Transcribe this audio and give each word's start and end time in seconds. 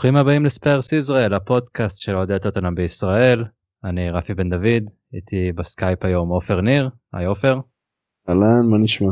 ברוכים 0.00 0.16
הבאים 0.16 0.44
ל 0.44 0.52
Spurs 0.52 0.92
ישראל, 0.92 1.34
הפודקאסט 1.34 2.00
של 2.00 2.16
אוהדי 2.16 2.36
טוטנאם 2.42 2.74
בישראל. 2.74 3.44
אני 3.84 4.10
רפי 4.10 4.34
בן 4.34 4.50
דוד, 4.50 4.90
איתי 5.14 5.52
בסקייפ 5.52 6.04
היום 6.04 6.28
עופר 6.28 6.60
ניר, 6.60 6.90
היי 7.12 7.26
עופר. 7.26 7.54
אהלן, 8.28 8.70
מה 8.70 8.76
נשמע? 8.82 9.08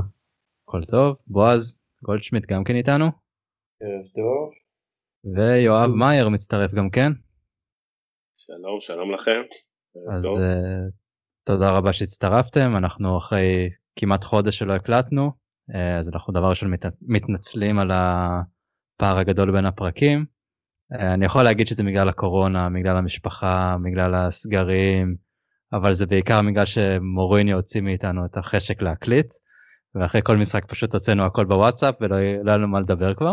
הכל 0.68 0.84
טוב, 0.84 1.16
בועז 1.26 1.78
גולדשמיט 2.02 2.46
גם 2.46 2.64
כן 2.64 2.74
איתנו. 2.74 3.04
ערב 3.82 4.06
טוב. 4.14 4.50
ויואב 5.34 5.90
מאייר 5.90 6.28
מצטרף 6.28 6.70
גם 6.70 6.90
כן. 6.90 7.12
שלום, 8.36 8.80
שלום 8.80 9.14
לכם. 9.14 9.40
אז 10.12 10.24
uh, 10.24 10.92
תודה 11.44 11.70
רבה 11.70 11.92
שהצטרפתם, 11.92 12.76
אנחנו 12.76 13.16
אחרי 13.16 13.70
כמעט 13.96 14.24
חודש 14.24 14.58
שלא 14.58 14.72
הקלטנו, 14.72 15.30
uh, 15.70 15.98
אז 16.00 16.08
אנחנו 16.08 16.32
דבר 16.32 16.48
ראשון 16.50 16.70
מת, 16.70 16.84
מתנצלים 17.02 17.78
על 17.78 17.90
הפער 17.90 19.18
הגדול 19.18 19.52
בין 19.52 19.66
הפרקים. 19.66 20.37
Uh, 20.94 21.14
אני 21.14 21.24
יכול 21.24 21.42
להגיד 21.42 21.66
שזה 21.66 21.82
בגלל 21.82 22.08
הקורונה, 22.08 22.68
בגלל 22.70 22.96
המשפחה, 22.96 23.76
בגלל 23.84 24.14
הסגרים, 24.14 25.16
אבל 25.72 25.92
זה 25.92 26.06
בעיקר 26.06 26.40
בגלל 26.50 26.64
שמוריני 26.64 27.52
הוציא 27.52 27.80
מאיתנו 27.80 28.24
את 28.26 28.36
החשק 28.36 28.82
להקליט, 28.82 29.26
ואחרי 29.94 30.20
כל 30.24 30.36
משחק 30.36 30.64
פשוט 30.68 30.94
הוצאנו 30.94 31.26
הכל 31.26 31.44
בוואטסאפ 31.44 31.94
ולא 32.00 32.14
היה 32.16 32.42
לנו 32.42 32.68
מה 32.68 32.80
לדבר 32.80 33.14
כבר. 33.14 33.32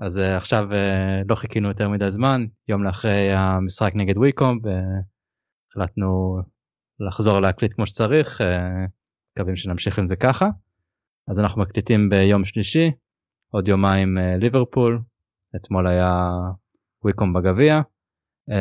אז 0.00 0.18
uh, 0.18 0.36
עכשיו 0.36 0.68
uh, 0.70 1.26
לא 1.28 1.34
חיכינו 1.34 1.68
יותר 1.68 1.88
מדי 1.88 2.10
זמן, 2.10 2.46
יום 2.68 2.84
לאחרי 2.84 3.32
המשחק 3.32 3.92
נגד 3.94 4.16
וויקום, 4.16 4.58
והחלטנו 4.62 6.38
לחזור 7.00 7.40
להקליט 7.40 7.72
כמו 7.72 7.86
שצריך, 7.86 8.40
מקווים 9.32 9.56
שנמשיך 9.56 9.98
עם 9.98 10.06
זה 10.06 10.16
ככה. 10.16 10.48
אז 11.28 11.40
אנחנו 11.40 11.62
מקליטים 11.62 12.08
ביום 12.08 12.44
שלישי, 12.44 12.90
עוד 13.52 13.68
יומיים 13.68 14.18
ליברפול, 14.40 15.00
אתמול 15.56 15.86
היה 15.86 16.30
וויקום 17.04 17.32
בגביע. 17.32 17.80
Uh, 18.50 18.54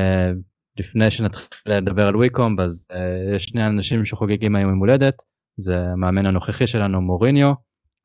לפני 0.80 1.12
שנתחיל 1.12 1.48
לדבר 1.66 2.08
על 2.08 2.16
וויקום 2.16 2.60
אז 2.60 2.88
uh, 2.92 3.36
יש 3.36 3.44
שני 3.44 3.68
אנשים 3.68 4.06
שחוגגים 4.06 4.56
היום 4.56 4.70
יום 4.70 4.80
הולדת, 4.80 5.16
זה 5.58 5.80
המאמן 5.80 6.26
הנוכחי 6.26 6.68
שלנו 6.68 7.02
מוריניו 7.02 7.54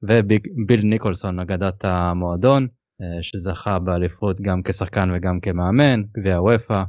וביל 0.03 0.81
ניקולסון 0.85 1.41
אגדת 1.41 1.85
המועדון. 1.85 2.67
אה, 3.03 3.23
שזכה 3.23 3.79
באליפות 3.79 4.41
גם 4.41 4.63
כשחקן 4.63 5.11
וגם 5.15 5.41
כמאמן, 5.41 6.03
גביע 6.17 6.43
וופא 6.43 6.83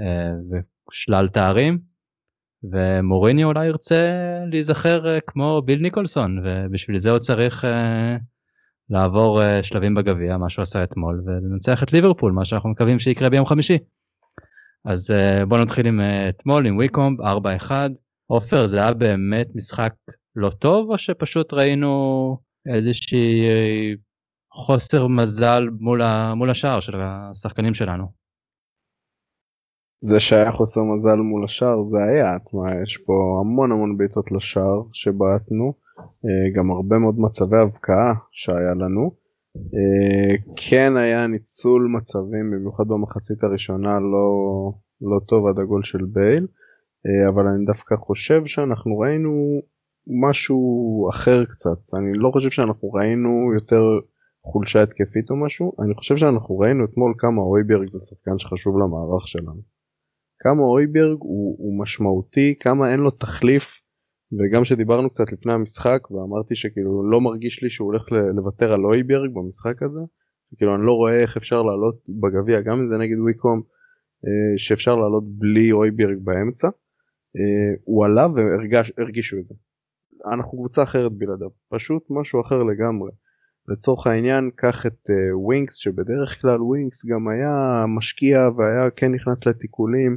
אה, 0.00 0.30
ושלל 0.90 1.28
תארים. 1.28 1.78
ומוריני 2.72 3.44
אולי 3.44 3.66
ירצה 3.66 4.08
להיזכר 4.50 5.18
כמו 5.26 5.62
ביל 5.64 5.80
ניקולסון 5.80 6.38
ובשביל 6.44 6.98
זה 6.98 7.10
הוא 7.10 7.18
צריך 7.18 7.64
לעבור 8.92 9.40
שלבים 9.62 9.94
בגביע 9.94 10.36
מה 10.36 10.48
שהוא 10.48 10.62
עשה 10.62 10.84
אתמול 10.84 11.22
ולנצח 11.26 11.82
את 11.82 11.92
ליברפול 11.92 12.32
מה 12.32 12.44
שאנחנו 12.44 12.70
מקווים 12.70 12.98
שיקרה 12.98 13.30
ביום 13.30 13.46
חמישי. 13.46 13.78
אז 14.84 15.10
בוא 15.48 15.58
נתחיל 15.58 15.86
עם 15.86 16.00
אתמול 16.28 16.66
עם 16.66 16.76
וויקום 16.76 17.16
4-1 17.20 17.70
עופר 18.26 18.66
זה 18.66 18.76
היה 18.76 18.94
באמת 18.94 19.46
משחק 19.54 19.92
לא 20.36 20.50
טוב 20.50 20.90
או 20.90 20.98
שפשוט 20.98 21.52
ראינו 21.52 22.36
איזושהי 22.66 23.42
חוסר 24.52 25.06
מזל 25.06 25.68
מול, 25.80 26.02
ה, 26.02 26.34
מול 26.34 26.50
השער 26.50 26.80
של 26.80 27.00
השחקנים 27.00 27.74
שלנו. 27.74 28.22
זה 30.04 30.20
שהיה 30.20 30.52
חוסר 30.52 30.80
מזל 30.82 31.16
מול 31.16 31.44
השער 31.44 31.82
זה 31.90 31.98
היה, 32.04 32.38
תשמע, 32.38 32.82
יש 32.82 32.96
פה 32.96 33.12
המון 33.40 33.72
המון 33.72 33.96
בעיטות 33.96 34.32
לשער 34.32 34.82
שבעטנו, 34.92 35.74
גם 36.54 36.70
הרבה 36.70 36.98
מאוד 36.98 37.18
מצבי 37.18 37.56
הבקעה 37.56 38.14
שהיה 38.30 38.74
לנו. 38.74 39.10
אה, 39.56 40.36
כן 40.56 40.96
היה 40.96 41.26
ניצול 41.26 41.88
מצבים, 41.96 42.50
במיוחד 42.50 42.88
במחצית 42.88 43.44
הראשונה 43.44 44.00
לא, 44.00 44.28
לא 45.00 45.20
טוב 45.26 45.46
עד 45.46 45.58
הגול 45.58 45.82
של 45.82 46.04
בייל, 46.04 46.46
אה, 47.06 47.28
אבל 47.28 47.46
אני 47.46 47.64
דווקא 47.64 47.96
חושב 47.96 48.46
שאנחנו 48.46 48.98
ראינו 48.98 49.60
משהו 50.06 51.08
אחר 51.10 51.44
קצת, 51.44 51.94
אני 51.94 52.12
לא 52.14 52.30
חושב 52.32 52.50
שאנחנו 52.50 52.92
ראינו 52.92 53.52
יותר 53.54 53.82
חולשה 54.44 54.82
התקפית 54.82 55.30
או 55.30 55.36
משהו 55.36 55.72
אני 55.84 55.94
חושב 55.94 56.16
שאנחנו 56.16 56.58
ראינו 56.58 56.84
אתמול 56.84 57.14
כמה 57.18 57.40
אויברג 57.40 57.90
זה 57.90 57.98
שחקן 57.98 58.38
שחשוב 58.38 58.78
למערך 58.78 59.28
שלנו. 59.28 59.62
כמה 60.38 60.62
הויברג 60.62 61.18
הוא, 61.20 61.56
הוא 61.58 61.80
משמעותי 61.80 62.54
כמה 62.60 62.92
אין 62.92 63.00
לו 63.00 63.10
תחליף 63.10 63.81
וגם 64.38 64.64
שדיברנו 64.64 65.10
קצת 65.10 65.32
לפני 65.32 65.52
המשחק 65.52 66.10
ואמרתי 66.10 66.54
שכאילו 66.54 67.10
לא 67.10 67.20
מרגיש 67.20 67.62
לי 67.62 67.70
שהוא 67.70 67.86
הולך 67.86 68.02
לוותר 68.36 68.72
על 68.72 68.84
הויברג 68.84 69.30
במשחק 69.34 69.82
הזה. 69.82 70.00
כאילו 70.56 70.74
אני 70.74 70.86
לא 70.86 70.92
רואה 70.92 71.20
איך 71.22 71.36
אפשר 71.36 71.62
לעלות 71.62 72.08
בגביע 72.20 72.60
גם 72.60 72.80
אם 72.80 72.88
זה 72.88 72.96
נגד 72.96 73.18
וויקומב 73.26 73.62
אה, 74.24 74.58
שאפשר 74.58 74.94
לעלות 74.94 75.24
בלי 75.26 75.72
הויברג 75.72 76.18
באמצע. 76.24 76.68
אה, 77.36 77.74
הוא 77.84 78.04
עלה 78.04 78.26
והרגישו 78.34 79.36
את 79.38 79.46
זה. 79.48 79.54
אנחנו 80.32 80.58
קבוצה 80.58 80.82
אחרת 80.82 81.12
בלעדיו 81.12 81.48
פשוט 81.68 82.02
משהו 82.10 82.40
אחר 82.40 82.62
לגמרי. 82.62 83.10
לצורך 83.68 84.06
העניין 84.06 84.50
קח 84.56 84.86
את 84.86 85.10
ווינקס 85.32 85.74
uh, 85.78 85.82
שבדרך 85.82 86.40
כלל 86.40 86.62
ווינקס 86.62 87.06
גם 87.06 87.28
היה 87.28 87.84
משקיע 87.96 88.48
והיה 88.56 88.90
כן 88.96 89.12
נכנס 89.12 89.46
לתיקולים 89.46 90.16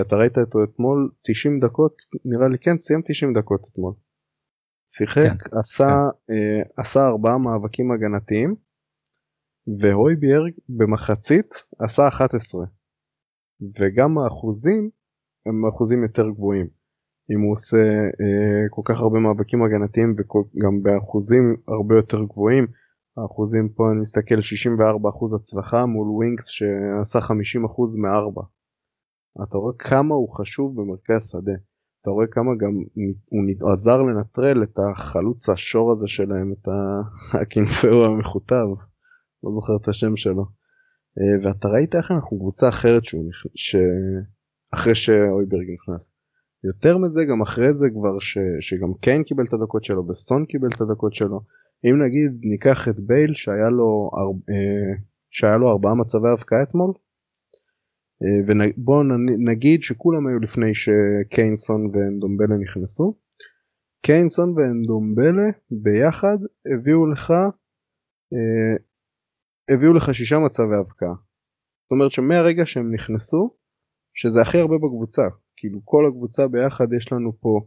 אתה 0.00 0.16
ראית 0.16 0.38
אותו 0.38 0.64
אתמול 0.64 1.10
90 1.22 1.60
דקות 1.60 1.96
נראה 2.24 2.48
לי 2.48 2.58
כן 2.58 2.78
סיים 2.78 3.00
90 3.04 3.32
דקות 3.32 3.60
אתמול. 3.72 3.94
שיחק 4.90 5.42
כן, 5.42 5.58
עשה 5.58 5.88
כן. 6.26 6.32
uh, 6.32 6.72
עשה 6.76 7.06
ארבעה 7.06 7.38
מאבקים 7.38 7.92
הגנתיים 7.92 8.54
והויביארג 9.80 10.52
במחצית 10.68 11.54
עשה 11.78 12.08
11 12.08 12.64
וגם 13.78 14.18
האחוזים 14.18 14.90
הם 15.46 15.66
אחוזים 15.74 16.02
יותר 16.02 16.28
גבוהים. 16.30 16.66
אם 17.30 17.40
הוא 17.40 17.52
עושה 17.52 17.84
אה, 18.20 18.62
כל 18.70 18.82
כך 18.84 19.00
הרבה 19.00 19.18
מאבקים 19.18 19.62
הגנתיים 19.62 20.10
וגם 20.12 20.82
באחוזים 20.82 21.56
הרבה 21.68 21.94
יותר 21.94 22.24
גבוהים. 22.24 22.66
האחוזים 23.16 23.68
פה 23.68 23.90
אני 23.92 24.00
מסתכל 24.00 24.34
64% 24.34 25.36
הצלחה 25.36 25.86
מול 25.86 26.08
ווינקס 26.08 26.46
שעשה 26.46 27.18
50% 27.18 27.30
מארבע. 28.02 28.42
אתה 29.42 29.58
רואה 29.58 29.74
כמה 29.78 30.14
הוא 30.14 30.34
חשוב 30.34 30.80
במרכז 30.80 31.30
שדה. 31.30 31.52
אתה 32.02 32.10
רואה 32.10 32.26
כמה 32.26 32.50
גם 32.60 32.72
הוא 33.60 33.72
עזר 33.72 34.02
לנטרל 34.02 34.62
את 34.62 34.76
החלוץ 34.78 35.48
השור 35.48 35.92
הזה 35.92 36.08
שלהם, 36.08 36.52
את 36.52 36.68
הקינפאו 37.42 38.04
המכותב, 38.04 38.66
לא 39.44 39.50
זוכר 39.54 39.76
את 39.82 39.88
השם 39.88 40.16
שלו. 40.16 40.44
אה, 41.18 41.48
ואתה 41.48 41.68
ראית 41.68 41.94
איך 41.94 42.10
אנחנו 42.10 42.38
קבוצה 42.38 42.68
אחרת 42.68 43.04
שהוא 43.04 43.24
נכנס, 43.28 43.52
ש... 43.54 43.76
אחרי 44.74 44.94
שאויברג 44.94 45.66
נכנס. 45.74 46.14
יותר 46.64 46.98
מזה 46.98 47.24
גם 47.24 47.42
אחרי 47.42 47.74
זה 47.74 47.86
כבר 47.90 48.18
ש, 48.18 48.38
שגם 48.60 48.94
קיין 49.00 49.22
קיבל 49.22 49.44
את 49.48 49.52
הדקות 49.52 49.84
שלו 49.84 50.08
וסון 50.08 50.44
קיבל 50.46 50.68
את 50.76 50.80
הדקות 50.80 51.14
שלו. 51.14 51.40
אם 51.84 52.02
נגיד 52.06 52.40
ניקח 52.42 52.88
את 52.88 53.00
בייל 53.00 53.34
שהיה 53.34 53.68
לו, 53.70 54.10
אה, 54.50 54.94
שהיה 55.30 55.56
לו 55.56 55.70
ארבעה 55.70 55.94
מצבי 55.94 56.28
הבקעה 56.28 56.62
אתמול. 56.62 56.92
אה, 58.22 58.40
ובואו 58.46 59.02
נגיד 59.50 59.82
שכולם 59.82 60.26
היו 60.26 60.38
לפני 60.38 60.72
שקיינסון 60.74 61.80
ואנדומבלה 61.86 62.56
נכנסו. 62.56 63.14
קיינסון 64.06 64.54
ואנדומבלה 64.56 65.50
ביחד 65.70 66.38
הביאו 66.74 67.06
לך 67.06 67.30
אה, 68.32 68.76
הביאו 69.74 69.92
לך 69.92 70.14
שישה 70.14 70.38
מצבי 70.38 70.76
הבקעה. 70.80 71.14
זאת 71.82 71.90
אומרת 71.90 72.12
שמהרגע 72.12 72.66
שהם 72.66 72.94
נכנסו 72.94 73.50
שזה 74.14 74.42
הכי 74.42 74.58
הרבה 74.58 74.74
בקבוצה 74.76 75.22
כאילו 75.62 75.80
כל 75.84 76.06
הקבוצה 76.08 76.48
ביחד 76.48 76.92
יש 76.92 77.12
לנו 77.12 77.32
פה 77.40 77.60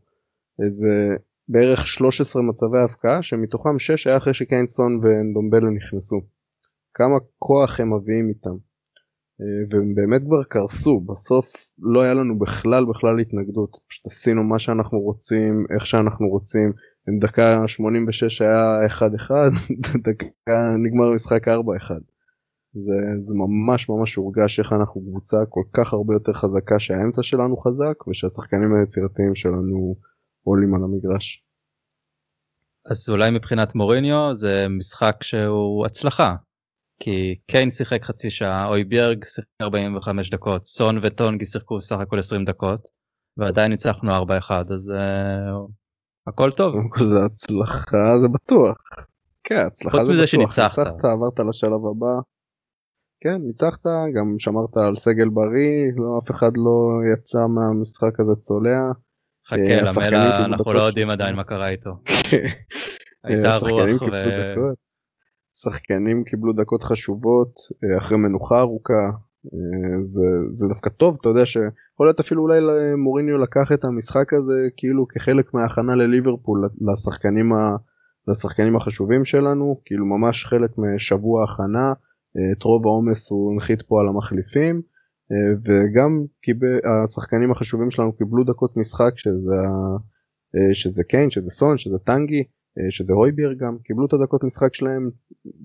איזה 0.63 1.16
בערך 1.48 1.88
13 1.88 2.42
מצבי 2.42 2.80
הפקעה 2.86 3.24
שמתוכם 3.24 3.80
6 3.80 4.07
היה 4.07 4.18
אחרי 4.18 4.34
שקיינסון 4.34 4.92
ונדומבלה 5.02 5.69
נכנסו. 5.69 6.22
כמה 6.94 7.16
כוח 7.40 7.80
הם 7.80 7.94
מביאים 7.94 8.30
איתם. 8.30 8.65
אה, 9.42 9.68
והם 9.70 9.96
באמת 9.96 10.22
כבר 10.26 10.44
קרסו 10.44 11.00
בסוף 11.00 11.46
לא 11.80 12.02
היה 12.02 12.14
לנו 12.14 12.40
בכלל 12.40 12.86
בכלל 12.86 13.20
התנגדות 13.20 13.78
פשוט 13.88 14.06
עשינו 14.06 14.44
מה 14.44 14.60
שאנחנו 14.60 15.00
רוצים 15.00 15.66
איך 15.76 15.86
שאנחנו 15.86 16.28
רוצים 16.28 16.74
עם 17.08 17.20
דקה 17.20 17.68
86 17.68 18.42
היה 18.42 18.88
1-1 18.88 19.32
דקה 20.08 20.76
נגמר 20.78 21.06
המשחק 21.06 21.48
4-1. 21.48 21.52
זה, 22.74 22.98
זה 23.26 23.34
ממש 23.34 23.90
ממש 23.90 24.16
הורגש 24.16 24.60
איך 24.60 24.74
אנחנו 24.74 25.02
קבוצה 25.02 25.38
כל 25.50 25.64
כך 25.74 25.94
הרבה 25.94 26.14
יותר 26.14 26.34
חזקה 26.34 26.80
שהאמצע 26.80 27.24
שלנו 27.24 27.58
חזק 27.58 28.08
ושהשחקנים 28.08 28.76
היצירתיים 28.76 29.36
שלנו 29.36 29.96
עולים 30.44 30.76
על 30.76 30.81
המגרש. 30.84 31.44
אז 32.86 33.10
אולי 33.10 33.31
מבחינת 33.31 33.76
מוריניו 33.76 34.38
זה 34.38 34.66
משחק 34.70 35.24
שהוא 35.24 35.86
הצלחה. 35.86 36.36
כי 37.00 37.36
קיין 37.47 37.69
שיחק 37.69 38.03
חצי 38.03 38.30
שעה, 38.30 38.68
אוי 38.68 38.83
בירג 38.83 39.24
שיחק 39.24 39.47
45 39.62 40.30
דקות, 40.30 40.65
סון 40.65 41.00
וטונגי 41.03 41.45
שיחקו 41.45 41.81
סך 41.81 41.95
הכל 42.00 42.19
20 42.19 42.45
דקות, 42.45 42.88
ועדיין 43.38 43.71
ניצחנו 43.71 44.12
4-1 44.12 44.51
אז 44.74 44.92
uh, 44.92 45.71
הכל 46.27 46.51
טוב. 46.51 46.75
זה 47.12 47.25
הצלחה 47.25 48.19
זה 48.21 48.27
בטוח. 48.27 48.77
כן 49.44 49.62
הצלחה 49.68 49.97
זה 49.97 50.03
בטוח. 50.03 50.07
חוץ 50.07 50.18
מזה 50.18 50.27
שניצחת. 50.27 50.77
ניצחת 50.77 51.06
עברת 51.06 51.39
לשלב 51.50 51.86
הבא. 51.92 52.21
כן, 53.21 53.38
ניצחת, 53.47 53.86
גם 54.15 54.36
שמרת 54.38 54.77
על 54.77 54.95
סגל 54.95 55.30
בריא, 55.30 55.92
לא, 55.95 56.19
אף 56.24 56.31
אחד 56.31 56.51
לא 56.56 57.01
יצא 57.13 57.39
מהמשחק 57.47 58.19
הזה 58.19 58.36
צולע. 58.42 58.92
חכה, 59.47 60.01
למלה, 60.01 60.45
אנחנו 60.45 60.74
לא 60.74 60.81
יודעים 60.81 61.09
עדיין 61.09 61.36
מה 61.36 61.44
קרה 61.44 61.69
איתו. 61.69 61.89
הייתה 63.24 63.57
רוח 63.57 64.01
ו... 64.01 64.85
שחקנים 65.62 66.24
קיבלו 66.24 66.54
דקות 66.54 66.84
חשובות 66.84 67.54
אחרי 67.98 68.18
מנוחה 68.18 68.60
ארוכה, 68.60 69.10
זה, 70.06 70.28
זה 70.52 70.68
דווקא 70.68 70.90
טוב, 70.90 71.18
אתה 71.22 71.30
יודע 71.30 71.46
שיכול 71.46 72.07
להיות 72.07 72.19
אפילו 72.19 72.42
אולי 72.42 72.60
מוריניו 72.98 73.38
לקח 73.38 73.72
את 73.74 73.86
המשחק 73.86 74.34
הזה 74.34 74.68
כאילו 74.78 75.07
כחלק 75.07 75.54
מההכנה 75.54 75.96
לליברפול 75.96 76.69
לשחקנים, 76.92 77.54
ה, 77.54 77.75
לשחקנים 78.28 78.75
החשובים 78.75 79.25
שלנו, 79.25 79.81
כאילו 79.86 80.06
ממש 80.06 80.46
חלק 80.46 80.72
משבוע 80.78 81.44
הכנה, 81.44 81.94
את 82.57 82.63
רוב 82.63 82.88
העומס 82.88 83.31
הוא 83.31 83.54
הנחית 83.54 83.81
פה 83.81 84.02
על 84.02 84.07
המחליפים, 84.07 84.81
וגם 85.66 86.25
קיבל, 86.42 86.80
השחקנים 87.04 87.52
החשובים 87.52 87.92
שלנו 87.92 88.13
קיבלו 88.13 88.44
דקות 88.44 88.78
משחק 88.78 89.12
שזה, 89.16 89.62
שזה 90.74 91.04
קיין, 91.04 91.30
שזה 91.30 91.50
סון, 91.50 91.78
שזה 91.78 91.98
טנגי, 92.06 92.44
שזה 92.89 93.13
הויבייר 93.13 93.54
גם, 93.54 93.77
קיבלו 93.83 94.06
את 94.06 94.13
הדקות 94.13 94.44
משחק 94.44 94.74
שלהם 94.74 95.10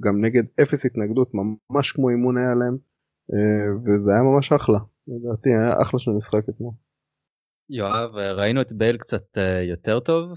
גם 0.00 0.24
נגד 0.24 0.42
אפס 0.62 0.86
התנגדות, 0.86 1.30
ממש 1.34 1.92
כמו 1.92 2.10
אימון 2.10 2.36
היה 2.38 2.54
להם. 2.54 2.76
אה, 3.32 3.74
וזה 3.84 4.10
היה 4.10 4.22
ממש 4.22 4.52
אחלה, 4.52 4.78
לדעתי 5.08 5.48
היה 5.50 5.82
אחלה 5.82 6.00
של 6.00 6.10
משחק 6.10 6.48
אתמול. 6.48 6.72
יואב, 7.70 8.10
ראינו 8.16 8.60
את 8.60 8.72
בייל 8.72 8.96
קצת 8.96 9.38
אה, 9.38 9.62
יותר 9.62 10.00
טוב? 10.00 10.32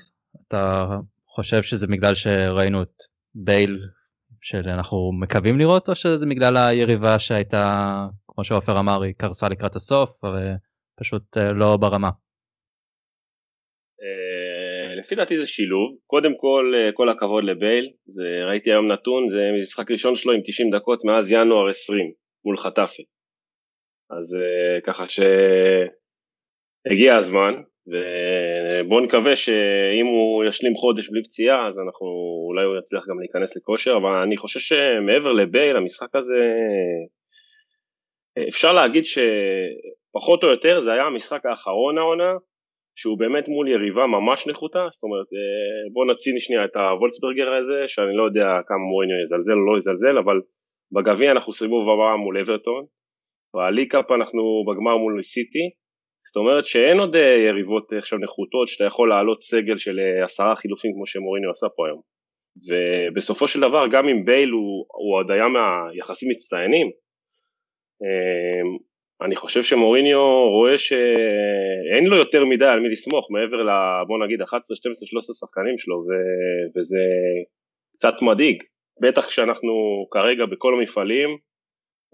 אתה 0.47 0.85
חושב 1.27 1.61
שזה 1.61 1.87
בגלל 1.87 2.13
שראינו 2.13 2.81
את 2.81 2.93
בייל 3.35 3.79
שאנחנו 4.41 5.11
מקווים 5.21 5.59
לראות 5.59 5.89
או 5.89 5.95
שזה 5.95 6.25
בגלל 6.25 6.57
היריבה 6.57 7.19
שהייתה 7.19 8.07
כמו 8.27 8.43
שעופר 8.43 8.79
אמר 8.79 9.01
היא 9.01 9.13
קרסה 9.17 9.49
לקראת 9.49 9.75
הסוף 9.75 10.09
ופשוט 10.23 11.37
אה, 11.37 11.51
לא 11.51 11.77
ברמה. 11.77 12.09
לפי 15.03 15.15
דעתי 15.15 15.39
זה 15.39 15.47
שילוב 15.47 15.97
קודם 16.07 16.38
כל 16.38 16.73
כל 16.94 17.09
הכבוד 17.09 17.44
לבייל 17.44 17.91
זה 18.05 18.23
ראיתי 18.47 18.71
היום 18.71 18.91
נתון 18.91 19.29
זה 19.29 19.50
משחק 19.61 19.91
ראשון 19.91 20.15
שלו 20.15 20.33
עם 20.33 20.41
90 20.45 20.75
דקות 20.75 21.05
מאז 21.05 21.31
ינואר 21.31 21.69
20 21.69 22.11
מול 22.45 22.57
חטאפי. 22.57 23.03
אז 24.09 24.33
uh, 24.33 24.81
ככה 24.81 25.05
שהגיע 25.07 25.25
הזמן, 27.15 27.53
ובואו 27.88 29.00
נקווה 29.00 29.35
שאם 29.35 30.05
הוא 30.05 30.44
ישלים 30.44 30.75
חודש 30.75 31.09
בלי 31.09 31.23
פציעה, 31.23 31.67
אז 31.67 31.79
אנחנו, 31.79 32.07
אולי 32.47 32.65
הוא 32.65 32.77
יצליח 32.77 33.07
גם 33.09 33.19
להיכנס 33.19 33.57
לכושר, 33.57 33.97
אבל 33.97 34.09
אני 34.09 34.38
חושב 34.38 34.59
שמעבר 34.59 35.31
לבייל, 35.31 35.77
המשחק 35.77 36.15
הזה, 36.15 36.53
אפשר 38.50 38.73
להגיד 38.73 39.03
שפחות 39.05 40.44
או 40.44 40.47
יותר 40.47 40.81
זה 40.81 40.94
היה 40.94 41.03
המשחק 41.03 41.45
האחרון 41.45 41.97
העונה, 41.97 42.33
שהוא 42.95 43.19
באמת 43.19 43.47
מול 43.47 43.67
יריבה 43.67 44.07
ממש 44.07 44.47
נחותה, 44.47 44.83
זאת 44.91 45.03
אומרת 45.03 45.29
אה, 45.37 45.93
בואו 45.93 46.11
נציל 46.11 46.35
שנייה 46.39 46.65
את 46.65 46.75
הוולסברגר 46.75 47.53
הזה, 47.53 47.79
שאני 47.87 48.15
לא 48.19 48.23
יודע 48.23 48.47
כמה 48.67 48.83
מוריניו 48.89 49.17
יזלזל 49.23 49.57
או 49.59 49.65
לא 49.71 49.77
יזלזל, 49.77 50.17
אבל 50.17 50.37
בגביע 50.93 51.31
אנחנו 51.31 51.53
סיבוב 51.53 51.83
הבא 51.89 52.15
מול 52.23 52.37
אברטון, 52.37 52.83
בליקאפ 53.55 54.11
אנחנו 54.11 54.41
בגמר 54.67 54.97
מול 54.97 55.21
סיטי, 55.21 55.65
זאת 56.27 56.37
אומרת 56.37 56.65
שאין 56.65 56.99
עוד 56.99 57.15
אה, 57.15 57.37
יריבות 57.49 57.93
עכשיו 57.93 58.19
נחותות 58.19 58.67
שאתה 58.67 58.83
יכול 58.83 59.09
לעלות 59.09 59.43
סגל 59.43 59.77
של 59.77 59.99
אה, 59.99 60.25
עשרה 60.25 60.55
חילופים 60.55 60.91
כמו 60.95 61.05
שמוריניו 61.05 61.51
עשה 61.51 61.67
פה 61.75 61.87
היום. 61.87 62.01
ובסופו 62.67 63.47
של 63.47 63.59
דבר 63.59 63.83
גם 63.91 64.07
אם 64.09 64.25
בייל 64.25 64.49
הוא, 64.49 64.85
הוא 64.87 65.17
עוד 65.17 65.31
היה 65.31 65.47
מהיחסים 65.47 66.29
מצטיינים, 66.29 66.87
אני 69.21 69.36
חושב 69.36 69.63
שמוריניו 69.63 70.50
רואה 70.50 70.77
שאין 70.77 72.04
לו 72.06 72.18
יותר 72.18 72.45
מדי 72.45 72.65
על 72.65 72.80
מי 72.80 72.89
לסמוך 72.89 73.31
מעבר 73.31 73.63
ל... 73.63 73.69
בוא 74.07 74.25
נגיד 74.25 74.42
11, 74.42 74.75
12, 74.75 75.07
13 75.07 75.33
שחקנים 75.33 75.77
שלו 75.77 75.95
ו... 75.95 76.10
וזה 76.77 77.04
קצת 77.98 78.21
מדאיג. 78.21 78.63
בטח 79.01 79.27
כשאנחנו 79.27 79.74
כרגע 80.12 80.45
בכל 80.45 80.74
המפעלים, 80.74 81.30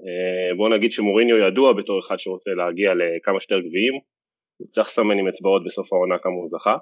אה, 0.06 0.56
בוא 0.57 0.69
נגיד 0.69 0.92
שמוריניו 0.92 1.38
ידוע 1.38 1.74
בתור 1.74 2.00
אחד 2.00 2.19
שרוצה 2.19 2.51
להגיע 2.51 2.92
לכמה 2.94 3.40
שיותר 3.40 3.60
גביעים, 3.60 3.94
הוא 4.60 4.68
צריך 4.72 4.88
לסמן 4.88 5.19
עם 5.19 5.28
אצבעות 5.28 5.62
בסוף 5.66 5.94
העונה 5.94 6.18
כמה 6.19 6.34
הוא 6.34 6.48
זכה, 6.48 6.78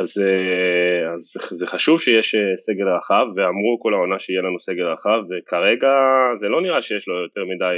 אז, 0.00 0.08
אה, 0.24 1.14
אז 1.14 1.22
זה 1.58 1.66
חשוב 1.66 2.00
שיש 2.00 2.34
אה, 2.34 2.56
סגל 2.56 2.88
רחב, 2.96 3.26
ואמרו 3.36 3.80
כל 3.82 3.94
העונה 3.94 4.18
שיהיה 4.18 4.42
לנו 4.42 4.60
סגל 4.60 4.86
רחב, 4.86 5.20
וכרגע 5.30 5.94
זה 6.36 6.48
לא 6.48 6.62
נראה 6.62 6.82
שיש 6.82 7.08
לו 7.08 7.14
יותר 7.22 7.44
מדי 7.44 7.76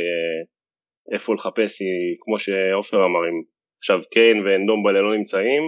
איפה 1.12 1.34
לחפש, 1.34 1.78
כמו 2.20 2.38
שעופר 2.38 2.96
אמר, 2.96 3.28
אם 3.28 3.42
עכשיו 3.78 4.00
קיין 4.10 4.36
ואנדומבלה 4.46 5.00
לא 5.00 5.16
נמצאים, 5.16 5.62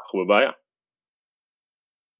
אנחנו 0.00 0.24
בבעיה. 0.24 0.50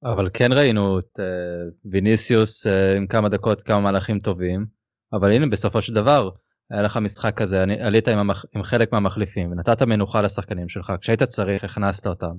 אבל 0.03 0.29
כן 0.33 0.51
ראינו 0.51 0.99
את 0.99 1.19
uh, 1.19 1.91
ויניסיוס 1.91 2.67
uh, 2.67 2.97
עם 2.97 3.07
כמה 3.07 3.29
דקות 3.29 3.61
כמה 3.63 3.79
מהלכים 3.79 4.19
טובים 4.19 4.65
אבל 5.13 5.31
הנה 5.31 5.47
בסופו 5.47 5.81
של 5.81 5.93
דבר 5.93 6.29
היה 6.71 6.81
לך 6.81 6.97
משחק 6.97 7.37
כזה 7.37 7.63
אני, 7.63 7.81
עלית 7.81 8.07
עם, 8.07 8.17
המח, 8.17 8.45
עם 8.55 8.63
חלק 8.63 8.91
מהמחליפים 8.91 9.51
ונתת 9.51 9.81
מנוחה 9.81 10.21
לשחקנים 10.21 10.69
שלך 10.69 10.93
כשהיית 11.01 11.23
צריך 11.23 11.63
הכנסת 11.63 12.07
אותם 12.07 12.35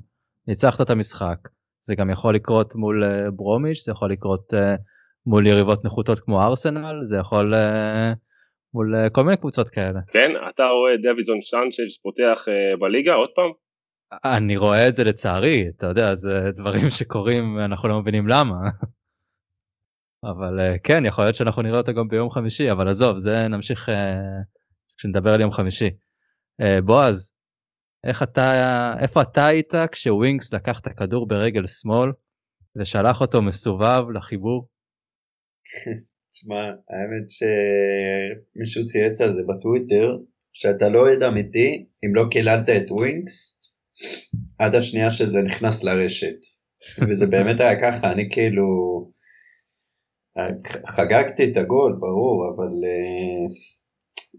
ניצחת 0.48 0.80
את 0.80 0.90
המשחק 0.90 1.38
זה 1.82 1.94
גם 1.94 2.10
יכול 2.10 2.34
לקרות 2.34 2.74
מול 2.74 3.04
uh, 3.04 3.30
ברומיש 3.30 3.84
זה 3.84 3.92
יכול 3.92 4.12
לקרות 4.12 4.54
uh, 4.54 4.80
מול 5.26 5.46
יריבות 5.46 5.84
נחותות 5.84 6.20
כמו 6.20 6.42
ארסנל 6.42 7.04
זה 7.04 7.16
יכול 7.16 7.54
uh, 7.54 8.16
מול 8.74 8.94
uh, 8.94 9.10
כל 9.10 9.24
מיני 9.24 9.36
קבוצות 9.36 9.70
כאלה. 9.70 10.00
כן 10.12 10.30
אתה 10.50 10.62
רואה 10.62 10.96
דוידזון 11.02 11.40
סנצ'ז 11.40 11.98
פותח 12.02 12.44
uh, 12.48 12.80
בליגה 12.80 13.12
עוד 13.12 13.30
פעם? 13.34 13.50
אני 14.24 14.56
רואה 14.56 14.88
את 14.88 14.94
זה 14.94 15.04
לצערי, 15.04 15.68
אתה 15.68 15.86
יודע, 15.86 16.14
זה 16.14 16.30
דברים 16.56 16.90
שקורים 16.98 17.56
ואנחנו 17.56 17.88
לא 17.88 18.00
מבינים 18.00 18.28
למה. 18.28 18.56
אבל 20.24 20.60
אה, 20.60 20.78
כן, 20.78 21.04
יכול 21.06 21.24
להיות 21.24 21.36
שאנחנו 21.36 21.62
נראה 21.62 21.78
אותו 21.78 21.94
גם 21.94 22.08
ביום 22.08 22.30
חמישי, 22.30 22.72
אבל 22.72 22.88
עזוב, 22.88 23.18
זה 23.18 23.48
נמשיך 23.48 23.88
אה, 23.88 24.42
כשנדבר 24.96 25.30
על 25.30 25.40
יום 25.40 25.50
חמישי. 25.50 25.90
אה, 26.60 26.80
בועז, 26.82 27.32
איך 28.06 28.22
אתה, 28.22 28.52
איפה 29.00 29.22
אתה 29.22 29.46
היית 29.46 29.72
כשווינקס 29.92 30.52
לקח 30.52 30.80
את 30.80 30.86
הכדור 30.86 31.28
ברגל 31.28 31.66
שמאל 31.66 32.10
ושלח 32.76 33.20
אותו 33.20 33.42
מסובב 33.42 34.10
לחיבור? 34.14 34.68
תשמע, 36.36 36.62
האמת 36.64 37.30
שמישהו 37.30 38.86
צייץ 38.86 39.20
על 39.20 39.32
זה 39.32 39.42
בטוויטר, 39.48 40.16
שאתה 40.52 40.88
לא 40.88 41.00
אוהד 41.00 41.22
אמיתי 41.22 41.86
אם 42.04 42.14
לא 42.14 42.24
קיללת 42.30 42.68
את 42.68 42.90
ווינקס 42.90 43.60
עד 44.58 44.74
השנייה 44.74 45.10
שזה 45.10 45.42
נכנס 45.42 45.82
לרשת. 45.82 46.36
וזה 47.08 47.26
באמת 47.26 47.60
היה 47.60 47.80
ככה, 47.80 48.12
אני 48.12 48.30
כאילו 48.30 48.66
חגגתי 50.86 51.52
את 51.52 51.56
הגול, 51.56 51.96
ברור, 52.00 52.54
אבל 52.54 52.84
uh, 52.84 53.52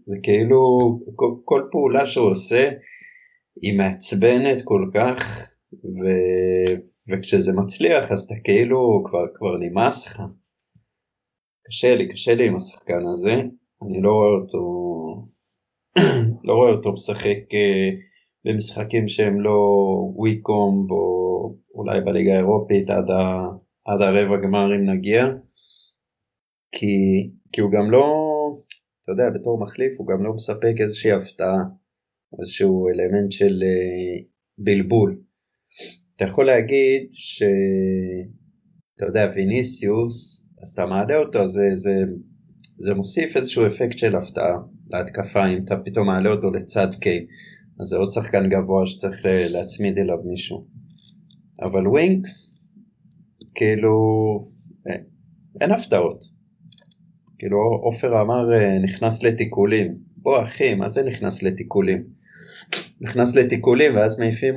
זה 0.06 0.16
כאילו 0.22 0.60
כל, 1.14 1.34
כל 1.44 1.62
פעולה 1.70 2.06
שהוא 2.06 2.30
עושה 2.30 2.70
היא 3.62 3.78
מעצבנת 3.78 4.62
כל 4.64 4.90
כך, 4.94 5.48
ו, 5.72 6.06
וכשזה 7.08 7.52
מצליח 7.52 8.12
אז 8.12 8.24
אתה 8.24 8.34
כאילו 8.44 9.02
כבר, 9.04 9.24
כבר 9.34 9.56
נמאס 9.56 10.06
לך. 10.06 10.22
קשה 11.68 11.94
לי, 11.94 12.08
קשה 12.08 12.34
לי 12.34 12.46
עם 12.46 12.56
השחקן 12.56 13.06
הזה, 13.06 13.34
אני 13.82 14.02
לא 14.02 14.10
רואה 14.12 14.40
אותו, 14.40 14.62
לא 16.44 16.52
רואה 16.52 16.70
אותו 16.70 16.92
משחק 16.92 17.38
uh, 17.50 17.96
במשחקים 18.44 19.08
שהם 19.08 19.40
לא 19.40 19.58
וויקום 20.14 20.86
או 20.90 21.54
אולי 21.74 22.00
בליגה 22.00 22.34
האירופית 22.34 22.90
עד, 22.90 23.10
ה, 23.10 23.42
עד 23.84 24.02
הרבע 24.02 24.36
גמר 24.42 24.76
אם 24.76 24.90
נגיע 24.90 25.26
כי, 26.72 26.96
כי 27.52 27.60
הוא 27.60 27.72
גם 27.72 27.90
לא, 27.90 28.06
אתה 29.02 29.12
יודע, 29.12 29.30
בתור 29.34 29.60
מחליף 29.60 29.92
הוא 29.98 30.06
גם 30.06 30.24
לא 30.24 30.32
מספק 30.34 30.74
איזושהי 30.80 31.12
הפתעה, 31.12 31.58
איזשהו 32.40 32.88
אלמנט 32.88 33.32
של 33.32 33.62
uh, 33.62 34.24
בלבול. 34.58 35.20
אתה 36.16 36.24
יכול 36.24 36.46
להגיד 36.46 37.08
שאתה 37.10 39.06
יודע, 39.06 39.30
ויניסיוס, 39.34 40.47
אז 40.62 40.68
אתה 40.68 40.86
מעלה 40.86 41.16
אותו, 41.16 41.46
זה, 41.46 41.70
זה, 41.74 42.04
זה 42.76 42.94
מוסיף 42.94 43.36
איזשהו 43.36 43.66
אפקט 43.66 43.98
של 43.98 44.16
הפתעה 44.16 44.56
להתקפה 44.90 45.46
אם 45.46 45.64
אתה 45.64 45.76
פתאום 45.84 46.06
מעלה 46.06 46.30
אותו 46.30 46.50
לצד 46.50 46.88
קיי. 47.00 47.26
אז 47.80 47.86
זה 47.86 47.96
עוד 47.96 48.10
שחקן 48.10 48.48
גבוה 48.48 48.86
שצריך 48.86 49.26
להצמיד 49.52 49.98
אליו 49.98 50.16
מישהו. 50.24 50.66
אבל 51.62 51.88
ווינקס, 51.88 52.54
כאילו, 53.54 53.94
אה, 54.88 54.96
אין 55.60 55.72
הפתעות. 55.72 56.24
כאילו 57.38 57.58
עופר 57.82 58.20
אמר 58.20 58.52
אה, 58.52 58.78
נכנס 58.78 59.22
לתיקולים. 59.22 59.98
בוא 60.16 60.42
אחי, 60.42 60.74
מה 60.74 60.88
זה 60.88 61.04
נכנס 61.04 61.42
לתיקולים? 61.42 62.04
נכנס 63.00 63.36
לתיקולים 63.36 63.96
ואז 63.96 64.20
מעיפים 64.20 64.54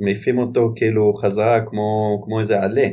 מעיפים 0.00 0.38
אותו 0.38 0.72
כאילו 0.76 1.14
חזרה 1.14 1.60
כמו, 1.66 2.20
כמו 2.24 2.40
איזה 2.40 2.62
עלה. 2.62 2.88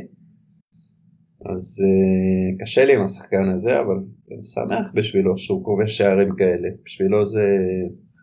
אז 1.52 1.78
uh, 1.82 2.62
קשה 2.62 2.84
לי 2.84 2.94
עם 2.94 3.02
השחקן 3.02 3.50
הזה, 3.54 3.80
אבל 3.80 3.94
אני 4.32 4.42
שמח 4.42 4.92
בשבילו 4.94 5.38
שהוא 5.38 5.64
כובש 5.64 5.98
שערים 5.98 6.36
כאלה. 6.36 6.68
בשבילו 6.84 7.24
זה 7.24 7.46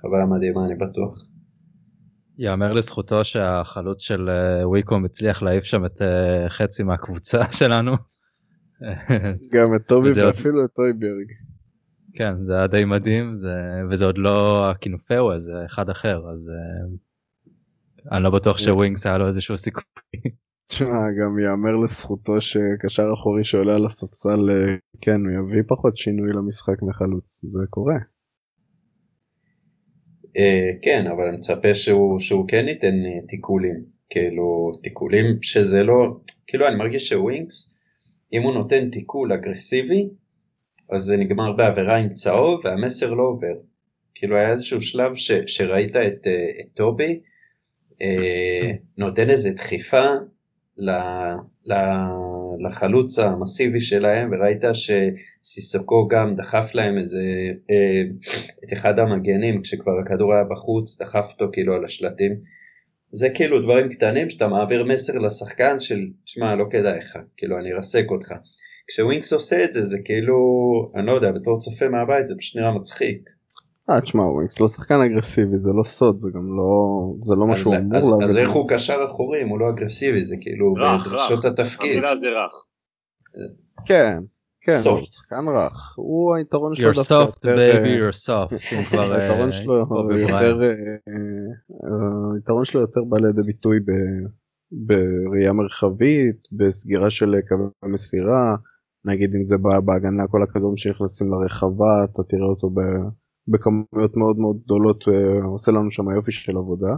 חוויה 0.01 0.25
מדהימה, 0.25 0.65
אני 0.65 0.75
בטוח. 0.75 1.29
יאמר 2.37 2.73
לזכותו 2.73 3.23
שהחלוץ 3.23 4.01
של 4.01 4.29
וויקום 4.63 5.05
הצליח 5.05 5.43
להעיף 5.43 5.63
שם 5.63 5.85
את 5.85 6.01
uh, 6.01 6.49
חצי 6.49 6.83
מהקבוצה 6.83 7.51
שלנו. 7.59 7.91
גם 9.53 9.75
את 9.75 9.87
טובי 9.87 10.09
ואפילו 10.15 10.65
את 10.65 10.69
טויברג. 10.75 11.31
כן 12.13 12.33
זה 12.43 12.53
היה 12.53 12.67
די 12.67 12.85
מדהים 12.85 13.37
זה, 13.41 13.55
וזה 13.89 14.05
עוד 14.05 14.17
לא 14.17 14.69
הקינופאו 14.69 15.41
זה 15.41 15.65
אחד 15.65 15.89
אחר 15.89 16.29
אז 16.29 16.49
uh, 16.49 16.99
אני 18.11 18.23
לא 18.23 18.29
בטוח 18.29 18.57
שווינגס 18.57 19.05
היה 19.05 19.17
לו 19.17 19.27
איזשהו 19.27 19.57
סיכוי. 19.57 19.83
תשמע 20.71 21.11
גם 21.21 21.39
יאמר 21.39 21.75
לזכותו 21.75 22.41
שקשר 22.41 23.13
אחורי 23.13 23.43
שעולה 23.43 23.75
על 23.75 23.85
הספסל 23.85 24.49
כן 25.01 25.21
הוא 25.25 25.45
יביא 25.45 25.61
פחות 25.67 25.97
שינוי 25.97 26.29
למשחק 26.33 26.81
מחלוץ 26.81 27.41
זה 27.43 27.59
קורה. 27.69 27.95
Uh, 30.23 30.31
כן, 30.81 31.07
אבל 31.07 31.23
אני 31.27 31.37
מצפה 31.37 31.73
שהוא, 31.73 32.19
שהוא 32.19 32.47
כן 32.47 32.67
ייתן 32.67 32.95
uh, 32.95 33.27
תיקולים, 33.27 33.83
כאילו 34.09 34.79
תיקולים 34.83 35.25
שזה 35.41 35.83
לא, 35.83 36.19
כאילו 36.47 36.67
אני 36.67 36.75
מרגיש 36.75 37.09
שווינקס, 37.09 37.75
אם 38.33 38.41
הוא 38.41 38.53
נותן 38.53 38.89
תיקול 38.89 39.33
אגרסיבי, 39.33 40.09
אז 40.91 41.01
זה 41.01 41.17
נגמר 41.17 41.51
בעבירה 41.51 41.97
עם 41.97 42.09
צהוב 42.09 42.61
והמסר 42.63 43.13
לא 43.13 43.23
עובר. 43.23 43.55
כאילו 44.15 44.35
היה 44.35 44.51
איזשהו 44.51 44.81
שלב 44.81 45.15
ש, 45.15 45.31
שראית 45.31 45.95
את, 45.95 46.27
את 46.61 46.67
טובי, 46.73 47.19
נותן 48.97 49.29
איזה 49.29 49.53
דחיפה 49.53 50.05
לחלוץ 52.59 53.19
המסיבי 53.19 53.81
שלהם, 53.81 54.29
וראית 54.31 54.61
שסיסוקו 54.73 56.07
גם 56.07 56.35
דחף 56.35 56.71
להם 56.73 56.97
איזה, 56.97 57.23
אה, 57.71 58.03
את 58.65 58.73
אחד 58.73 58.99
המגנים, 58.99 59.61
כשכבר 59.61 59.99
הכדור 59.99 60.33
היה 60.33 60.43
בחוץ, 60.43 61.01
דחף 61.01 61.31
אותו 61.33 61.49
כאילו 61.53 61.73
על 61.73 61.85
השלטים. 61.85 62.35
זה 63.11 63.29
כאילו 63.29 63.61
דברים 63.61 63.89
קטנים 63.89 64.29
שאתה 64.29 64.47
מעביר 64.47 64.83
מסר 64.83 65.17
לשחקן 65.17 65.79
של, 65.79 66.07
תשמע, 66.25 66.55
לא 66.55 66.65
כדאי 66.69 66.99
לך, 66.99 67.19
כאילו 67.37 67.59
אני 67.59 67.73
ארסק 67.73 68.05
אותך. 68.09 68.33
כשווינקס 68.87 69.33
עושה 69.33 69.63
את 69.63 69.73
זה, 69.73 69.85
זה 69.85 69.97
כאילו, 70.05 70.35
אני 70.95 71.05
לא 71.05 71.11
יודע, 71.11 71.31
בתור 71.31 71.59
צופה 71.59 71.89
מהבית 71.89 72.27
זה 72.27 72.33
פשוט 72.37 72.55
נראה 72.55 72.71
מצחיק. 72.71 73.29
אה, 73.95 74.01
תשמע, 74.01 74.23
ווינקס 74.23 74.59
לא 74.59 74.67
שחקן 74.67 74.95
אגרסיבי, 75.05 75.57
זה 75.57 75.69
לא 75.73 75.83
סוד, 75.83 76.19
זה 76.19 76.29
גם 76.33 76.57
לא, 76.57 77.13
זה 77.23 77.35
לא 77.35 77.47
מה 77.47 77.55
שהוא 77.57 77.75
אמור 77.75 77.93
לעבוד. 77.93 78.23
אז 78.23 78.37
איך 78.37 78.51
הוא 78.51 78.69
קשר 78.69 78.97
אחורי 79.05 79.43
אם 79.43 79.47
הוא 79.47 79.59
לא 79.59 79.69
אגרסיבי, 79.69 80.25
זה 80.25 80.35
כאילו 80.41 80.73
בדרישות 80.73 81.45
התפקיד. 81.45 81.91
המילה 81.91 82.15
זה 82.15 82.27
רך. 82.27 82.65
כן, 83.85 84.19
כן, 84.61 84.89
הוא 84.89 84.97
שחקן 84.97 85.47
רך, 85.55 85.93
הוא 85.95 86.35
היתרון 86.35 86.75
שלו 86.75 86.91
דווקא 86.91 87.13
יותר... 87.13 87.55
you're 87.55 88.15
soft. 88.15 88.53
baby 88.53 88.61
you're 88.61 88.91
soft, 88.91 88.91
היתרון 88.91 89.47
אה, 89.47 89.51
שלו 89.51 89.75
יותר, 89.75 90.59
היתרון 92.35 92.65
שלו 92.65 92.81
יותר 92.81 93.01
בא 93.09 93.17
לידי 93.17 93.41
ביטוי 93.41 93.79
בראייה 94.71 95.53
מרחבית, 95.53 96.35
בסגירה 96.51 97.09
של 97.09 97.35
קווי 97.47 97.67
מסירה, 97.85 98.55
נגיד 99.05 99.35
אם 99.35 99.43
זה 99.43 99.55
בהגנה 99.85 100.27
כל 100.27 100.43
הכדורים 100.43 100.77
שנכנסים 100.77 101.31
לרחבה, 101.31 102.03
אתה 102.03 102.23
תראה 102.23 102.45
אותו 102.45 102.69
בכמויות 103.51 104.17
מאוד 104.17 104.37
מאוד 104.39 104.57
גדולות 104.63 105.03
אה, 105.07 105.43
עושה 105.43 105.71
לנו 105.71 105.91
שם 105.91 106.09
יופי 106.09 106.31
של 106.31 106.57
עבודה. 106.57 106.95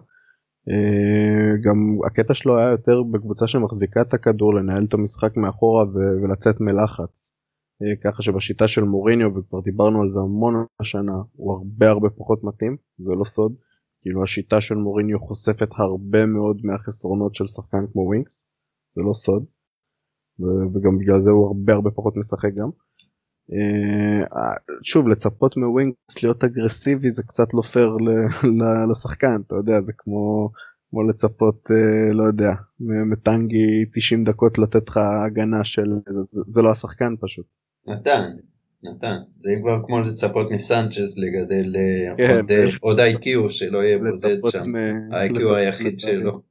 אה, 0.69 1.57
גם 1.63 1.97
הקטע 2.05 2.33
שלו 2.33 2.57
היה 2.57 2.69
יותר 2.69 3.03
בקבוצה 3.03 3.47
שמחזיקה 3.47 4.01
את 4.01 4.13
הכדור 4.13 4.53
לנהל 4.53 4.85
את 4.85 4.93
המשחק 4.93 5.37
מאחורה 5.37 5.85
ולצאת 6.23 6.61
מלחץ. 6.61 7.33
אה, 7.81 7.95
ככה 8.03 8.21
שבשיטה 8.21 8.67
של 8.67 8.83
מוריניו 8.83 9.35
וכבר 9.35 9.61
דיברנו 9.61 10.01
על 10.01 10.09
זה 10.09 10.19
המון 10.19 10.53
השנה 10.79 11.17
הוא 11.33 11.53
הרבה 11.53 11.89
הרבה 11.89 12.09
פחות 12.09 12.43
מתאים 12.43 12.77
זה 12.97 13.11
לא 13.19 13.23
סוד. 13.23 13.53
כאילו 14.01 14.23
השיטה 14.23 14.61
של 14.61 14.75
מוריניו 14.75 15.19
חושפת 15.19 15.69
הרבה 15.77 16.25
מאוד 16.25 16.61
מהחסרונות 16.63 17.35
של 17.35 17.47
שחקן 17.47 17.85
כמו 17.91 18.01
ווינקס 18.01 18.47
זה 18.95 19.01
לא 19.01 19.13
סוד. 19.13 19.45
וגם 20.73 20.97
בגלל 20.97 21.21
זה 21.21 21.31
הוא 21.31 21.47
הרבה 21.47 21.73
הרבה 21.73 21.91
פחות 21.91 22.17
משחק 22.17 22.49
גם. 22.55 22.69
אה, 23.51 24.23
שוב 24.81 25.07
לצפות 25.07 25.57
מווינקס 25.57 26.23
להיות 26.23 26.43
אגרסיבי 26.43 27.11
זה 27.11 27.23
קצת 27.23 27.53
לא 27.53 27.61
פייר 27.61 27.97
לשחקן 28.89 29.41
אתה 29.47 29.55
יודע 29.55 29.81
זה 29.81 29.93
כמו 29.97 30.49
כמו 30.89 31.03
לצפות 31.03 31.71
אה, 31.71 32.13
לא 32.13 32.23
יודע 32.23 32.51
מטנגי 32.79 33.85
90 33.93 34.23
דקות 34.23 34.57
לתת 34.57 34.89
לך 34.89 34.99
הגנה 35.25 35.63
של 35.63 35.91
זה, 36.47 36.61
לא 36.61 36.69
השחקן 36.69 37.13
פשוט. 37.19 37.45
נתן 37.87 38.21
נתן 38.83 39.15
זה 39.43 39.49
כבר 39.61 39.81
כמו 39.85 39.99
לצפות 39.99 40.51
מסנצ'ז 40.51 41.17
לגדל 41.17 41.75
אה, 41.75 42.15
כן, 42.17 42.39
עוד, 42.39 42.51
עוד 42.81 42.99
איי-קיו 42.99 43.49
שלא 43.49 43.83
יהיה 43.83 43.97
בודד 43.97 44.37
שם 44.47 44.67
האיי-קיו 45.11 45.55
היחיד 45.55 45.99
שלו. 45.99 46.41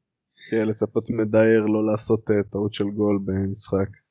כן, 0.50 0.68
לצפות 0.68 1.10
מדייר 1.10 1.66
לא 1.66 1.86
לעשות 1.86 2.30
טעות 2.50 2.74
של 2.74 2.84
גול 2.84 3.18
במשחק. 3.24 4.01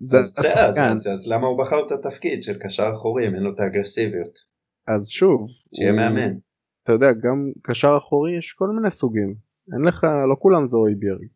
זה 0.00 0.18
השחקן. 0.20 0.96
אז 1.14 1.28
למה 1.28 1.46
הוא 1.46 1.58
בחר 1.58 1.86
את 1.86 1.92
התפקיד 1.92 2.42
של 2.42 2.58
קשר 2.58 2.90
אחורי 2.92 3.28
אם 3.28 3.34
אין 3.34 3.42
לו 3.42 3.54
את 3.54 3.60
האגרסיביות? 3.60 4.38
אז 4.86 5.08
שוב. 5.08 5.46
שיהיה 5.74 5.92
מאמן. 5.92 6.38
אתה 6.82 6.92
יודע 6.92 7.06
גם 7.12 7.52
קשר 7.62 7.96
אחורי 7.98 8.38
יש 8.38 8.52
כל 8.52 8.68
מיני 8.68 8.90
סוגים. 8.90 9.34
אין 9.72 9.82
לך 9.82 10.04
לא 10.04 10.36
כולם 10.38 10.66
זה 10.66 10.76
אויביארי. 10.76 11.26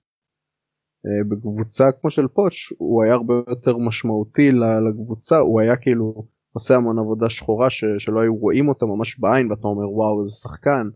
אה, 1.07 1.25
בקבוצה 1.29 1.85
כמו 2.01 2.11
של 2.11 2.29
פוץ' 2.29 2.73
הוא 2.79 3.03
היה 3.03 3.15
הרבה 3.15 3.35
יותר 3.49 3.77
משמעותי 3.77 4.51
לקבוצה 4.89 5.39
הוא 5.39 5.61
היה 5.61 5.77
כאילו 5.77 6.27
עושה 6.53 6.77
המון 6.77 6.99
עבודה 6.99 7.31
שחורה 7.31 7.71
ש, 7.71 7.85
שלא 7.99 8.21
היו 8.21 8.37
רואים 8.37 8.69
אותה 8.69 8.87
ממש 8.87 9.19
בעין 9.19 9.51
ואתה 9.51 9.67
אומר 9.67 9.91
וואו 9.91 10.21
איזה 10.21 10.33
שחקן 10.33 10.89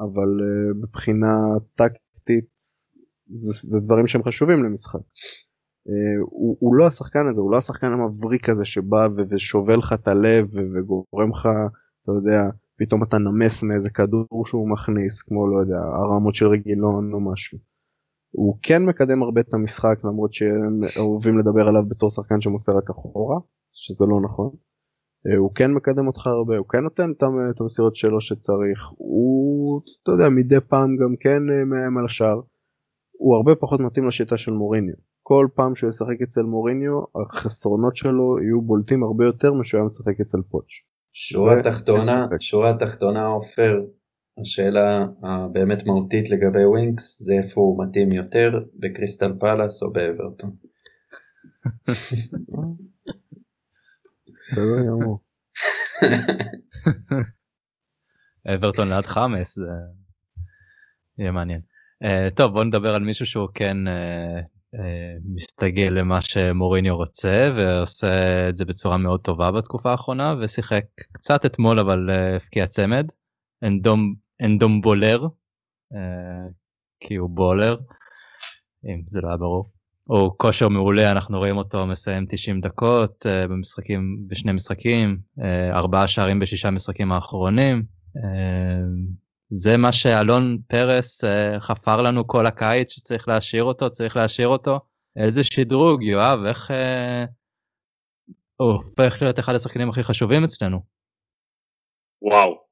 אבל 0.00 0.28
uh, 0.40 0.76
מבחינה 0.82 1.36
טקטית 1.74 2.54
זה, 3.26 3.68
זה 3.68 3.80
דברים 3.80 4.06
שהם 4.06 4.22
חשובים 4.22 4.64
למשחק. 4.64 5.00
אה, 5.88 6.20
הוא, 6.20 6.56
הוא 6.60 6.74
לא 6.74 6.86
השחקן 6.86 7.26
הזה, 7.26 7.40
הוא 7.40 7.50
לא 7.50 7.56
השחקן 7.56 7.92
המבריק 7.92 8.48
הזה 8.48 8.64
שבא 8.64 9.08
ושובל 9.30 9.78
לך 9.78 9.92
את 9.92 10.08
הלב 10.08 10.48
וגורם 10.54 11.30
לך, 11.30 11.48
אתה 12.02 12.12
יודע, 12.12 12.50
פתאום 12.76 13.02
אתה 13.02 13.18
נמס 13.18 13.62
מאיזה 13.62 13.90
כדור 13.90 14.46
שהוא 14.46 14.70
מכניס, 14.70 15.22
כמו 15.22 15.48
לא 15.48 15.60
יודע, 15.60 15.78
הרמות 15.78 16.34
של 16.34 16.46
רגילון 16.46 17.12
או 17.12 17.20
משהו. 17.20 17.58
הוא 18.30 18.58
כן 18.62 18.82
מקדם 18.84 19.22
הרבה 19.22 19.40
את 19.40 19.54
המשחק 19.54 19.98
למרות 20.04 20.34
שהם 20.34 20.80
אוהבים 20.96 21.38
לדבר 21.38 21.68
עליו 21.68 21.82
בתור 21.88 22.10
שחקן 22.10 22.40
שמוסר 22.40 22.72
רק 22.76 22.90
אחורה, 22.90 23.38
שזה 23.72 24.06
לא 24.06 24.20
נכון. 24.20 24.50
אה, 25.26 25.36
הוא 25.38 25.54
כן 25.54 25.72
מקדם 25.72 26.06
אותך 26.06 26.26
הרבה, 26.26 26.56
הוא 26.56 26.68
כן 26.68 26.80
נותן 26.80 27.12
את 27.50 27.60
המסירות 27.60 27.96
שלו 27.96 28.20
שצריך, 28.20 28.88
הוא, 28.96 29.80
אתה 30.02 30.12
יודע, 30.12 30.28
מדי 30.28 30.60
פעם 30.68 30.96
גם 30.96 31.14
כן 31.20 31.50
אה, 31.50 31.64
מאיים 31.64 31.98
על 31.98 32.04
השאר. 32.04 32.40
הוא 33.18 33.36
הרבה 33.36 33.54
פחות 33.54 33.80
מתאים 33.80 34.06
לשיטה 34.06 34.36
של 34.36 34.52
מוריניו. 34.52 34.94
כל 35.26 35.48
פעם 35.54 35.76
שהוא 35.76 35.90
ישחק 35.90 36.22
אצל 36.22 36.42
מוריניו 36.42 37.00
החסרונות 37.14 37.96
שלו 37.96 38.38
יהיו 38.42 38.62
בולטים 38.62 39.02
הרבה 39.02 39.24
יותר 39.24 39.52
משהוא 39.52 39.78
היה 39.78 39.86
משחק 39.86 40.20
אצל 40.20 40.38
פוץ'. 40.50 40.70
שורה 41.12 41.62
תחתונה, 41.62 42.26
שורה 42.40 42.78
תחתונה 42.78 43.26
עופר, 43.26 43.80
השאלה 44.40 45.06
הבאמת 45.22 45.86
מהותית 45.86 46.30
לגבי 46.30 46.64
ווינקס 46.64 47.22
זה 47.22 47.34
איפה 47.34 47.60
הוא 47.60 47.84
מתאים 47.84 48.08
יותר 48.16 48.58
בקריסטל 48.74 49.32
פאלאס 49.40 49.82
או 49.82 49.92
באברטון. 49.92 50.50
אברטון 58.54 58.88
ליד 58.88 59.06
חאמס 59.06 59.54
זה 59.54 59.66
יהיה 61.18 61.32
מעניין. 61.32 61.60
Uh, 62.04 62.30
טוב 62.36 62.52
בוא 62.52 62.64
נדבר 62.64 62.94
על 62.94 63.02
מישהו 63.02 63.26
שהוא 63.26 63.48
כן 63.54 63.76
uh, 63.86 63.90
אה, 63.90 64.40
מסתגל 65.24 65.88
למה 65.90 66.20
שמוריניו 66.20 66.96
רוצה 66.96 67.50
ועושה 67.56 68.48
את 68.48 68.56
זה 68.56 68.64
בצורה 68.64 68.96
מאוד 68.96 69.20
טובה 69.20 69.50
בתקופה 69.50 69.90
האחרונה 69.90 70.34
ושיחק 70.40 70.84
קצת 71.12 71.46
אתמול 71.46 71.78
אבל 71.78 72.10
אה, 72.10 72.36
הפקיע 72.36 72.66
צמד 72.66 73.06
אנדום 73.64 74.14
אנדום 74.42 74.80
בולר 74.80 75.26
אה, 75.94 76.48
כי 77.00 77.14
הוא 77.14 77.30
בולר 77.30 77.76
אם 78.84 79.02
זה 79.06 79.20
לא 79.20 79.28
היה 79.28 79.36
ברור. 79.36 79.70
הוא 80.04 80.32
כושר 80.36 80.68
מעולה 80.68 81.10
אנחנו 81.10 81.38
רואים 81.38 81.56
אותו 81.56 81.86
מסיים 81.86 82.26
90 82.28 82.60
דקות 82.60 83.26
במשחקים 83.26 84.16
בשני 84.28 84.52
משחקים 84.52 85.18
ארבעה 85.72 86.08
שערים 86.08 86.38
בשישה 86.38 86.70
משחקים 86.70 87.12
האחרונים 87.12 87.82
זה 89.56 89.76
מה 89.76 89.92
שאלון 89.92 90.58
פרס 90.68 91.24
uh, 91.24 91.60
חפר 91.60 92.02
לנו 92.02 92.26
כל 92.26 92.46
הקיץ 92.46 92.92
שצריך 92.92 93.28
להשאיר 93.28 93.64
אותו, 93.64 93.90
צריך 93.90 94.16
להשאיר 94.16 94.48
אותו. 94.48 94.80
איזה 95.24 95.44
שדרוג, 95.44 96.02
יואב, 96.02 96.38
איך 96.48 96.70
uh, 96.70 96.74
הוא 98.56 98.72
הופך 98.72 99.22
להיות 99.22 99.38
אחד 99.38 99.54
השחקנים 99.54 99.88
הכי 99.88 100.02
חשובים 100.02 100.44
אצלנו. 100.44 100.78
וואו, 102.22 102.64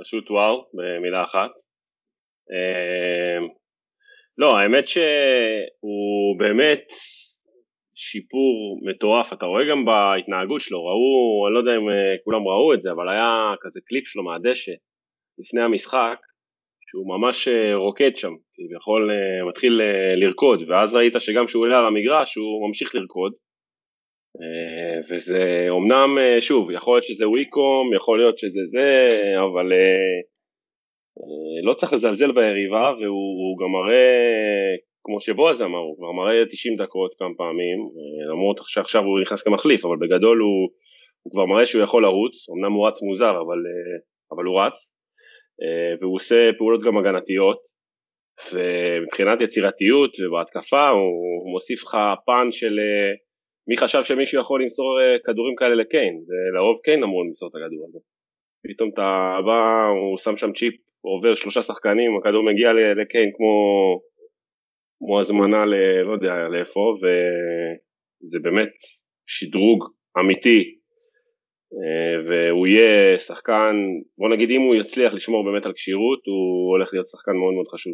פשוט 0.00 0.30
וואו, 0.30 0.66
במילה 0.74 1.22
אחת. 1.24 1.50
Uh, 2.50 3.58
לא, 4.38 4.58
האמת 4.58 4.88
שהוא 4.88 6.38
באמת 6.38 6.84
שיפור 7.94 8.80
מטורף, 8.90 9.32
אתה 9.32 9.46
רואה 9.46 9.62
גם 9.70 9.84
בהתנהגות 9.84 10.60
שלו, 10.60 10.84
ראו, 10.84 11.46
אני 11.46 11.54
לא 11.54 11.58
יודע 11.58 11.76
אם 11.76 11.88
אה, 11.90 12.14
כולם 12.24 12.48
ראו 12.48 12.74
את 12.74 12.82
זה, 12.82 12.92
אבל 12.92 13.08
היה 13.08 13.54
כזה 13.60 13.80
קליפ 13.86 14.08
שלו 14.08 14.22
מהדשא 14.24 14.72
לפני 15.38 15.62
המשחק, 15.62 16.18
שהוא 16.88 17.08
ממש 17.08 17.48
אה, 17.48 17.74
רוקד 17.74 18.16
שם, 18.16 18.32
כביכול 18.54 19.10
אה, 19.10 19.48
מתחיל 19.48 19.80
לרקוד, 20.16 20.62
ואז 20.68 20.94
ראית 20.94 21.12
שגם 21.18 21.46
כשהוא 21.46 21.62
עולה 21.62 21.78
על 21.78 21.86
המגרש 21.86 22.34
הוא 22.34 22.68
ממשיך 22.68 22.94
לרקוד, 22.94 23.32
וזה 25.10 25.68
אמנם, 25.70 26.18
שוב, 26.40 26.70
יכול 26.70 26.94
להיות 26.94 27.04
שזה 27.04 27.28
וויקום, 27.28 27.94
יכול 27.94 28.18
להיות 28.18 28.38
שזה 28.38 28.60
זה, 28.66 29.08
אבל 29.36 29.72
לא 31.62 31.74
צריך 31.74 31.92
לזלזל 31.92 32.32
ביריבה, 32.32 32.92
והוא 33.00 33.58
גם 33.58 33.72
מראה 33.72 34.74
כמו 35.08 35.20
שבועז 35.20 35.62
אמר, 35.62 35.78
הוא 35.78 35.96
כבר 35.96 36.12
מראה 36.12 36.46
90 36.50 36.76
דקות 36.76 37.14
כמה 37.18 37.34
פעמים, 37.36 37.78
אה, 37.96 38.32
למרות 38.32 38.56
שעכשיו 38.66 39.02
הוא 39.04 39.20
נכנס 39.20 39.42
כמחליף, 39.42 39.84
אבל 39.84 39.96
בגדול 39.96 40.38
הוא, 40.38 40.68
הוא 41.22 41.32
כבר 41.32 41.46
מראה 41.46 41.66
שהוא 41.66 41.82
יכול 41.82 42.02
לרוץ, 42.02 42.34
אמנם 42.50 42.72
הוא 42.72 42.88
רץ 42.88 43.02
מוזר, 43.02 43.30
אבל, 43.30 43.60
אה, 43.68 43.98
אבל 44.32 44.44
הוא 44.44 44.60
רץ, 44.60 44.76
אה, 44.76 44.97
והוא 46.00 46.14
עושה 46.14 46.50
פעולות 46.58 46.80
גם 46.84 46.98
הגנתיות, 46.98 47.58
ומבחינת 48.52 49.40
יצירתיות 49.40 50.10
ובהתקפה 50.20 50.88
הוא 50.88 51.52
מוסיף 51.52 51.84
לך 51.84 51.96
פן 52.26 52.52
של 52.52 52.78
מי 53.68 53.76
חשב 53.76 54.02
שמישהו 54.04 54.40
יכול 54.40 54.62
למסור 54.62 54.98
כדורים 55.26 55.56
כאלה 55.56 55.74
לקיין, 55.74 56.14
ולרוב 56.26 56.76
קיין 56.84 57.02
אמור 57.02 57.24
למסור 57.24 57.48
את 57.48 57.54
הכדור 57.54 57.86
הזה. 57.88 57.98
פתאום 58.66 58.90
אתה 58.94 59.38
בא, 59.46 59.86
הוא 59.86 60.18
שם 60.18 60.36
שם 60.36 60.52
צ'יפ, 60.52 60.74
עובר 61.00 61.34
שלושה 61.34 61.62
שחקנים, 61.62 62.10
הכדור 62.16 62.42
מגיע 62.42 62.72
לקיין 62.72 63.30
כמו 63.36 63.52
כמו 64.98 65.20
הזמנה 65.20 65.66
ל... 65.66 65.74
לא 66.06 66.12
יודע 66.12 66.34
לאיפה, 66.52 66.94
וזה 67.00 68.38
באמת 68.42 68.72
שדרוג 69.26 69.84
אמיתי, 70.18 70.60
אה, 70.60 70.77
והוא 72.28 72.66
יהיה 72.66 73.20
שחקן, 73.20 73.74
בוא 74.18 74.28
נגיד 74.28 74.50
אם 74.50 74.60
הוא 74.60 74.74
יצליח 74.74 75.12
לשמור 75.12 75.44
באמת 75.44 75.66
על 75.66 75.72
כשירות, 75.72 76.20
הוא 76.26 76.70
הולך 76.72 76.88
להיות 76.92 77.08
שחקן 77.08 77.32
מאוד 77.32 77.54
מאוד 77.54 77.68
חשוב 77.68 77.92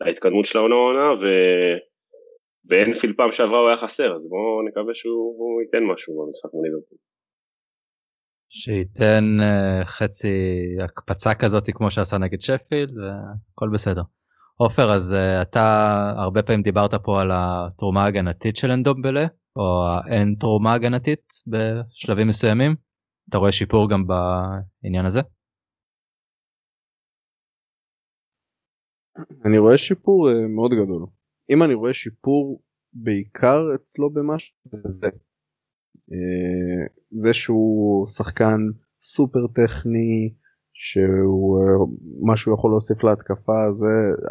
להתקדמות 0.00 0.46
של 0.46 0.58
העונה 0.58 0.74
עונה, 0.74 1.12
ו... 1.20 1.24
באנפילד 2.68 3.14
פעם 3.16 3.32
שעברה 3.32 3.58
הוא 3.58 3.68
היה 3.68 3.76
חסר, 3.76 4.16
אז 4.16 4.22
בואו 4.28 4.62
נקווה 4.68 4.94
שהוא 4.94 5.62
ייתן 5.62 5.84
משהו 5.92 6.26
במשחק 6.26 6.50
מול 6.54 6.66
ליברפול. 6.66 6.98
שייתן 8.50 9.24
uh, 9.40 9.86
חצי 9.86 10.36
הקפצה 10.84 11.34
כזאת 11.34 11.64
כמו 11.74 11.90
שעשה 11.90 12.18
נגד 12.18 12.40
שפילד 12.40 12.90
והכל 12.98 13.68
בסדר. 13.72 14.02
עופר, 14.60 14.92
אז 14.92 15.12
uh, 15.12 15.42
אתה 15.42 15.64
הרבה 16.16 16.42
פעמים 16.42 16.62
דיברת 16.62 16.90
פה 17.04 17.20
על 17.20 17.30
התרומה 17.32 18.04
ההגנתית 18.04 18.56
של 18.56 18.70
אנדומבלה, 18.70 19.26
או 19.56 19.84
האין 19.86 20.34
תרומה 20.40 20.74
הגנתית 20.74 21.32
בשלבים 21.46 22.28
מסוימים. 22.28 22.76
אתה 23.28 23.38
רואה 23.38 23.52
שיפור 23.52 23.90
גם 23.90 24.06
בעניין 24.06 25.06
הזה? 25.06 25.20
אני 29.46 29.58
רואה 29.58 29.78
שיפור 29.78 30.28
uh, 30.28 30.48
מאוד 30.56 30.70
גדול. 30.70 31.06
אם 31.50 31.62
אני 31.62 31.74
רואה 31.74 31.92
שיפור 31.92 32.62
בעיקר 32.92 33.60
אצלו 33.74 34.10
במשהו 34.10 34.56
זה. 34.90 35.08
Uh, 36.10 36.92
זה 37.10 37.32
שהוא 37.32 38.06
שחקן 38.06 38.58
סופר 39.00 39.46
טכני, 39.54 40.34
שהוא 40.80 41.58
מה 42.20 42.36
שהוא 42.36 42.54
יכול 42.54 42.70
להוסיף 42.70 43.04
להתקפה 43.04 43.72
זה 43.72 43.86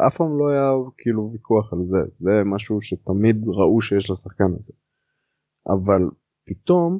אף 0.06 0.16
פעם 0.16 0.38
לא 0.38 0.48
היה 0.48 0.72
כאילו 0.98 1.30
ויכוח 1.32 1.72
על 1.72 1.78
זה 1.84 1.98
זה 2.18 2.42
משהו 2.44 2.80
שתמיד 2.80 3.44
ראו 3.46 3.80
שיש 3.80 4.10
לשחקן 4.10 4.54
הזה. 4.58 4.72
אבל 5.68 6.02
פתאום 6.46 6.98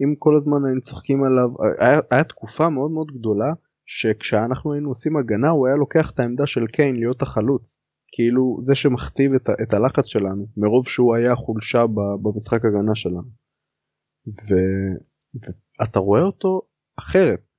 אם 0.00 0.14
כל 0.18 0.36
הזמן 0.36 0.64
היינו 0.64 0.80
צוחקים 0.80 1.24
עליו 1.24 1.50
היה, 1.80 2.00
היה 2.10 2.24
תקופה 2.24 2.70
מאוד 2.70 2.90
מאוד 2.90 3.06
גדולה 3.18 3.52
שכשאנחנו 3.86 4.72
היינו 4.72 4.88
עושים 4.88 5.16
הגנה 5.16 5.50
הוא 5.50 5.66
היה 5.66 5.76
לוקח 5.76 6.10
את 6.10 6.20
העמדה 6.20 6.46
של 6.46 6.66
קיין 6.66 6.96
להיות 6.96 7.22
החלוץ 7.22 7.80
כאילו 8.12 8.58
זה 8.62 8.74
שמכתיב 8.74 9.34
את, 9.34 9.48
את 9.62 9.74
הלחץ 9.74 10.06
שלנו 10.06 10.46
מרוב 10.56 10.88
שהוא 10.88 11.14
היה 11.14 11.36
חולשה 11.36 11.86
במשחק 12.22 12.64
הגנה 12.64 12.94
שלנו. 12.94 13.30
ואתה 15.80 15.98
רואה 15.98 16.22
אותו 16.22 16.62
אחרת 16.98 17.53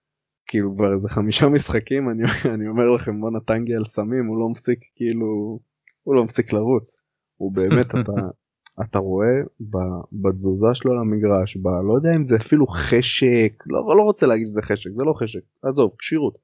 כאילו 0.47 0.75
כבר 0.75 0.93
איזה 0.93 1.10
חמישה 1.10 1.47
משחקים 1.47 2.10
אני, 2.10 2.23
אני 2.55 2.67
אומר 2.67 2.89
לכם 2.89 3.21
בוא 3.21 3.31
נתנגי 3.31 3.75
על 3.75 3.86
סמים 3.86 4.25
הוא 4.25 4.39
לא 4.39 4.49
מפסיק 4.49 4.79
כאילו 4.95 5.60
הוא 6.03 6.15
לא 6.15 6.23
מפסיק 6.23 6.53
לרוץ. 6.53 6.97
הוא 7.38 7.51
באמת 7.51 7.95
אתה 8.01 8.12
אתה 8.81 8.99
רואה 8.99 9.34
בתזוזה 10.12 10.73
שלו 10.73 10.95
למגרש 10.95 11.58
ב, 11.58 11.67
לא 11.67 11.93
יודע 11.95 12.15
אם 12.15 12.23
זה 12.23 12.36
אפילו 12.36 12.67
חשק 12.67 13.63
לא, 13.65 13.97
לא 13.97 14.03
רוצה 14.03 14.27
להגיד 14.27 14.47
שזה 14.47 14.62
חשק 14.62 14.89
זה 14.91 15.03
לא 15.03 15.13
חשק. 15.13 15.41
עזוב 15.63 15.91
כשירות. 15.99 16.38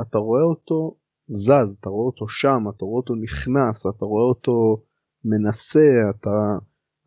אתה 0.00 0.18
רואה 0.18 0.42
אותו 0.42 0.96
זז 1.28 1.78
אתה 1.80 1.90
רואה 1.90 2.06
אותו 2.06 2.28
שם 2.28 2.64
אתה 2.76 2.84
רואה 2.84 2.96
אותו 2.96 3.14
נכנס 3.14 3.86
אתה 3.86 4.04
רואה 4.04 4.24
אותו 4.24 4.82
מנסה 5.24 6.10
אתה 6.10 6.30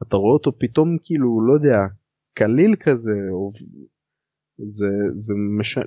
אתה 0.04 0.18
רואה 0.18 0.34
אותו 0.34 0.60
פתאום 0.60 0.98
כאילו 1.04 1.42
לא 1.48 1.54
יודע 1.54 1.80
קליל 2.34 2.76
כזה 2.80 3.20
זה 4.58 4.88
זה 5.14 5.34
מש... 5.60 5.78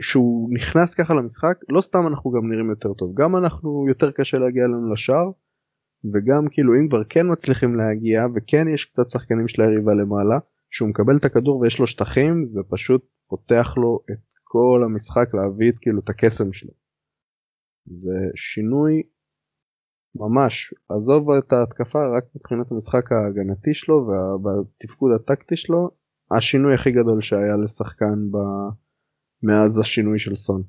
כשהוא 0.00 0.54
נכנס 0.54 0.94
ככה 0.94 1.14
למשחק 1.14 1.58
לא 1.68 1.80
סתם 1.80 2.06
אנחנו 2.10 2.30
גם 2.30 2.50
נראים 2.50 2.70
יותר 2.70 2.92
טוב 2.94 3.14
גם 3.14 3.36
אנחנו 3.36 3.84
יותר 3.88 4.10
קשה 4.10 4.38
להגיע 4.38 4.64
לנו 4.64 4.92
לשער 4.92 5.30
וגם 6.12 6.48
כאילו 6.50 6.74
אם 6.74 6.88
כבר 6.88 7.04
כן 7.08 7.26
מצליחים 7.32 7.74
להגיע 7.74 8.22
וכן 8.34 8.68
יש 8.68 8.84
קצת 8.84 9.10
שחקנים 9.10 9.48
של 9.48 9.62
היריבה 9.62 9.92
למעלה 9.94 10.38
שהוא 10.70 10.88
מקבל 10.88 11.16
את 11.16 11.24
הכדור 11.24 11.58
ויש 11.58 11.78
לו 11.78 11.86
שטחים 11.86 12.48
זה 12.52 12.60
פשוט 12.68 13.06
פותח 13.28 13.74
לו 13.76 14.00
את 14.10 14.32
כל 14.44 14.82
המשחק 14.84 15.34
להביא 15.34 15.70
את 15.70 15.78
כאילו 15.78 16.00
את 16.00 16.08
הקסם 16.08 16.52
שלו. 16.52 16.70
זה 17.86 18.18
שינוי 18.34 19.02
ממש 20.14 20.74
עזוב 20.88 21.30
את 21.30 21.52
ההתקפה 21.52 21.98
רק 22.16 22.24
מבחינת 22.36 22.72
המשחק 22.72 23.12
ההגנתי 23.12 23.74
שלו 23.74 24.06
והתפקוד 24.44 25.10
הטקטי 25.12 25.56
שלו 25.56 25.90
השינוי 26.36 26.74
הכי 26.74 26.90
גדול 26.90 27.20
שהיה 27.20 27.56
לשחקן 27.64 28.30
ב... 28.30 28.36
מאז 29.42 29.78
השינוי 29.78 30.18
של 30.18 30.36
סון. 30.36 30.62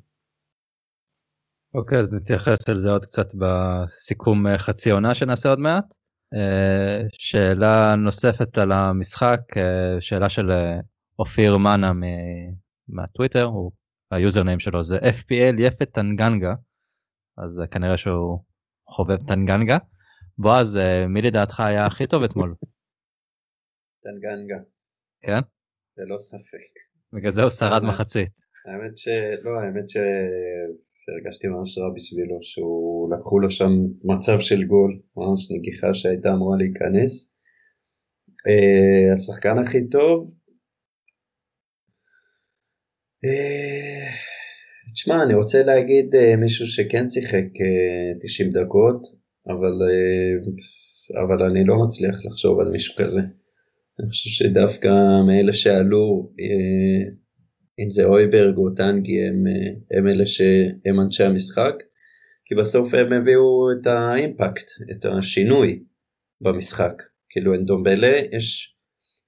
אוקיי 1.74 2.00
אז 2.00 2.14
נתייחס 2.14 2.70
על 2.70 2.78
זה 2.78 2.92
עוד 2.92 3.06
קצת 3.06 3.28
בסיכום 3.36 4.48
אה, 4.48 4.58
חצי 4.58 4.92
עונה 4.92 5.16
שנעשה 5.16 5.50
עוד 5.50 5.60
מעט. 5.60 5.86
אה, 6.34 7.08
שאלה 7.14 7.96
נוספת 7.96 8.58
על 8.58 8.72
המשחק 8.72 9.40
אה, 9.58 10.02
שאלה 10.02 10.30
של 10.30 10.52
אופיר 11.20 11.58
מנה 11.58 11.92
מהטוויטר 12.88 13.44
הוא 13.44 13.72
ה 14.12 14.18
user 14.18 14.44
name 14.44 14.60
שלו 14.60 14.84
זה 14.84 14.98
FPL 14.98 15.62
יפת 15.62 15.92
טנגנגה 15.94 16.54
אז 17.38 17.62
כנראה 17.72 17.98
שהוא 17.98 18.44
חובב 18.88 19.28
טנגנגה. 19.28 19.78
בועז 20.38 20.80
מי 21.10 21.22
לדעתך 21.22 21.60
היה 21.60 21.86
הכי 21.86 22.08
טוב 22.08 22.24
אתמול? 22.24 22.56
טנגנגה. 24.04 24.73
כן? 25.26 25.40
ללא 25.98 26.18
ספק. 26.18 26.72
בגלל 27.14 27.32
זה 27.32 27.42
הוא 27.42 27.50
שרד 27.50 27.84
מחצית. 27.84 28.34
האמת 28.66 28.98
שלא, 28.98 29.52
האמת 29.60 29.90
שהרגשתי 29.90 31.48
ממש 31.48 31.78
רע 31.78 31.90
בשבילו 31.96 32.38
שהוא 32.42 33.14
לקחו 33.14 33.40
לו 33.40 33.52
שם 33.52 33.72
מצב 34.04 34.40
של 34.40 34.64
גול, 34.64 35.00
ממש 35.18 35.52
נגיחה 35.52 35.94
שהייתה 35.94 36.30
אמורה 36.30 36.58
להיכנס. 36.58 37.34
Uh, 38.48 39.14
השחקן 39.14 39.58
הכי 39.58 39.90
טוב, 39.90 40.32
uh, 43.26 44.10
תשמע, 44.94 45.24
אני 45.24 45.34
רוצה 45.34 45.64
להגיד 45.64 46.16
uh, 46.16 46.38
מישהו 46.42 46.68
שכן 46.68 47.08
שיחק 47.08 47.46
uh, 47.46 48.28
90 48.28 48.52
דקות, 48.52 49.02
אבל, 49.48 49.76
אבל 51.24 51.44
אני 51.50 51.66
לא 51.66 51.76
מצליח 51.86 52.26
לחשוב 52.26 52.60
על 52.60 52.68
מישהו 52.72 52.96
כזה. 53.04 53.22
אני 54.00 54.10
חושב 54.10 54.30
שדווקא 54.30 54.90
מאלה 55.28 55.54
שעלו, 55.54 56.34
אה, 56.40 57.12
אם 57.80 57.92
זה 57.92 58.06
אויברג 58.06 58.58
או 58.58 58.76
טנגי, 58.76 59.28
הם, 59.28 59.48
אה, 59.48 59.98
הם 59.98 60.08
אלה 60.08 60.26
שהם 60.26 61.00
אנשי 61.06 61.24
המשחק, 61.24 61.74
כי 62.46 62.56
בסוף 62.56 62.94
הם 62.94 63.14
הביאו 63.14 63.72
את 63.72 63.88
האימפקט, 63.88 64.66
את 64.92 65.06
השינוי 65.06 65.84
במשחק. 66.42 66.94
כאילו 67.30 67.54
אין 67.54 67.66
דומבלה, 67.66 68.22
יש, 68.32 68.78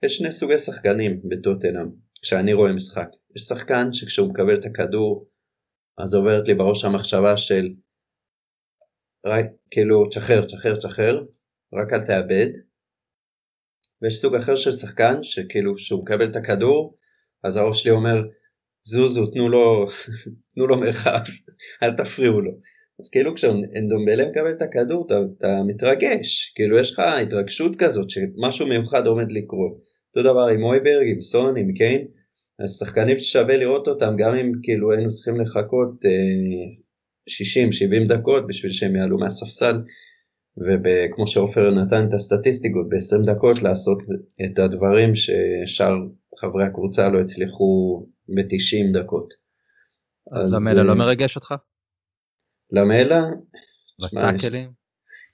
יש 0.03 0.17
שני 0.17 0.31
סוגי 0.31 0.57
שחקנים 0.57 1.21
בטוטנאם, 1.29 1.87
כשאני 2.21 2.53
רואה 2.53 2.73
משחק. 2.73 3.07
יש 3.35 3.41
שחקן 3.41 3.93
שכשהוא 3.93 4.29
מקבל 4.29 4.59
את 4.59 4.65
הכדור, 4.65 5.29
אז 5.97 6.15
עוברת 6.15 6.47
לי 6.47 6.53
בראש 6.53 6.85
המחשבה 6.85 7.37
של 7.37 7.73
רק, 9.25 9.45
כאילו 9.71 10.09
תשחרר, 10.09 10.43
תשחרר, 10.43 10.75
תשחרר, 10.75 11.23
רק 11.73 11.93
אל 11.93 12.01
תאבד, 12.01 12.49
ויש 14.01 14.21
סוג 14.21 14.35
אחר 14.35 14.55
של 14.55 14.71
שחקן 14.71 15.23
שכאילו 15.23 15.75
כשהוא 15.75 16.01
מקבל 16.01 16.31
את 16.31 16.35
הכדור 16.35 16.97
אז 17.43 17.57
הראש 17.57 17.83
שלי 17.83 17.91
אומר 17.91 18.23
זוזו 18.83 19.27
תנו 19.27 19.49
לו, 19.49 19.87
תנו 20.55 20.67
לו 20.67 20.77
מרחב 20.77 21.19
אל 21.83 21.91
תפריעו 21.91 22.41
לו. 22.41 22.51
אז 22.99 23.09
כאילו 23.09 23.35
כשאנדומבלה 23.35 24.25
מקבל 24.29 24.51
את 24.51 24.61
הכדור 24.61 25.05
אתה, 25.05 25.19
אתה 25.37 25.61
מתרגש, 25.67 26.53
כאילו 26.55 26.77
יש 26.77 26.93
לך 26.93 26.99
התרגשות 26.99 27.75
כזאת 27.75 28.09
שמשהו 28.09 28.67
מיוחד 28.67 29.07
עומד 29.07 29.31
לקרות. 29.31 29.77
אותו 30.09 30.29
דבר 30.29 30.47
עם 30.47 30.63
אויברג, 30.63 31.07
עם 31.07 31.21
סון, 31.21 31.57
עם 31.57 31.73
קיין, 31.73 32.07
אז 32.59 32.77
שחקנים 32.79 33.19
ששווה 33.19 33.57
לראות 33.57 33.87
אותם 33.87 34.15
גם 34.17 34.35
אם 34.35 34.51
כאילו 34.63 34.91
היינו 34.91 35.09
צריכים 35.09 35.41
לחכות 35.41 36.05
אה, 36.05 36.11
60-70 38.05 38.07
דקות 38.07 38.47
בשביל 38.47 38.71
שהם 38.71 38.95
יעלו 38.95 39.17
מהספסל, 39.17 39.75
וכמו 40.57 41.27
שעופר 41.27 41.71
נתן 41.71 42.07
את 42.07 42.13
הסטטיסטיקות, 42.13 42.89
ב-20 42.89 43.35
דקות 43.35 43.63
לעשות 43.63 43.97
את 44.45 44.59
הדברים 44.59 45.11
ששאר 45.15 45.93
חברי 46.39 46.63
הקבוצה 46.63 47.09
לא 47.09 47.19
הצליחו 47.19 48.01
ב-90 48.29 48.99
דקות. 48.99 49.33
אז 50.31 50.53
למלה 50.53 50.83
לא 50.83 50.91
אה, 50.91 50.95
מרגש 50.95 51.35
אותך? 51.35 51.53
למלה? 52.71 53.23
בטאקלים? 54.03 54.71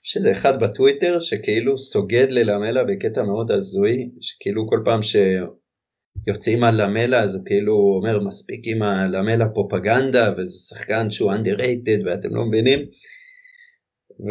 יש 0.04 0.16
איזה 0.16 0.32
אחד 0.32 0.62
בטוויטר 0.62 1.20
שכאילו 1.20 1.78
סוגד 1.78 2.26
ללמלה 2.30 2.84
בקטע 2.84 3.22
מאוד 3.22 3.50
הזוי, 3.50 4.10
שכאילו 4.20 4.66
כל 4.68 4.82
פעם 4.84 5.00
שיוצאים 5.02 6.64
על 6.64 6.82
למלה 6.82 7.20
אז 7.20 7.34
הוא 7.34 7.44
כאילו 7.46 8.00
אומר 8.00 8.20
מספיק 8.20 8.60
עם 8.64 8.82
הלמלה 8.82 9.48
פרופגנדה 9.48 10.32
וזה 10.36 10.58
שחקן 10.58 11.10
שהוא 11.10 11.32
underrated 11.32 12.06
ואתם 12.06 12.34
לא 12.34 12.44
מבינים. 12.44 12.78
ו... 14.20 14.30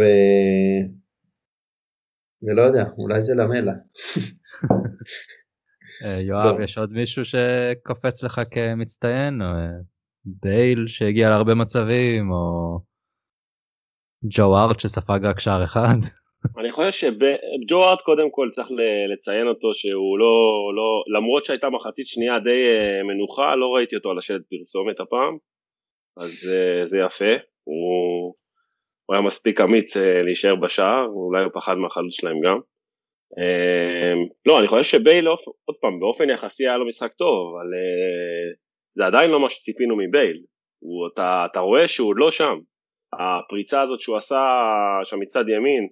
ולא 2.43 2.61
יודע, 2.61 2.83
אולי 2.97 3.21
זה 3.21 3.33
למלה. 3.35 3.73
אה, 6.05 6.21
יואב, 6.21 6.59
יש 6.59 6.77
עוד 6.77 6.91
מישהו 6.91 7.23
שקופץ 7.25 8.23
לך 8.23 8.41
כמצטיין? 8.51 9.41
או 9.41 9.45
אה, 9.45 9.79
בייל 10.25 10.87
שהגיע 10.87 11.29
להרבה 11.29 11.55
מצבים? 11.55 12.31
או 12.31 12.79
ג'ו 14.35 14.57
ארט 14.57 14.79
שספג 14.79 15.19
רק 15.23 15.39
שער 15.39 15.63
אחד? 15.63 15.97
אני 16.59 16.71
חושב 16.71 16.91
שג'ו 16.91 17.83
ארט 17.83 18.01
קודם 18.01 18.31
כל 18.31 18.47
צריך 18.51 18.67
לציין 19.13 19.47
אותו 19.47 19.73
שהוא 19.73 20.19
לא, 20.19 20.35
לא, 20.75 21.17
למרות 21.17 21.45
שהייתה 21.45 21.69
מחצית 21.69 22.07
שנייה 22.07 22.39
די 22.39 22.49
אה, 22.49 23.03
מנוחה, 23.03 23.55
לא 23.55 23.67
ראיתי 23.75 23.95
אותו 23.95 24.11
על 24.11 24.17
השלט 24.17 24.41
פרסומת 24.49 24.99
הפעם, 24.99 25.37
אז 26.17 26.31
זה 26.83 26.97
יפה, 26.97 27.33
הוא, 27.63 28.10
הוא 29.11 29.15
היה 29.15 29.27
מספיק 29.27 29.61
אמיץ 29.61 29.97
להישאר 29.97 30.55
בשער, 30.55 31.05
אולי 31.05 31.43
הוא 31.43 31.51
פחד 31.53 31.75
מהחלוץ 31.77 32.13
שלהם 32.13 32.39
גם. 32.45 32.59
אמ, 33.37 34.27
לא, 34.45 34.59
אני 34.59 34.67
חושב 34.67 34.83
שבייל, 34.83 35.27
עוד 35.27 35.75
פעם, 35.81 35.99
באופן 35.99 36.29
יחסי 36.29 36.67
היה 36.67 36.77
לו 36.77 36.87
משחק 36.87 37.13
טוב, 37.13 37.53
אבל 37.53 37.67
אה, 37.73 38.53
זה 38.95 39.05
עדיין 39.05 39.31
לא 39.31 39.39
מה 39.39 39.49
שציפינו 39.49 39.95
מבייל. 39.97 40.41
הוא, 40.79 41.07
אתה, 41.13 41.45
אתה 41.51 41.59
רואה 41.59 41.87
שהוא 41.87 42.09
עוד 42.09 42.17
לא 42.19 42.31
שם. 42.31 42.59
הפריצה 43.13 43.81
הזאת 43.81 43.99
שהוא 43.99 44.17
עשה 44.17 44.43
שם 45.03 45.19
מצד 45.19 45.49
ימין, 45.49 45.87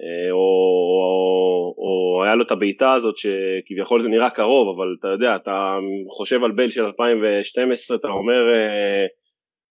אה, 0.00 0.30
או, 0.32 0.46
או, 0.94 1.74
או 1.78 2.24
היה 2.24 2.34
לו 2.34 2.44
את 2.44 2.50
הבעיטה 2.50 2.94
הזאת 2.94 3.14
שכביכול 3.16 4.00
זה 4.00 4.08
נראה 4.08 4.30
קרוב, 4.30 4.76
אבל 4.76 4.96
אתה 5.00 5.08
יודע, 5.08 5.36
אתה 5.36 5.76
חושב 6.16 6.44
על 6.44 6.52
בייל 6.52 6.70
של 6.70 6.84
2012, 6.84 7.96
אתה 7.96 8.08
אומר, 8.08 8.54
אה, 8.54 9.06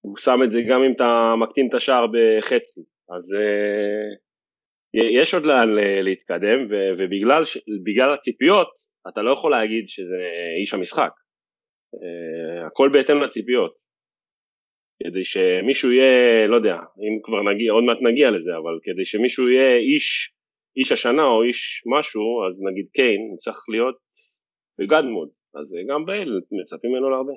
הוא 0.06 0.18
שם 0.18 0.40
את 0.44 0.52
זה 0.52 0.62
גם 0.70 0.84
אם 0.84 0.92
אתה 0.96 1.34
מקטין 1.38 1.68
את 1.70 1.74
השער 1.74 2.06
בחצי. 2.08 2.82
אז 3.16 3.36
יש 4.94 5.34
עוד 5.34 5.44
לאן 5.44 5.70
להתקדם 6.04 6.60
ובגלל 6.98 8.14
הציפיות 8.14 8.68
אתה 9.08 9.22
לא 9.22 9.32
יכול 9.32 9.52
להגיד 9.52 9.86
שזה 9.88 10.22
איש 10.62 10.74
המשחק 10.74 11.12
אה, 11.94 12.68
הכל 12.68 12.90
בהתאם 12.94 13.22
לציפיות 13.22 13.74
כדי 15.04 15.24
שמישהו 15.24 15.92
יהיה 15.92 16.48
לא 16.48 16.56
יודע 16.56 16.76
אם 16.76 17.22
כבר 17.24 17.42
נגיע 17.52 17.72
עוד 17.72 17.84
מעט 17.84 17.98
נגיע 18.02 18.32
לזה 18.32 18.52
אבל 18.58 18.80
כדי 18.84 19.06
שמישהו 19.06 19.50
יהיה 19.50 19.78
איש 19.78 20.34
איש 20.78 20.92
השנה 20.92 21.24
או 21.24 21.44
איש 21.44 21.84
משהו 21.98 22.24
אז 22.48 22.62
נגיד 22.72 22.88
קיין 22.94 23.22
הוא 23.30 23.38
צריך 23.38 23.60
להיות 23.70 23.98
בגד 24.80 25.04
מוד 25.04 25.30
אז 25.56 25.76
גם 25.90 26.06
בייל 26.06 26.42
מצפים 26.62 26.92
ממנו 26.92 27.10
להרבה. 27.10 27.34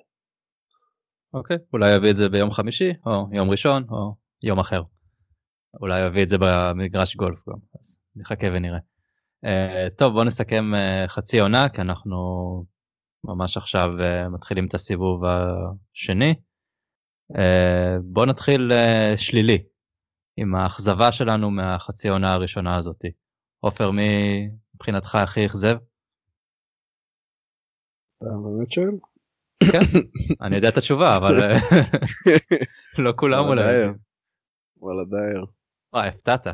אוקיי 1.37 1.57
אולי 1.72 1.96
יביא 1.96 2.11
את 2.11 2.16
זה 2.16 2.29
ביום 2.29 2.51
חמישי 2.51 2.92
או 3.07 3.29
יום 3.33 3.51
ראשון 3.51 3.85
או 3.90 4.14
יום 4.42 4.59
אחר. 4.59 4.83
אולי 5.81 6.07
יביא 6.07 6.22
את 6.22 6.29
זה 6.29 6.37
במגרש 6.40 7.16
גולף 7.16 7.49
גם, 7.49 7.59
אז 7.81 7.99
נחכה 8.16 8.46
ונראה. 8.55 8.79
Uh, 9.46 9.90
טוב 9.99 10.12
בוא 10.12 10.25
נסכם 10.25 10.64
uh, 10.75 11.09
חצי 11.09 11.40
עונה 11.40 11.68
כי 11.68 11.81
אנחנו 11.81 12.16
ממש 13.25 13.57
עכשיו 13.57 13.88
uh, 13.99 14.29
מתחילים 14.29 14.66
את 14.66 14.75
הסיבוב 14.75 15.22
השני. 15.25 16.35
Uh, 17.33 17.38
בוא 18.03 18.27
נתחיל 18.27 18.72
uh, 18.72 19.16
שלילי 19.16 19.64
עם 20.37 20.55
האכזבה 20.55 21.12
שלנו 21.12 21.51
מהחצי 21.51 22.09
עונה 22.09 22.35
הראשונה 22.35 22.77
הזאתי. 22.77 23.09
עופר 23.61 23.90
מי 23.90 24.11
מבחינתך 24.75 25.14
הכי 25.14 25.46
אכזב? 25.46 25.77
אתה 28.18 28.31
באמת 28.44 28.70
שואל? 28.70 29.16
כן, 29.73 29.99
אני 30.43 30.57
יודע 30.57 30.69
את 30.69 30.77
התשובה 30.77 31.17
אבל 31.17 31.35
לא 33.05 33.13
כולם 33.17 33.45
אולי. 33.45 33.75
וואלה 34.77 35.05
דייר. 35.05 35.47
וואי, 35.93 36.09
הפתעת. 36.09 36.47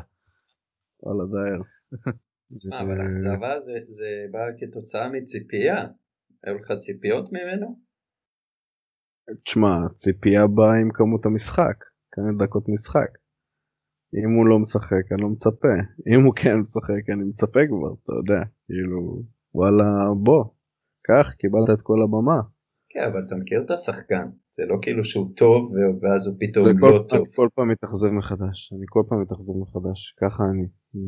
וואלה 1.03 1.23
דייר. 1.33 1.63
אה, 2.73 2.81
אבל 2.81 3.07
אכזבה 3.07 3.59
זה 3.87 4.25
בא 4.31 4.39
כתוצאה 4.59 5.09
מציפייה. 5.09 5.87
היו 6.43 6.57
לך 6.57 6.71
ציפיות 6.79 7.31
ממנו? 7.31 7.79
תשמע, 9.45 9.75
ציפייה 9.95 10.47
באה 10.47 10.75
עם 10.81 10.89
כמות 10.93 11.25
המשחק, 11.25 11.83
כמה 12.11 12.45
דקות 12.45 12.69
משחק. 12.69 13.17
אם 14.15 14.31
הוא 14.37 14.47
לא 14.47 14.59
משחק 14.59 15.11
אני 15.11 15.21
לא 15.21 15.29
מצפה, 15.29 15.75
אם 16.07 16.23
הוא 16.25 16.33
כן 16.35 16.55
משחק 16.61 17.09
אני 17.13 17.23
מצפה 17.23 17.59
כבר, 17.67 17.93
אתה 18.03 18.13
יודע, 18.13 18.41
כאילו, 18.65 19.21
וואלה 19.53 19.83
בוא, 20.23 20.45
קח, 21.01 21.31
קיבלת 21.31 21.69
את 21.73 21.81
כל 21.81 22.01
הבמה. 22.03 22.52
כן, 22.93 23.03
אבל 23.11 23.23
אתה 23.27 23.35
מכיר 23.35 23.61
את 23.65 23.71
השחקן, 23.71 24.27
זה 24.51 24.65
לא 24.65 24.77
כאילו 24.81 25.03
שהוא 25.03 25.35
טוב 25.35 25.71
ואז 26.01 26.27
הוא 26.27 26.35
פתאום 26.39 26.65
לא 26.65 26.73
כל, 26.79 27.03
טוב. 27.09 27.19
אני 27.19 27.35
כל 27.35 27.47
פעם 27.55 27.69
מתאכזב 27.69 28.11
מחדש, 28.11 28.73
אני 28.73 28.85
כל 28.89 29.03
פעם 29.09 29.21
מתאכזב 29.21 29.53
מחדש, 29.57 30.15
ככה 30.21 30.43
אני. 30.43 30.67
עם, 30.95 31.03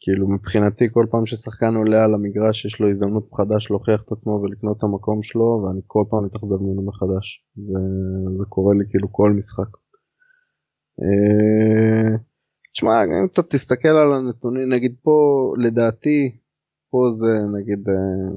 כאילו 0.00 0.28
מבחינתי 0.28 0.84
כל 0.92 1.06
פעם 1.10 1.26
ששחקן 1.26 1.74
עולה 1.74 2.04
על 2.04 2.14
המגרש 2.14 2.64
יש 2.64 2.80
לו 2.80 2.88
הזדמנות 2.88 3.28
חדש 3.34 3.70
להוכיח 3.70 4.02
את 4.02 4.12
עצמו 4.12 4.32
ולקנות 4.32 4.76
את 4.76 4.82
המקום 4.82 5.22
שלו 5.22 5.62
ואני 5.62 5.80
כל 5.86 6.04
פעם 6.10 6.24
מתאכזב 6.24 6.56
ממנו 6.62 6.82
מחדש. 6.86 7.44
וזה 7.58 8.44
קורה 8.48 8.74
לי 8.74 8.84
כאילו 8.90 9.12
כל 9.12 9.32
משחק. 9.32 9.70
אה, 11.02 12.16
תשמע, 12.72 13.04
אם 13.04 13.26
אתה 13.32 13.42
תסתכל 13.42 13.88
על 13.88 14.12
הנתונים, 14.12 14.72
נגיד 14.72 14.96
פה 15.02 15.52
לדעתי, 15.58 16.36
פה 16.90 17.10
זה 17.12 17.58
נגיד 17.58 17.88
אה, 17.88 18.36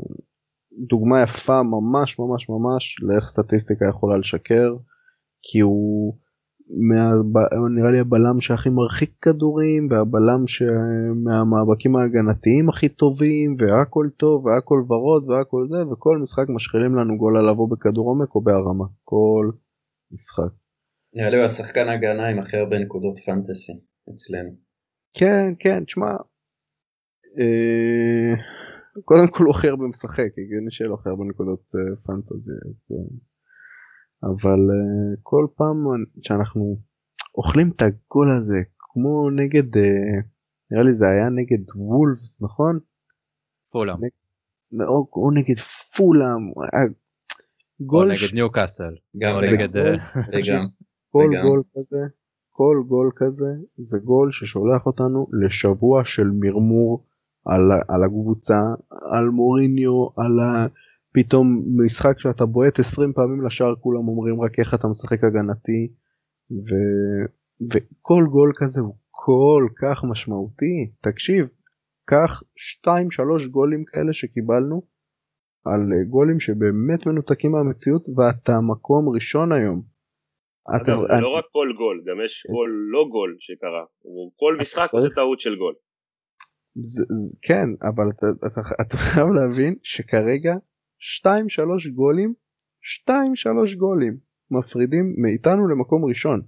דוגמה 0.71 1.21
יפה 1.21 1.63
ממש 1.63 2.19
ממש 2.19 2.49
ממש 2.49 2.95
לאיך 3.01 3.27
סטטיסטיקה 3.27 3.85
יכולה 3.89 4.17
לשקר 4.17 4.75
כי 5.41 5.59
הוא 5.59 6.17
מה, 6.69 7.11
נראה 7.75 7.91
לי 7.91 7.99
הבלם 7.99 8.41
שהכי 8.41 8.69
מרחיק 8.69 9.11
כדורים 9.21 9.87
והבלם 9.91 10.43
מהמאבקים 11.23 11.95
ההגנתיים 11.95 12.69
הכי 12.69 12.89
טובים 12.89 13.55
והכל 13.59 14.07
טוב 14.17 14.45
והכל 14.45 14.83
ורוד 14.87 15.29
והכל 15.29 15.63
זה 15.65 15.87
וכל 15.91 16.17
משחק 16.17 16.45
משחילים 16.49 16.95
לנו 16.95 17.17
גול 17.17 17.37
על 17.37 17.49
לבוא 17.49 17.69
בכדור 17.71 18.09
עומק 18.09 18.35
או 18.35 18.41
בהרמה 18.41 18.85
כל 19.03 19.51
משחק. 20.11 20.53
נראה 21.13 21.29
לי 21.29 21.37
הוא 21.37 21.45
השחקן 21.45 21.89
הגנה 21.89 22.27
עם 22.27 22.39
הכי 22.39 22.57
הרבה 22.57 22.79
נקודות 22.79 23.19
פנטסי 23.19 23.73
אצלנו. 24.13 24.49
כן 25.13 25.53
כן 25.59 25.83
תשמע. 25.83 26.11
אה... 27.39 28.58
קודם 29.05 29.27
כל 29.27 29.43
הוא 29.43 29.55
הכי 29.55 29.69
הרבה 29.69 29.87
משחק, 29.87 30.29
הגיוני 30.37 30.71
שיהיה 30.71 30.89
לו 30.89 30.95
הכי 30.95 31.09
הרבה 31.09 31.23
נקודות 31.23 31.59
uh, 31.59 32.01
פנטזי, 32.07 32.51
uh, 32.51 32.93
אבל 34.23 34.59
uh, 34.59 35.19
כל 35.23 35.47
פעם 35.55 35.77
שאנחנו 36.21 36.77
אוכלים 37.35 37.71
את 37.75 37.81
הגול 37.81 38.37
הזה, 38.37 38.57
כמו 38.79 39.29
נגד, 39.29 39.77
נראה 40.71 40.83
לי 40.83 40.93
זה 40.93 41.05
היה 41.07 41.29
נגד 41.29 41.71
וולפס, 41.75 42.41
נכון? 42.41 42.79
פולאם. 43.71 43.97
או, 44.87 45.07
או 45.13 45.31
נגד 45.31 45.59
פולאם. 45.95 46.51
גול 47.81 48.05
או 48.05 48.09
נגד 48.09 48.27
ש... 48.27 48.33
ניוקאסל. 48.33 48.95
גם 49.17 49.33
נגד... 49.53 49.69
וגם. 50.33 50.65
כל 51.11 51.29
גול 51.43 51.63
כזה, 51.73 52.03
כל 52.49 52.83
גול 52.87 53.11
כזה 53.15 53.45
זה 53.77 53.97
גול 53.99 54.31
ששולח 54.31 54.85
אותנו 54.85 55.27
לשבוע 55.45 56.05
של 56.05 56.27
מרמור 56.39 57.08
על, 57.45 57.61
על 57.87 58.03
הקבוצה, 58.03 58.59
על 59.11 59.25
מוריניו, 59.25 60.07
על 60.17 60.39
ה... 60.39 60.67
פתאום 61.13 61.63
משחק 61.85 62.19
שאתה 62.19 62.45
בועט 62.45 62.79
20 62.79 63.13
פעמים 63.13 63.45
לשער 63.45 63.75
כולם 63.75 64.07
אומרים 64.07 64.41
רק 64.41 64.59
איך 64.59 64.73
אתה 64.73 64.87
משחק 64.87 65.23
הגנתי 65.23 65.91
ו... 66.51 66.69
וכל 67.71 68.23
גול 68.31 68.51
כזה 68.55 68.81
הוא 68.81 68.95
כל 69.11 69.67
כך 69.81 70.03
משמעותי 70.11 70.91
תקשיב 71.01 71.45
קח 72.05 72.43
2-3 72.87 73.49
גולים 73.51 73.83
כאלה 73.85 74.13
שקיבלנו 74.13 74.81
על 75.65 75.81
גולים 76.09 76.39
שבאמת 76.39 77.05
מנותקים 77.07 77.51
מהמציאות 77.51 78.01
ואתה 78.15 78.59
מקום 78.61 79.09
ראשון 79.09 79.51
היום 79.51 79.81
אגב, 80.75 81.01
זה 81.07 81.13
אני- 81.13 81.21
לא 81.21 81.37
רק 81.37 81.45
כל 81.51 81.67
גול, 81.77 82.03
גם 82.07 82.25
יש 82.25 82.47
גול 82.51 82.69
לא 82.91 83.05
גול 83.11 83.35
שקרה. 83.39 83.83
כל 84.35 84.57
משחק 84.61 84.85
זה 85.01 85.07
טעות 85.15 85.39
של 85.39 85.55
גול. 85.55 85.73
זה, 86.81 87.03
זה, 87.09 87.37
כן, 87.41 87.69
אבל 87.81 88.09
אתה, 88.09 88.27
אתה, 88.47 88.61
אתה 88.81 88.97
חייב 88.97 89.27
להבין 89.27 89.75
שכרגע 89.83 90.53
2-3 91.25 91.27
גולים, 91.95 92.33
2-3 93.09 93.11
גולים 93.77 94.17
מפרידים 94.51 95.15
מאיתנו 95.17 95.67
למקום 95.67 96.05
ראשון. 96.05 96.41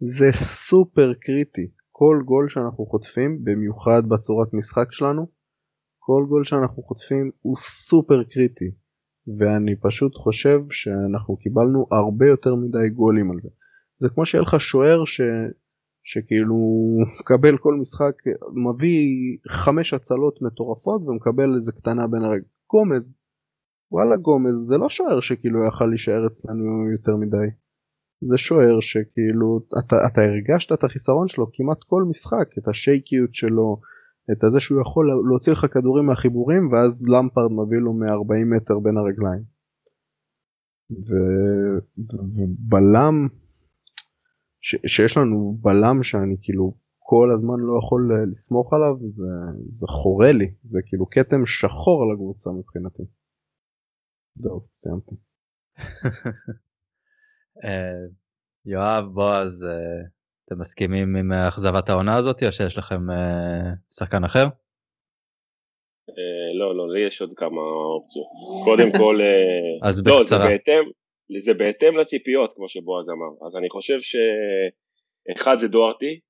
זה 0.00 0.32
סופר 0.32 1.12
קריטי. 1.20 1.70
כל 1.90 2.22
גול 2.24 2.48
שאנחנו 2.48 2.86
חוטפים, 2.86 3.44
במיוחד 3.44 4.02
בצורת 4.08 4.54
משחק 4.54 4.92
שלנו, 4.92 5.26
כל 5.98 6.24
גול 6.28 6.44
שאנחנו 6.44 6.82
חוטפים 6.82 7.30
הוא 7.40 7.56
סופר 7.56 8.24
קריטי. 8.30 8.70
ואני 9.38 9.76
פשוט 9.80 10.14
חושב 10.14 10.60
שאנחנו 10.70 11.36
קיבלנו 11.36 11.86
הרבה 11.90 12.26
יותר 12.26 12.54
מדי 12.54 12.88
גולים 12.94 13.30
על 13.30 13.36
זה. 13.42 13.48
זה 13.98 14.08
כמו 14.14 14.26
שיהיה 14.26 14.42
לך 14.42 14.60
שוער 14.60 15.04
ש... 15.04 15.20
שכאילו 16.06 16.56
מקבל 17.20 17.58
כל 17.58 17.74
משחק 17.74 18.14
מביא 18.54 19.08
חמש 19.48 19.94
הצלות 19.94 20.42
מטורפות 20.42 21.02
ומקבל 21.02 21.56
איזה 21.56 21.72
קטנה 21.72 22.06
בין 22.06 22.22
הרגע. 22.22 22.46
גומז. 22.70 23.14
וואלה 23.92 24.16
גומז 24.16 24.54
זה 24.68 24.76
לא 24.76 24.88
שוער 24.88 25.20
שכאילו 25.20 25.66
יכל 25.68 25.84
להישאר 25.84 26.26
אצלנו 26.26 26.90
יותר 26.92 27.16
מדי. 27.16 27.48
זה 28.20 28.36
שוער 28.36 28.80
שכאילו 28.80 29.60
אתה, 29.78 29.96
אתה 30.12 30.20
הרגשת 30.22 30.72
את 30.72 30.84
החיסרון 30.84 31.28
שלו 31.28 31.46
כמעט 31.52 31.78
כל 31.86 32.02
משחק 32.10 32.48
את 32.58 32.68
השייקיות 32.68 33.34
שלו 33.34 33.80
את 34.32 34.44
הזה 34.44 34.60
שהוא 34.60 34.80
יכול 34.80 35.06
להוציא 35.28 35.52
לך 35.52 35.66
כדורים 35.72 36.06
מהחיבורים 36.06 36.72
ואז 36.72 37.08
למפרד 37.08 37.52
מביא 37.52 37.78
לו 37.78 37.92
מ-40 37.92 38.56
מטר 38.56 38.78
בין 38.78 38.96
הרגליים. 38.96 39.42
ובלם 42.36 43.28
ש... 44.66 44.76
שיש 44.86 45.16
לנו 45.16 45.58
בלם 45.60 46.02
שאני 46.02 46.36
כאילו 46.42 46.74
כל 46.98 47.28
הזמן 47.34 47.54
לא 47.58 47.78
יכול 47.78 48.10
לסמוך 48.32 48.72
עליו 48.72 49.08
זה, 49.08 49.32
זה 49.68 49.86
חורה 49.86 50.32
לי 50.32 50.54
זה 50.62 50.80
כאילו 50.86 51.06
כתם 51.10 51.46
שחור 51.46 52.02
על 52.02 52.08
הקבוצה 52.14 52.50
מבחינתי. 52.50 53.02
זהו 54.34 54.60
סיימתי. 54.72 55.14
אה, 57.64 58.04
יואב, 58.66 59.04
בועז, 59.14 59.64
אה, 59.64 60.02
אתם 60.44 60.60
מסכימים 60.60 61.16
עם 61.16 61.32
אכזבת 61.32 61.88
העונה 61.88 62.16
הזאת 62.16 62.42
או 62.42 62.52
שיש 62.52 62.78
לכם 62.78 63.10
אה, 63.10 63.72
שחקן 63.90 64.24
אחר? 64.24 64.44
לא, 66.58 66.76
לא, 66.76 66.92
לי 66.94 67.06
יש 67.06 67.20
עוד 67.20 67.32
כמה 67.36 67.60
אופציות. 67.96 68.26
קודם 68.64 68.92
כל, 68.98 69.18
אז 69.88 70.02
לא, 70.06 70.24
זה 70.24 70.36
בקצרה. 70.36 70.76
זה 71.40 71.54
בהתאם 71.54 71.96
לציפיות, 71.96 72.52
כמו 72.56 72.68
שבועז 72.68 73.10
אמר. 73.10 73.46
אז 73.46 73.56
אני 73.56 73.68
חושב 73.70 73.98
שאחד 74.00 75.56
זה 75.58 75.68
דוארטי, 75.68 76.20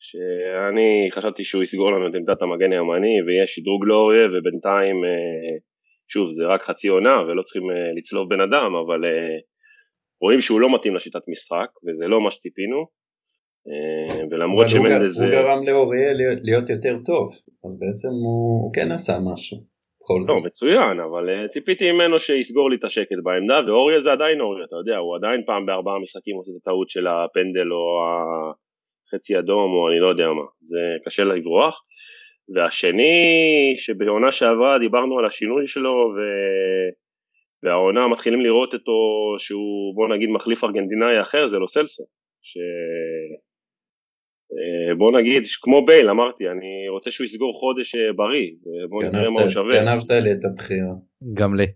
שאני 0.00 1.08
חשבתי 1.10 1.44
שהוא 1.44 1.62
יסגור 1.62 1.92
לנו 1.92 2.08
את 2.08 2.14
עמדת 2.14 2.42
המגן 2.42 2.72
הימני 2.72 3.22
ויהיה 3.26 3.46
שדרוג 3.46 3.84
לאוריה 3.84 4.26
ובינתיים 4.26 4.96
אה, 5.04 5.56
שוב 6.08 6.30
זה 6.30 6.42
רק 6.46 6.62
חצי 6.62 6.88
עונה 6.88 7.16
ולא 7.26 7.42
צריכים 7.42 7.70
אה, 7.70 7.92
לצלוב 7.96 8.28
בן 8.28 8.40
אדם 8.40 8.74
אבל 8.86 9.04
אה, 9.04 9.38
רואים 10.22 10.40
שהוא 10.40 10.60
לא 10.60 10.74
מתאים 10.74 10.94
לשיטת 10.94 11.28
משחק 11.28 11.70
וזה 11.84 12.06
לא 12.06 12.20
מה 12.24 12.30
שציפינו 12.30 13.00
ולמרות 14.30 14.66
אבל 14.66 15.06
הוא, 15.06 15.30
גרם 15.30 15.66
לאוריה 15.66 16.12
להיות, 16.42 16.70
יותר 16.70 16.96
טוב, 17.04 17.30
אז 17.64 17.80
בעצם 17.80 18.08
הוא 18.08 18.72
כן 18.74 18.92
עשה 18.92 19.18
משהו. 19.32 19.58
בכל 20.00 20.22
זאת. 20.22 20.36
לא 20.36 20.46
מצוין 20.46 21.00
אבל 21.00 21.30
אה, 21.30 21.48
ציפיתי 21.48 21.92
ממנו 21.92 22.18
שיסגור 22.18 22.70
לי 22.70 22.76
את 22.76 22.84
השקט 22.84 23.18
בעמדה 23.22 23.60
ואוריה 23.66 24.00
זה 24.00 24.12
עדיין 24.12 24.40
אוריה 24.40 24.64
אתה 24.64 24.76
יודע 24.76 24.96
הוא 24.96 25.16
עדיין 25.16 25.42
פעם 25.46 25.66
בארבעה 25.66 25.98
משחקים 25.98 26.36
עושה 26.36 26.50
את 26.50 26.56
הטעות 26.62 26.90
של 26.90 27.06
הפנדל 27.06 27.72
או 27.72 28.02
החצי 29.08 29.38
אדום 29.38 29.72
או 29.72 29.88
אני 29.88 30.00
לא 30.00 30.08
יודע 30.08 30.26
מה 30.28 30.42
זה 30.60 30.78
קשה 31.04 31.24
לברוח 31.24 31.80
והשני 32.54 33.14
שבעונה 33.76 34.32
שעברה 34.32 34.78
דיברנו 34.78 35.18
על 35.18 35.26
השינוי 35.26 35.66
שלו 35.66 36.12
ו... 36.16 36.18
והעונה 37.62 38.08
מתחילים 38.08 38.40
לראות 38.40 38.74
אותו 38.74 38.92
שהוא 39.38 39.94
בוא 39.94 40.08
נגיד 40.08 40.28
מחליף 40.30 40.64
ארגנטינאי 40.64 41.20
אחר 41.22 41.48
זה 41.48 41.58
לא 41.58 41.66
סלסו 41.66 42.04
ש... 42.42 42.58
אה, 44.56 44.94
בוא 44.94 45.20
נגיד 45.20 45.42
כמו 45.62 45.86
בייל 45.86 46.08
אמרתי 46.10 46.44
אני 46.48 46.88
רוצה 46.88 47.10
שהוא 47.10 47.24
יסגור 47.24 47.60
חודש 47.60 47.94
אה, 47.94 48.12
בריא 48.16 48.50
בוא 48.90 49.02
נראה 49.02 49.30
מה 49.30 49.40
הוא 49.40 49.50
שווה 49.50 49.80
גנבת 49.80 50.10
לי 50.10 50.32
את 50.32 50.44
הבחירה. 50.44 50.94
גם 51.34 51.54
לי. 51.54 51.66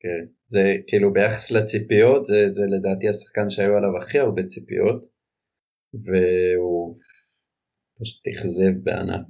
כן. 0.00 0.24
זה 0.46 0.76
כאילו 0.86 1.12
ביחס 1.12 1.50
לציפיות 1.50 2.24
זה, 2.24 2.48
זה 2.48 2.62
לדעתי 2.66 3.08
השחקן 3.08 3.50
שהיו 3.50 3.76
עליו 3.76 3.96
הכי 3.96 4.18
הרבה 4.18 4.42
ציפיות 4.42 5.00
והוא 5.94 6.96
פשוט 8.00 8.28
אכזב 8.28 8.72
בענק. 8.82 9.26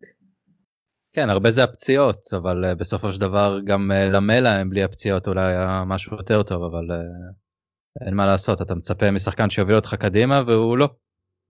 כן, 1.14 1.30
הרבה 1.30 1.50
זה 1.50 1.64
הפציעות, 1.64 2.32
אבל 2.32 2.64
אה, 2.64 2.74
בסופו 2.74 3.12
של 3.12 3.20
דבר 3.20 3.58
גם 3.64 3.92
אה, 3.92 4.08
למלה 4.08 4.56
הם 4.56 4.70
בלי 4.70 4.84
הפציעות 4.84 5.28
אולי 5.28 5.46
היה 5.46 5.82
משהו 5.86 6.16
יותר 6.16 6.42
טוב, 6.42 6.62
אבל 6.62 6.92
אה, 6.92 8.06
אין 8.06 8.14
מה 8.14 8.26
לעשות, 8.26 8.62
אתה 8.62 8.74
מצפה 8.74 9.10
משחקן 9.10 9.50
שיוביל 9.50 9.76
אותך 9.76 9.94
קדימה 9.94 10.42
והוא 10.46 10.78
לא. 10.78 10.88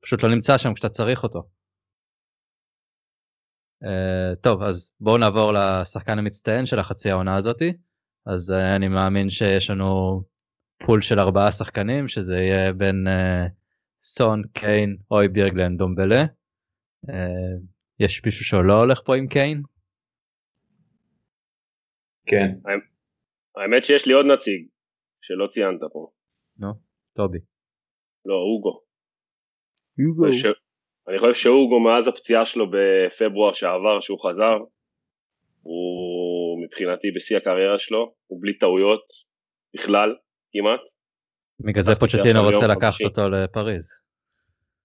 פשוט 0.04 0.22
לא 0.22 0.30
נמצא 0.34 0.58
שם 0.58 0.74
כשאתה 0.74 0.88
צריך 0.88 1.22
אותו. 1.22 1.42
אה, 3.84 4.36
טוב, 4.42 4.62
אז 4.62 4.92
בואו 5.00 5.18
נעבור 5.18 5.52
לשחקן 5.52 6.18
המצטיין 6.18 6.66
של 6.66 6.78
החצי 6.78 7.10
העונה 7.10 7.36
הזאתי. 7.36 7.72
אז 8.26 8.50
אה, 8.50 8.76
אני 8.76 8.88
מאמין 8.88 9.30
שיש 9.30 9.70
לנו 9.70 10.22
פול 10.86 11.00
של 11.00 11.18
ארבעה 11.18 11.52
שחקנים, 11.52 12.08
שזה 12.08 12.34
יהיה 12.34 12.72
בין 12.72 13.06
אה, 13.08 13.46
סון, 14.00 14.42
קיין, 14.52 14.96
אוי 15.10 15.28
בירגלן, 15.28 15.76
דומבלה. 15.76 16.22
אה, 17.08 17.54
יש 18.00 18.24
מישהו 18.24 18.44
שלא 18.44 18.80
הולך 18.80 19.00
פה 19.04 19.16
עם 19.16 19.26
קיין? 19.28 19.62
כן. 22.26 22.48
האמת 23.56 23.84
שיש 23.84 24.06
לי 24.06 24.12
עוד 24.12 24.26
נציג 24.26 24.68
שלא 25.22 25.46
ציינת 25.46 25.80
פה 25.92 26.10
נו, 26.58 26.72
טובי. 27.16 27.38
לא 28.24 28.34
אוגו 28.34 28.84
יוגו. 29.98 30.24
אני 30.24 30.32
חושב- 30.32 30.52
אני 31.08 31.18
חושב 31.18 31.34
שאוגו 31.34 31.80
מאז 31.80 32.08
הפציעה 32.08 32.44
שלו 32.44 32.66
בפברואר 32.70 33.52
שעבר 33.52 34.00
שהוא 34.00 34.18
חזר 34.28 34.56
הוא 35.62 36.64
מבחינתי 36.64 37.08
בשיא 37.16 37.36
הקריירה 37.36 37.78
שלו 37.78 38.12
הוא 38.26 38.38
בלי 38.42 38.58
טעויות 38.58 39.04
בכלל 39.74 40.14
כמעט 40.52 40.80
בגלל 41.60 41.82
זה 41.82 41.94
פוצ'טינו 41.94 42.42
רוצה 42.42 42.66
לקחת. 42.66 43.00
אותו 43.04 43.28
לפריז. 43.28 43.86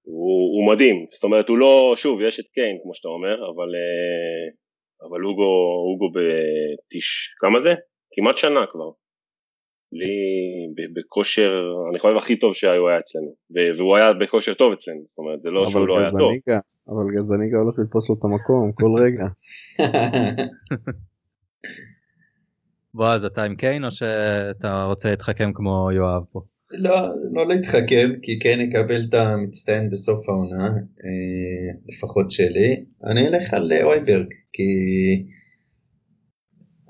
הוא, 0.01 0.41
הוא 0.55 0.73
מדהים 0.73 1.05
זאת 1.11 1.23
אומרת 1.23 1.49
הוא 1.49 1.57
לא 1.57 1.93
שוב 1.95 2.21
יש 2.21 2.39
את 2.39 2.47
קיין 2.47 2.79
כמו 2.83 2.95
שאתה 2.95 3.07
אומר 3.07 3.35
אבל 3.35 3.69
אה, 3.79 4.45
אבל 5.09 5.25
אוגו 5.25 5.51
אוגו 5.89 6.07
בתש 6.15 7.07
כמה 7.41 7.59
זה 7.59 7.69
כמעט 8.13 8.37
שנה 8.37 8.59
כבר 8.71 8.89
בלי 9.91 10.07
בכושר 10.95 11.51
אני 11.91 11.99
חושב 11.99 12.17
הכי 12.17 12.35
טוב 12.35 12.53
שהוא 12.53 12.89
היה 12.89 12.99
אצלנו 12.99 13.33
והוא 13.77 13.95
היה 13.97 14.13
בכושר 14.13 14.53
טוב 14.53 14.73
אצלנו 14.73 15.01
זאת 15.09 15.17
אומרת 15.17 15.41
זה 15.41 15.49
לא 15.49 15.67
שהוא 15.67 15.87
לא 15.87 15.99
היה 15.99 16.11
טוב 16.11 16.31
אבל 16.87 17.03
גזניגה 17.15 17.57
הולך 17.57 17.79
לתפוס 17.79 18.09
לו 18.09 18.15
את 18.15 18.23
המקום 18.23 18.71
כל 18.71 19.01
רגע. 19.03 19.25
בועז 22.93 23.25
אתה 23.25 23.43
עם 23.43 23.55
קיין 23.55 23.85
או 23.85 23.91
שאתה 23.91 24.83
רוצה 24.83 25.09
להתחכם 25.09 25.51
כמו 25.53 25.89
יואב 25.91 26.23
פה? 26.31 26.41
לא, 26.71 26.95
לא 27.33 27.47
להתחכם, 27.47 28.09
כי 28.21 28.39
כן 28.39 28.59
יקבל 28.59 29.01
את 29.09 29.13
המצטיין 29.13 29.89
בסוף 29.89 30.29
העונה, 30.29 30.67
אה, 31.03 31.71
לפחות 31.89 32.31
שלי. 32.31 32.83
אני 33.03 33.27
אלך 33.27 33.53
על 33.53 33.71
אויברג, 33.83 34.27
כי 34.53 34.63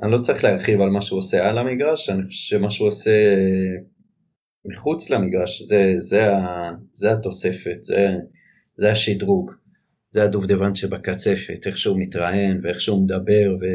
אני 0.04 0.12
לא 0.12 0.18
צריך 0.22 0.44
להרחיב 0.44 0.82
על 0.82 0.90
מה 0.90 1.02
שהוא 1.02 1.18
עושה 1.18 1.50
על 1.50 1.58
המגרש, 1.58 2.10
אני 2.10 2.24
חושב 2.24 2.58
שמה 2.58 2.70
שהוא 2.70 2.88
עושה 2.88 3.12
אה, 3.12 3.76
מחוץ 4.66 5.10
למגרש, 5.10 5.62
זה, 5.62 5.94
זה, 5.98 6.34
ה, 6.36 6.72
זה 6.92 7.12
התוספת, 7.12 7.78
זה, 7.82 8.08
זה 8.76 8.92
השדרוג, 8.92 9.52
זה 10.12 10.24
הדובדבן 10.24 10.76
שבקצפת, 10.76 11.68
איך 11.68 11.78
שהוא 11.78 12.00
מתראיין 12.00 12.62
ואיך 12.64 12.82
שהוא 12.82 13.04
מדבר 13.04 13.56
ו, 13.62 13.66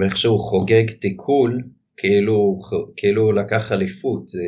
ואיך 0.00 0.16
שהוא 0.16 0.40
חוגג 0.40 0.90
תיקול, 0.90 1.62
כאילו, 1.96 2.60
כאילו 2.96 3.22
הוא 3.22 3.34
לקח 3.34 3.72
אליפות, 3.72 4.28
זה, 4.28 4.44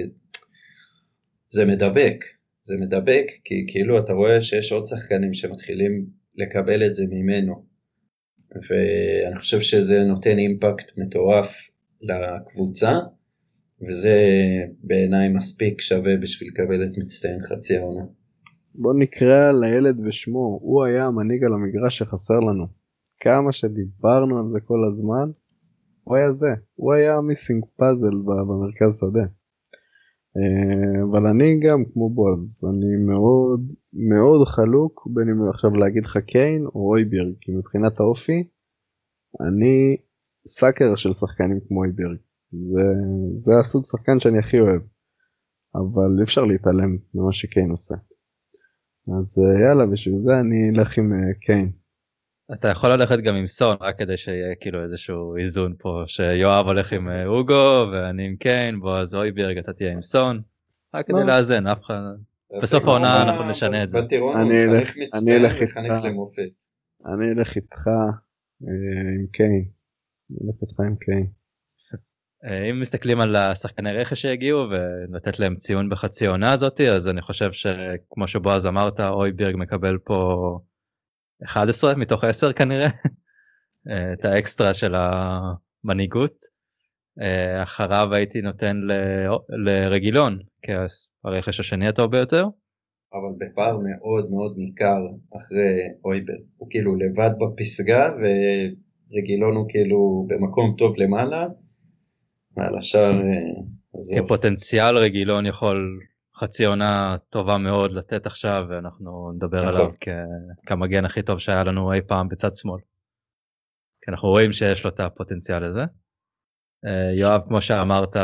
זה 1.48 1.64
מדבק, 1.64 2.24
זה 2.62 2.76
מדבק, 2.76 3.26
כי 3.44 3.64
כאילו 3.68 3.98
אתה 3.98 4.12
רואה 4.12 4.40
שיש 4.40 4.72
עוד 4.72 4.86
שחקנים 4.86 5.34
שמתחילים 5.34 6.06
לקבל 6.36 6.86
את 6.86 6.94
זה 6.94 7.04
ממנו. 7.10 7.71
ואני 8.54 9.36
חושב 9.36 9.60
שזה 9.60 10.04
נותן 10.04 10.38
אימפקט 10.38 10.98
מטורף 10.98 11.56
לקבוצה, 12.00 12.92
וזה 13.88 14.18
בעיניי 14.82 15.28
מספיק 15.28 15.80
שווה 15.80 16.16
בשביל 16.16 16.48
לקבל 16.48 16.84
את 16.84 16.98
מצטיין 16.98 17.40
חצי 17.40 17.76
העונה. 17.76 18.04
בוא 18.74 18.94
נקרא 18.98 19.52
לילד 19.52 20.00
בשמו, 20.06 20.58
הוא 20.62 20.84
היה 20.84 21.06
המנהיג 21.06 21.44
על 21.44 21.52
המגרש 21.52 21.98
שחסר 21.98 22.40
לנו. 22.40 22.66
כמה 23.20 23.52
שדיברנו 23.52 24.38
על 24.38 24.44
זה 24.52 24.60
כל 24.60 24.84
הזמן, 24.90 25.30
הוא 26.04 26.16
היה 26.16 26.32
זה, 26.32 26.50
הוא 26.74 26.94
היה 26.94 27.16
המיסינג 27.16 27.64
פאזל 27.76 28.16
במרכז 28.24 29.00
שדה. 29.00 29.26
אה, 30.36 31.02
אבל 31.02 31.26
אני 31.26 31.60
גם 31.68 31.84
כמו 31.92 32.10
בועז 32.10 32.64
אני 32.64 33.04
מאוד 33.06 33.72
מאוד 33.92 34.46
חלוק 34.46 35.08
בין 35.14 35.28
אם 35.28 35.48
עכשיו 35.48 35.70
להגיד 35.70 36.04
לך 36.04 36.16
קיין 36.16 36.66
או 36.74 36.90
אויברג 36.90 37.34
כי 37.40 37.52
מבחינת 37.52 38.00
האופי 38.00 38.48
אני 39.40 39.96
סאקר 40.46 40.96
של 40.96 41.12
שחקנים 41.12 41.60
כמו 41.68 41.80
אויברג 41.80 42.18
זה, 42.52 42.82
זה 43.36 43.52
הסוג 43.60 43.84
שחקן 43.84 44.20
שאני 44.20 44.38
הכי 44.38 44.60
אוהב 44.60 44.82
אבל 45.74 46.18
אי 46.18 46.22
אפשר 46.22 46.44
להתעלם 46.44 46.96
ממה 47.14 47.32
שקיין 47.32 47.70
עושה. 47.70 47.94
אז 49.08 49.38
אה, 49.38 49.68
יאללה 49.68 49.86
בשביל 49.86 50.14
זה 50.24 50.40
אני 50.40 50.70
אלך 50.70 50.98
עם 50.98 51.12
אה, 51.12 51.34
קיין. 51.40 51.72
אתה 52.52 52.68
יכול 52.68 52.90
ללכת 52.90 53.18
גם 53.18 53.34
עם 53.34 53.46
סון 53.46 53.76
רק 53.80 53.98
כדי 53.98 54.16
שיהיה 54.16 54.54
כאילו 54.60 54.82
איזשהו 54.82 55.36
איזון 55.36 55.74
פה 55.78 56.04
שיואב 56.06 56.66
הולך 56.66 56.92
עם 56.92 57.08
אה, 57.08 57.26
אוגו 57.26 57.86
ואני 57.92 58.26
עם 58.26 58.36
קיין 58.36 58.80
בועז 58.80 59.14
אויברג 59.14 59.58
אתה 59.58 59.72
תהיה 59.72 59.92
עם 59.92 60.02
סון. 60.02 60.42
רק 60.94 61.06
כדי 61.06 61.24
לאזן 61.24 61.66
אף 61.66 61.80
אחד 61.84 61.94
בסוף 62.62 62.84
העונה 62.84 63.22
אנחנו 63.22 63.48
נשנה 63.50 63.82
את 63.82 63.90
זה. 63.90 63.98
אני 65.14 65.36
אלך 65.36 65.56
איתך 65.56 65.76
אני 67.06 67.32
אלך 67.32 67.56
איתך 67.56 67.86
עם 68.56 69.26
קיין. 69.32 69.64
אני 70.30 70.48
אלך 70.48 70.62
איתך 70.62 70.80
עם 70.88 70.96
קיין. 70.96 71.26
אם 72.70 72.80
מסתכלים 72.80 73.20
על 73.20 73.36
השחקני 73.36 73.92
רכש 73.92 74.22
שהגיעו 74.22 74.64
ולתת 74.70 75.38
להם 75.38 75.56
ציון 75.56 75.90
בחצי 75.90 76.26
עונה 76.26 76.52
הזאתי 76.52 76.90
אז 76.90 77.08
אני 77.08 77.22
חושב 77.22 77.52
שכמו 77.52 78.26
שבועז 78.26 78.66
אמרת 78.66 79.00
אויברג 79.00 79.54
מקבל 79.56 79.98
פה 80.04 80.58
11 81.44 81.94
מתוך 81.94 82.24
10 82.24 82.52
כנראה 82.52 82.88
את 84.12 84.24
האקסטרה 84.24 84.74
של 84.74 84.94
המנהיגות. 84.94 86.34
אחריו 87.62 88.14
הייתי 88.14 88.40
נותן 88.40 88.80
לרגילון 89.64 90.38
כהרכש 90.62 91.60
השני 91.60 91.88
הטוב 91.88 92.10
ביותר. 92.10 92.46
אבל 93.12 93.46
בפער 93.46 93.78
מאוד 93.78 94.30
מאוד 94.30 94.54
ניכר 94.56 95.00
אחרי 95.36 95.78
אויבר 96.04 96.32
הוא 96.56 96.68
כאילו 96.70 96.96
לבד 96.96 97.30
בפסגה 97.38 98.10
ורגילון 98.16 99.56
הוא 99.56 99.66
כאילו 99.68 100.26
במקום 100.28 100.74
טוב 100.78 100.94
למעלה. 100.96 101.46
ועל 102.56 102.78
השאר 102.78 103.20
עזוב. 103.94 104.24
כפוטנציאל 104.24 104.96
רגילון 104.96 105.46
יכול 105.46 106.00
חצי 106.42 106.64
עונה 106.64 107.16
טובה 107.30 107.58
מאוד 107.58 107.92
לתת 107.92 108.26
עכשיו 108.26 108.64
ואנחנו 108.68 109.32
נדבר 109.32 109.66
נכון. 109.68 109.80
עליו 109.80 109.90
כמגן 110.66 111.04
הכי 111.04 111.22
טוב 111.22 111.38
שהיה 111.38 111.64
לנו 111.64 111.92
אי 111.92 112.00
פעם 112.08 112.28
בצד 112.28 112.54
שמאל. 112.54 112.80
כי 114.04 114.10
אנחנו 114.10 114.28
רואים 114.28 114.52
שיש 114.52 114.84
לו 114.84 114.90
את 114.90 115.00
הפוטנציאל 115.00 115.64
הזה. 115.64 115.80
אה, 116.84 117.12
יואב 117.18 117.40
כמו 117.48 117.62
שאמרת 117.62 118.16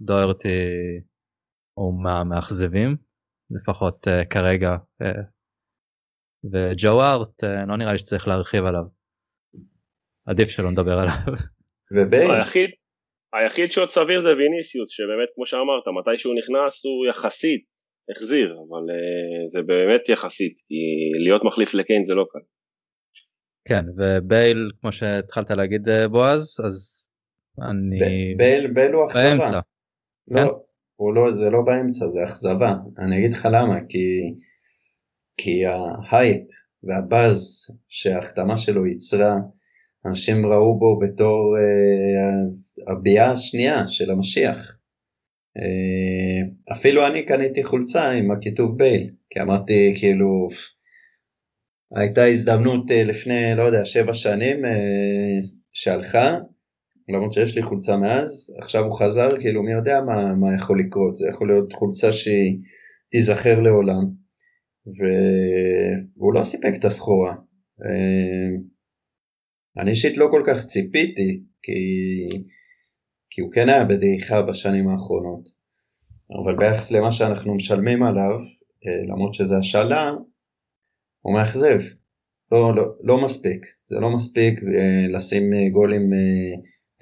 דוירטי 0.00 0.68
הוא 1.74 2.02
מהמאכזבים 2.02 2.96
לפחות 3.50 4.06
uh, 4.08 4.26
כרגע 4.30 4.76
uh, 5.02 5.06
וג'ו 6.44 7.02
ארט 7.02 7.44
לא 7.66 7.76
נראה 7.76 7.92
לי 7.92 7.98
שצריך 7.98 8.28
להרחיב 8.28 8.64
עליו. 8.64 8.84
עדיף 10.26 10.48
שלא 10.48 10.70
נדבר 10.70 10.98
עליו. 10.98 11.14
ובייל. 11.90 12.30
היחיד, 13.32 13.72
שעוד 13.72 13.90
סביר 13.90 14.20
זה 14.20 14.28
ויניסיוס 14.28 14.90
שבאמת 14.90 15.28
כמו 15.34 15.46
שאמרת 15.46 15.86
מתי 15.98 16.18
שהוא 16.18 16.34
נכנס 16.34 16.84
הוא 16.84 17.06
יחסית 17.10 17.64
החזיר 18.10 18.48
אבל 18.52 18.84
uh, 18.90 19.48
זה 19.48 19.62
באמת 19.62 20.08
יחסית 20.08 20.56
כי 20.68 20.74
להיות 21.24 21.44
מחליף 21.44 21.74
לקיין 21.74 22.04
זה 22.04 22.14
לא 22.14 22.24
קל. 22.30 22.38
כן 23.68 23.84
ובייל 23.96 24.70
כמו 24.80 24.92
שהתחלת 24.92 25.50
להגיד 25.50 25.82
בועז 26.10 26.60
אז 26.66 27.04
אני 27.70 28.34
בייל, 28.36 28.66
בייל 28.66 28.92
הוא 28.92 29.06
אכזבה. 29.06 29.22
באמצע. 29.22 29.60
לא, 30.28 30.40
כן? 30.40 30.46
הוא 30.96 31.14
לא, 31.14 31.34
זה 31.34 31.50
לא 31.50 31.58
באמצע 31.66 32.06
זה 32.06 32.24
אכזבה 32.24 32.72
אני 32.98 33.18
אגיד 33.18 33.32
לך 33.32 33.48
למה 33.52 33.80
כי, 33.88 34.06
כי 35.36 35.62
ההייפ 35.66 36.42
והבאז 36.82 37.66
שההחתמה 37.88 38.56
שלו 38.56 38.86
ייצרה 38.86 39.34
אנשים 40.06 40.46
ראו 40.46 40.78
בו 40.78 40.98
בתור 40.98 41.56
אה, 41.58 42.92
הביאה 42.92 43.30
השנייה 43.30 43.86
של 43.86 44.10
המשיח. 44.10 44.78
אה, 45.58 46.72
אפילו 46.72 47.06
אני 47.06 47.22
קניתי 47.26 47.64
חולצה 47.64 48.10
עם 48.10 48.30
הכיתוב 48.30 48.78
בייל, 48.78 49.10
כי 49.30 49.40
אמרתי 49.40 49.94
כאילו, 49.96 50.48
הייתה 51.96 52.26
הזדמנות 52.26 52.90
אה, 52.90 53.04
לפני, 53.04 53.54
לא 53.56 53.62
יודע, 53.62 53.84
שבע 53.84 54.14
שנים 54.14 54.64
אה, 54.64 55.40
שהלכה, 55.72 56.38
למרות 57.08 57.32
שיש 57.32 57.56
לי 57.56 57.62
חולצה 57.62 57.96
מאז, 57.96 58.54
עכשיו 58.58 58.84
הוא 58.84 58.98
חזר, 58.98 59.40
כאילו 59.40 59.62
מי 59.62 59.72
יודע 59.72 60.00
מה, 60.00 60.34
מה 60.34 60.54
יכול 60.54 60.80
לקרות, 60.80 61.16
זה 61.16 61.28
יכול 61.28 61.48
להיות 61.48 61.72
חולצה 61.72 62.12
שהיא 62.12 62.58
תיזכר 63.10 63.60
לעולם, 63.60 64.22
והוא 66.16 66.34
לא 66.34 66.42
סיפק 66.42 66.72
את 66.78 66.84
הסחורה. 66.84 67.34
אני 69.78 69.90
אישית 69.90 70.16
לא 70.16 70.28
כל 70.30 70.42
כך 70.46 70.66
ציפיתי, 70.66 71.42
כי, 71.62 71.72
כי 73.30 73.40
הוא 73.40 73.52
כן 73.52 73.68
היה 73.68 73.84
בדעיכה 73.84 74.42
בשנים 74.42 74.88
האחרונות, 74.88 75.48
אבל 76.42 76.56
ביחס 76.56 76.92
למה 76.92 77.12
שאנחנו 77.12 77.54
משלמים 77.54 78.02
עליו, 78.02 78.38
אה, 78.86 79.02
למרות 79.08 79.34
שזה 79.34 79.58
השאלה, 79.58 80.10
הוא 81.20 81.34
מאכזב, 81.34 81.78
לא, 82.52 82.74
לא, 82.74 82.84
לא 83.02 83.24
מספיק, 83.24 83.66
זה 83.84 84.00
לא 84.00 84.14
מספיק 84.14 84.60
אה, 84.78 85.06
לשים 85.08 85.52
אה, 85.52 85.68
גולים 85.68 86.10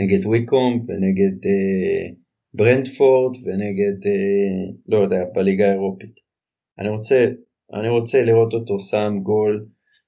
נגד 0.00 0.26
וויקומב 0.26 0.86
ונגד 0.88 1.48
ברנטפורד 2.54 3.36
ונגד, 3.44 4.10
לא 4.86 4.98
יודע, 4.98 5.24
בליגה 5.34 5.68
האירופית. 5.68 6.14
אני 6.78 6.88
רוצה, 6.88 7.26
אני 7.72 7.88
רוצה 7.88 8.24
לראות 8.24 8.52
אותו 8.52 8.78
שם 8.78 9.18
גול 9.22 9.66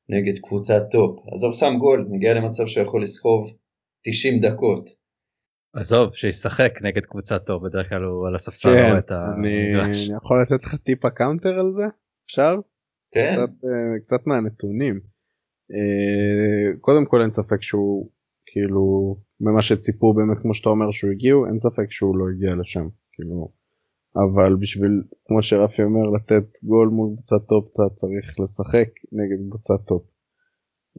נגד 0.09 0.39
קבוצת 0.43 0.83
טופ. 0.91 1.19
עזוב 1.33 1.55
שם 1.55 1.79
גול, 1.79 2.09
מגיע 2.11 2.35
למצב 2.35 2.67
שהוא 2.67 2.85
יכול 2.85 3.03
לסחוב 3.03 3.57
90 4.05 4.41
דקות. 4.41 4.91
עזוב, 5.77 6.15
שישחק 6.15 6.73
נגד 6.83 7.03
קבוצת 7.03 7.47
טופ, 7.47 7.63
בדרך 7.63 7.89
כלל 7.89 8.03
הוא 8.03 8.29
על 8.29 8.35
הספסל 8.35 8.69
כן, 8.69 8.89
רואה 8.89 8.99
את 8.99 9.11
המגרש. 9.11 10.09
אני 10.09 10.17
יכול 10.17 10.43
לתת 10.43 10.65
לך 10.65 10.75
טיפה 10.75 11.11
counter 11.11 11.59
על 11.61 11.73
זה? 11.73 11.85
אפשר? 12.27 12.55
כן. 13.15 13.33
קצת, 13.33 13.65
אה, 13.65 14.01
קצת 14.03 14.27
מהנתונים. 14.27 15.01
אה, 15.73 16.79
קודם 16.81 17.05
כל 17.07 17.23
אין 17.23 17.31
ספק 17.31 17.63
שהוא 17.63 18.11
כאילו 18.47 19.17
ממה 19.41 19.63
שציפו 19.63 20.15
באמת 20.15 20.39
כמו 20.39 20.55
שאתה 20.55 20.69
אומר 20.69 20.91
שהוא 20.91 21.11
הגיעו 21.11 21.47
אין 21.47 21.61
ספק 21.61 21.91
שהוא 21.91 22.19
לא 22.19 22.25
הגיע 22.35 22.55
לשם 22.61 22.89
כאילו 23.13 23.53
אבל 24.17 24.57
בשביל 24.61 25.03
כמו 25.27 25.43
שרפי 25.43 25.83
אומר 25.83 26.11
לתת 26.17 26.45
גול 26.63 26.89
מול 26.89 27.15
קבוצת 27.15 27.49
טופ 27.49 27.65
אתה 27.73 27.95
צריך 27.95 28.41
לשחק 28.41 28.89
נגד 29.13 29.49
קבוצת 29.51 29.87
טופ. 29.87 30.03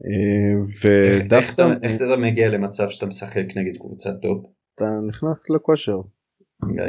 אה, 0.04 0.54
ודווקא 0.84 1.62
איך 1.82 1.96
אתה 1.96 2.16
מגיע 2.18 2.48
למצב 2.48 2.88
שאתה 2.88 3.06
משחק 3.06 3.44
נגד 3.56 3.76
קבוצת 3.76 4.20
טופ? 4.22 4.46
אתה 4.74 4.84
נכנס 5.08 5.50
לכושר. 5.50 6.00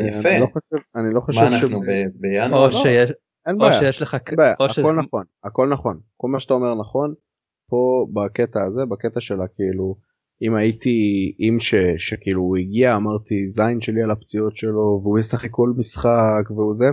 יפה. 0.10 0.30
אני 0.30 0.42
לא 0.42 0.48
חושב, 0.54 0.76
אני 0.96 1.14
לא 1.14 1.22
חושב 1.22 1.42
מה 1.42 1.48
אנחנו 1.48 1.82
בינואר? 2.16 2.66
או 2.66 3.72
שיש, 3.72 4.02
לך, 4.02 4.14
הכל 4.14 4.68
ש... 4.68 4.80
נכון, 4.80 5.24
הכל 5.44 5.70
נכון, 5.70 6.00
כל 6.18 6.28
מה 6.28 6.40
שאתה 6.40 6.54
אומר 6.54 6.76
נכון, 6.76 7.14
פה 7.70 8.08
בקטע 8.14 8.64
הזה, 8.64 8.86
בקטע 8.86 9.20
של 9.20 9.42
הכאילו 9.42 9.96
אם 10.42 10.56
הייתי 10.56 10.98
אם 11.40 11.60
ש, 11.60 11.76
שכאילו 11.98 12.42
הוא 12.42 12.58
הגיע 12.58 12.96
אמרתי 12.96 13.46
זין 13.50 13.82
שלי 13.82 14.04
על 14.04 14.12
הפציעות 14.12 14.56
שלו 14.56 15.00
והוא 15.04 15.20
ישחק 15.20 15.50
כל 15.52 15.74
משחק 15.78 16.52
והוא 16.52 16.74
זה. 16.74 16.86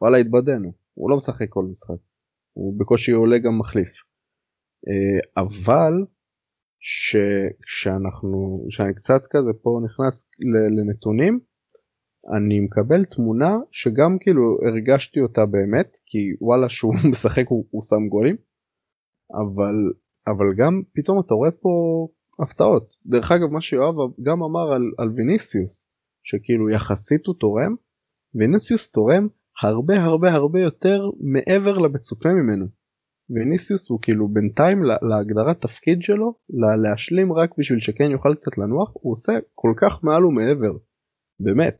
וואלה 0.00 0.18
התבדינו. 0.18 0.72
הוא 0.94 1.10
לא 1.10 1.16
משחק 1.16 1.46
כל 1.48 1.64
משחק. 1.70 2.00
הוא 2.52 2.78
בקושי 2.80 3.12
עולה 3.12 3.38
גם 3.38 3.58
מחליף. 3.58 3.88
אה, 4.88 5.42
אבל 5.42 5.92
שאנחנו 7.66 8.54
שאני 8.70 8.94
קצת 8.94 9.22
כזה 9.30 9.50
פה 9.62 9.80
נכנס 9.84 10.30
לנתונים 10.76 11.40
אני 12.36 12.60
מקבל 12.60 13.04
תמונה 13.04 13.58
שגם 13.70 14.16
כאילו 14.20 14.42
הרגשתי 14.68 15.20
אותה 15.20 15.46
באמת 15.46 15.90
כי 16.06 16.18
וואלה 16.40 16.68
שהוא 16.68 16.94
משחק 17.10 17.48
הוא, 17.48 17.66
הוא 17.70 17.82
שם 17.82 18.08
גולים. 18.08 18.36
אבל 19.32 19.76
אבל 20.26 20.46
גם 20.58 20.82
פתאום 20.94 21.20
אתה 21.20 21.34
רואה 21.34 21.50
פה 21.50 21.72
הפתעות. 22.42 22.94
דרך 23.06 23.32
אגב 23.32 23.52
מה 23.52 23.60
שיואב 23.60 23.94
גם 24.22 24.42
אמר 24.42 24.72
על, 24.72 24.82
על 24.98 25.08
ויניסיוס 25.16 25.88
שכאילו 26.22 26.70
יחסית 26.70 27.26
הוא 27.26 27.34
תורם 27.40 27.74
ויניסיוס 28.34 28.90
תורם 28.90 29.28
הרבה 29.62 29.94
הרבה 30.02 30.32
הרבה 30.32 30.60
יותר 30.60 31.00
מעבר 31.20 31.78
למצופה 31.78 32.28
ממנו. 32.28 32.66
ויניסיוס 33.30 33.90
הוא 33.90 33.98
כאילו 34.02 34.28
בינתיים 34.28 34.82
להגדרת 34.82 35.60
תפקיד 35.60 36.02
שלו 36.02 36.34
להשלים 36.82 37.32
רק 37.32 37.50
בשביל 37.58 37.80
שכן 37.80 38.10
יוכל 38.10 38.34
קצת 38.34 38.58
לנוח 38.58 38.90
הוא 38.94 39.12
עושה 39.12 39.32
כל 39.54 39.72
כך 39.80 40.04
מעל 40.04 40.24
ומעבר 40.24 40.78
באמת 41.40 41.78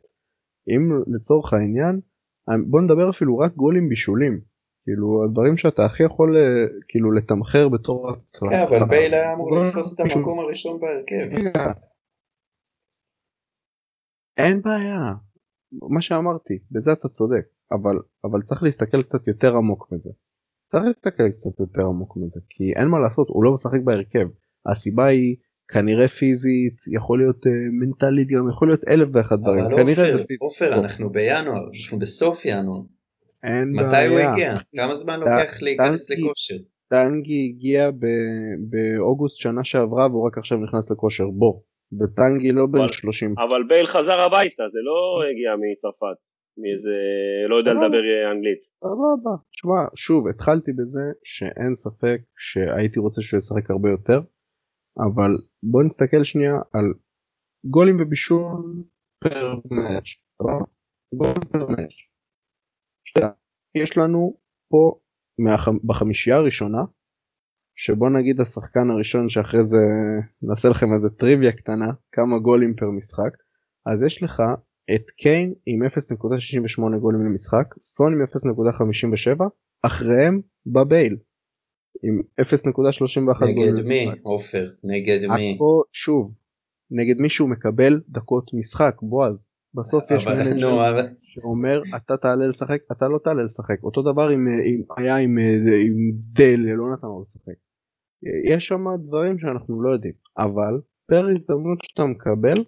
אם 0.69 0.81
לצורך 1.15 1.53
העניין 1.53 1.99
בוא 2.69 2.81
נדבר 2.81 3.09
אפילו 3.09 3.37
רק 3.37 3.55
גולים 3.55 3.89
בישולים 3.89 4.41
כאילו 4.89 5.23
הדברים 5.23 5.57
שאתה 5.57 5.85
הכי 5.85 6.03
יכול 6.03 6.37
אה, 6.37 6.41
כאילו 6.87 7.11
לתמחר 7.11 7.69
בתור 7.69 8.09
הצלחה. 8.09 8.55
כן, 8.55 8.75
אבל 8.75 8.85
בייל 8.89 9.13
היה 9.13 9.33
אמור 9.33 9.61
לתפוס 9.61 9.93
את 9.93 9.99
המקום 9.99 10.39
הראשון 10.39 10.79
בהרכב. 10.79 11.49
אין 14.37 14.61
בעיה, 14.61 15.13
מה 15.89 16.01
שאמרתי, 16.01 16.59
בזה 16.71 16.93
אתה 16.93 17.07
צודק, 17.09 17.45
אבל 17.71 17.95
אבל 18.23 18.41
צריך 18.41 18.63
להסתכל 18.63 19.03
קצת 19.03 19.27
יותר 19.27 19.55
עמוק 19.55 19.87
מזה. 19.91 20.09
צריך 20.67 20.83
להסתכל 20.85 21.29
קצת 21.29 21.59
יותר 21.59 21.81
עמוק 21.81 22.17
מזה 22.17 22.39
כי 22.49 22.63
אין 22.75 22.87
מה 22.87 22.99
לעשות 22.99 23.27
הוא 23.29 23.43
לא 23.43 23.53
משחק 23.53 23.79
בהרכב 23.83 24.27
הסיבה 24.71 25.05
היא 25.05 25.35
כנראה 25.67 26.07
פיזית 26.07 26.77
יכול 26.95 27.19
להיות 27.19 27.45
uh, 27.45 27.49
מנטלית 27.71 28.27
גם 28.27 28.49
יכול 28.49 28.67
להיות 28.67 28.87
אלף 28.87 29.09
ואחד 29.13 29.35
דברים 29.41 29.65
אבל 29.65 29.81
עופר. 29.81 30.23
עופר, 30.39 30.79
אנחנו 30.79 31.09
בינואר, 31.09 31.67
אנחנו 31.67 31.99
בסוף 31.99 32.45
ינואר. 32.45 32.81
אין 33.43 33.71
מתי 33.71 34.05
הוא 34.07 34.15
בעיה. 34.15 34.31
הגיע? 34.33 34.55
כמה 34.77 34.93
זמן 34.93 35.19
לוקח 35.19 35.61
להיכנס 35.61 36.09
לכושר? 36.09 36.55
טנגי 36.89 37.49
הגיע 37.55 37.91
ב- 37.91 38.55
באוגוסט 38.69 39.37
שנה 39.37 39.63
שעברה 39.63 40.07
והוא 40.07 40.27
רק 40.27 40.37
עכשיו 40.37 40.57
נכנס 40.57 40.91
לכושר 40.91 41.23
בוא. 41.37 41.53
וטנגי 41.99 42.51
לא 42.51 42.65
בן 42.65 42.77
אבל- 42.79 42.87
30 42.87 43.35
אבל 43.37 43.59
בייל 43.67 43.85
חזר 43.85 44.19
הביתה, 44.19 44.63
זה 44.73 44.79
לא 44.89 44.99
הגיע 45.31 45.51
מצרפת, 45.61 46.17
מאיזה, 46.57 46.95
לא 47.49 47.55
יודע. 47.55 47.71
לדבר 47.71 48.31
אנגלית. 48.31 48.59
סבבה. 48.83 49.35
שמע, 49.51 49.81
שוב, 49.95 50.27
התחלתי 50.27 50.71
בזה 50.71 51.01
שאין 51.23 51.75
ספק 51.75 52.17
שהייתי 52.37 52.99
רוצה 52.99 53.21
שהוא 53.21 53.37
ישחק 53.37 53.71
הרבה 53.71 53.89
יותר, 53.89 54.19
אבל 55.07 55.31
בוא 55.63 55.83
נסתכל 55.83 56.23
שנייה 56.23 56.53
על 56.73 56.85
גולים 57.65 57.97
ובישול 57.99 58.83
פר 59.23 59.53
מאץ'? 59.71 60.09
גולים 61.15 61.41
פר 61.51 61.67
מאץ'. 61.67 61.95
שתיים. 63.09 63.31
יש 63.75 63.97
לנו 63.97 64.33
פה 64.69 64.99
מהח- 65.39 65.79
בחמישייה 65.87 66.35
הראשונה, 66.37 66.81
שבוא 67.75 68.09
נגיד 68.09 68.41
השחקן 68.41 68.89
הראשון 68.91 69.29
שאחרי 69.29 69.63
זה 69.63 69.77
נעשה 70.41 70.69
לכם 70.69 70.85
איזה 70.93 71.09
טריוויה 71.09 71.51
קטנה, 71.51 71.87
כמה 72.11 72.39
גולים 72.39 72.75
פר 72.75 72.89
משחק, 72.97 73.33
אז 73.85 74.03
יש 74.03 74.23
לך 74.23 74.41
את 74.95 75.09
קיין 75.09 75.53
עם 75.65 75.79
0.68 75.83 76.99
גולים 77.01 77.25
למשחק, 77.25 77.75
סון 77.81 78.13
עם 78.13 78.21
0.57, 78.21 79.43
אחריהם 79.85 80.41
בייל 80.65 81.17
עם 82.03 82.21
0.31 82.41 83.53
גולים 83.55 83.73
נגד 83.75 83.85
מי, 83.85 84.05
למשחק. 84.05 84.19
עופר? 84.23 84.71
נגד 84.83 85.19
מי? 85.27 85.55
הכל 85.55 85.81
שוב, 85.93 86.35
נגד 86.91 87.21
מישהו 87.21 87.47
מקבל 87.47 88.01
דקות 88.09 88.51
משחק, 88.53 88.95
בועז. 89.01 89.48
בסוף 89.73 90.11
יש 90.11 90.27
מנג'ר 90.27 90.89
אבל- 90.89 91.07
שאומר 91.19 91.81
אתה 91.97 92.17
תעלה 92.17 92.47
לשחק, 92.47 92.77
אתה 92.91 93.07
לא 93.07 93.19
תעלה 93.23 93.43
לשחק. 93.43 93.83
אותו 93.83 94.01
דבר 94.01 94.29
עם, 94.29 94.47
עם, 94.47 94.81
היה 94.97 95.15
עם, 95.17 95.37
עם 95.85 95.95
דל, 96.33 96.59
לא 96.77 96.93
נתן 96.93 97.07
לו 97.07 97.21
לשחק. 97.21 97.59
יש 98.49 98.65
שם 98.65 98.83
דברים 99.03 99.37
שאנחנו 99.37 99.81
לא 99.81 99.89
יודעים, 99.89 100.13
אבל 100.37 100.73
פר 101.09 101.27
הזדמנות 101.29 101.79
שאתה 101.83 102.05
מקבל, 102.05 102.63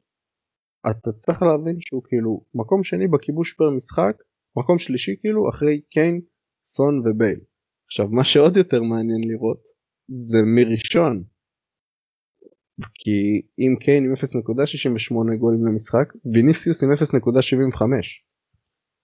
אתה 0.89 1.11
צריך 1.11 1.41
להבין 1.41 1.75
שהוא 1.79 2.03
כאילו 2.05 2.43
מקום 2.55 2.83
שני 2.83 3.07
בכיבוש 3.07 3.53
פר 3.53 3.69
משחק, 3.69 4.15
מקום 4.57 4.79
שלישי 4.79 5.15
כאילו 5.21 5.49
אחרי 5.49 5.81
קיין, 5.89 6.21
סון 6.65 6.99
ובייל. 7.07 7.39
עכשיו 7.87 8.07
מה 8.09 8.23
שעוד 8.23 8.57
יותר 8.57 8.81
מעניין 8.81 9.21
לראות 9.31 9.61
זה 10.09 10.37
מי 10.55 10.63
ראשון. 10.63 11.23
כי 12.93 13.41
אם 13.59 13.75
קיין 13.79 14.05
עם 14.05 14.13
0.68 14.13 15.35
גולים 15.39 15.65
למשחק, 15.65 16.13
ויניסיוס 16.33 16.83
עם 16.83 16.91
0.75. 16.91 17.81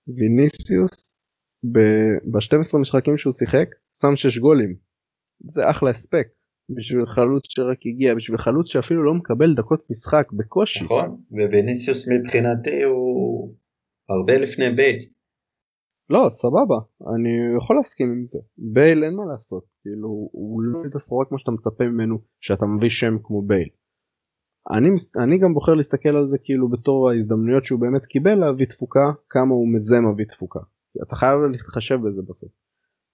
ויניסיוס 0.08 1.16
ב-12 1.64 2.78
משחקים 2.82 3.18
שהוא 3.18 3.34
שיחק 3.34 3.70
שם 4.02 4.16
6 4.16 4.38
גולים. 4.38 4.76
זה 5.52 5.70
אחלה 5.70 5.90
הספק 5.90 6.28
בשביל 6.70 7.06
חלוץ 7.06 7.44
שרק 7.50 7.78
הגיע, 7.86 8.16
בשביל 8.16 8.38
חלוץ 8.38 8.72
שאפילו 8.72 9.04
לא 9.04 9.14
מקבל 9.14 9.54
דקות 9.56 9.86
משחק 9.90 10.32
בקושי. 10.34 10.84
נכון, 10.84 11.22
ובניסיוס 11.32 12.10
מבחינתי 12.12 12.84
הוא 12.84 13.54
הרבה 14.10 14.38
לפני 14.38 14.72
בייל. 14.72 15.06
לא, 16.10 16.30
סבבה, 16.34 16.76
אני 17.16 17.58
יכול 17.58 17.76
להסכים 17.76 18.08
עם 18.08 18.26
זה. 18.26 18.40
בייל 18.58 19.04
אין 19.04 19.14
מה 19.16 19.26
לעשות, 19.26 19.64
כאילו 19.82 20.08
הוא 20.32 20.62
לא 20.62 20.80
את 20.90 20.96
הסחורה 20.96 21.26
כמו 21.26 21.40
שאתה 21.40 21.52
מצפה 21.52 21.84
ממנו 21.84 22.18
שאתה 22.42 22.66
מביא 22.66 22.90
שם 22.90 23.18
כמו 23.24 23.42
בייל. 23.42 23.70
אני, 24.72 24.90
אני 25.24 25.38
גם 25.38 25.54
בוחר 25.54 25.74
להסתכל 25.74 26.18
על 26.18 26.28
זה 26.28 26.38
כאילו 26.44 26.70
בתור 26.70 27.10
ההזדמנויות 27.10 27.66
שהוא 27.66 27.80
באמת 27.80 28.06
קיבל 28.06 28.36
להביא 28.36 28.66
תפוקה, 28.66 29.12
כמה 29.30 29.54
הוא 29.54 29.68
מזה 29.74 30.02
מביא 30.02 30.26
תפוקה. 30.26 30.60
אתה 31.04 31.16
חייב 31.16 31.40
להתחשב 31.52 31.96
בזה 31.96 32.22
בסוף. 32.30 32.52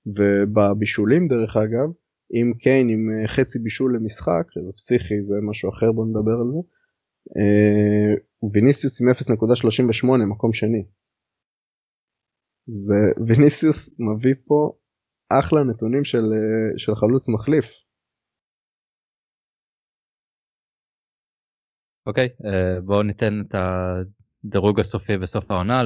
ובבישולים 0.06 1.28
דרך 1.28 1.58
אגב, 1.58 1.90
אם 2.34 2.54
קיין 2.60 2.90
עם 2.90 3.00
אה, 3.12 3.28
חצי 3.28 3.60
בישול 3.60 3.96
למשחק, 3.96 4.44
שזה 4.50 4.72
פסיכי 4.78 5.24
זה 5.24 5.36
משהו 5.50 5.70
אחר 5.70 5.92
בוא 5.92 6.06
נדבר 6.06 6.38
על 6.42 6.48
זה, 6.54 6.62
אה, 7.38 8.14
ויניסיוס 8.54 9.02
עם 9.02 9.10
0.38 9.10 10.26
מקום 10.30 10.54
שני. 10.54 10.86
וויניסיוס 13.28 13.90
מביא 14.00 14.34
פה 14.48 14.72
אחלה 15.30 15.64
נתונים 15.64 16.04
של, 16.04 16.18
אה, 16.18 16.78
של 16.78 16.96
חלוץ 16.96 17.30
מחליף. 17.30 17.66
אוקיי, 22.08 22.30
אה, 22.46 22.82
בואו 22.82 23.04
ניתן 23.04 23.42
את 23.42 23.56
הדירוג 23.56 24.80
הסופי 24.80 25.18
בסוף 25.18 25.52
העונה 25.52 25.84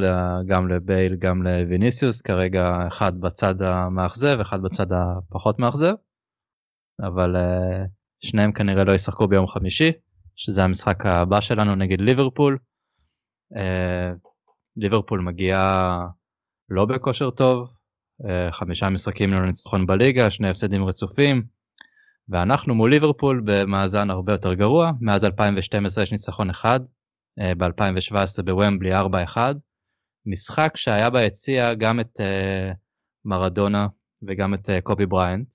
גם 0.47 0.67
לבייל 0.67 1.15
גם 1.15 1.43
לוויניסיוס 1.43 2.21
כרגע 2.21 2.87
אחד 2.87 3.11
בצד 3.19 3.61
המאכזב 3.61 4.37
אחד 4.41 4.61
בצד 4.61 4.87
הפחות 4.91 5.59
מאכזב 5.59 5.93
אבל 7.01 7.35
אה, 7.35 7.85
שניהם 8.19 8.51
כנראה 8.51 8.83
לא 8.83 8.91
ישחקו 8.91 9.27
ביום 9.27 9.47
חמישי 9.47 9.91
שזה 10.35 10.63
המשחק 10.63 11.05
הבא 11.05 11.41
שלנו 11.41 11.75
נגד 11.75 12.01
ליברפול. 12.01 12.57
ליברפול 14.77 15.21
מגיעה 15.21 16.07
לא 16.69 16.85
בכושר 16.85 17.29
טוב 17.29 17.73
אה, 18.25 18.51
חמישה 18.51 18.89
משחקים 18.89 19.33
ללא 19.33 19.45
ניצחון 19.45 19.85
בליגה 19.85 20.29
שני 20.29 20.49
הפסדים 20.49 20.85
רצופים 20.85 21.43
ואנחנו 22.29 22.75
מול 22.75 22.89
ליברפול 22.89 23.41
במאזן 23.45 24.09
הרבה 24.09 24.33
יותר 24.33 24.53
גרוע. 24.53 24.91
מאז 25.01 25.25
2012 25.25 26.03
יש 26.03 26.11
ניצחון 26.11 26.49
אחד 26.49 26.79
אה, 27.39 27.55
ב-2017 27.55 28.43
בוומבלי 28.45 28.95
4-1 28.95 29.37
משחק 30.25 30.71
שהיה 30.75 31.09
ביציע 31.09 31.73
גם 31.73 31.99
את 31.99 32.19
אה, 32.19 32.71
מרדונה 33.25 33.87
וגם 34.27 34.53
את 34.53 34.69
קובי 34.83 35.05
בריינט. 35.05 35.47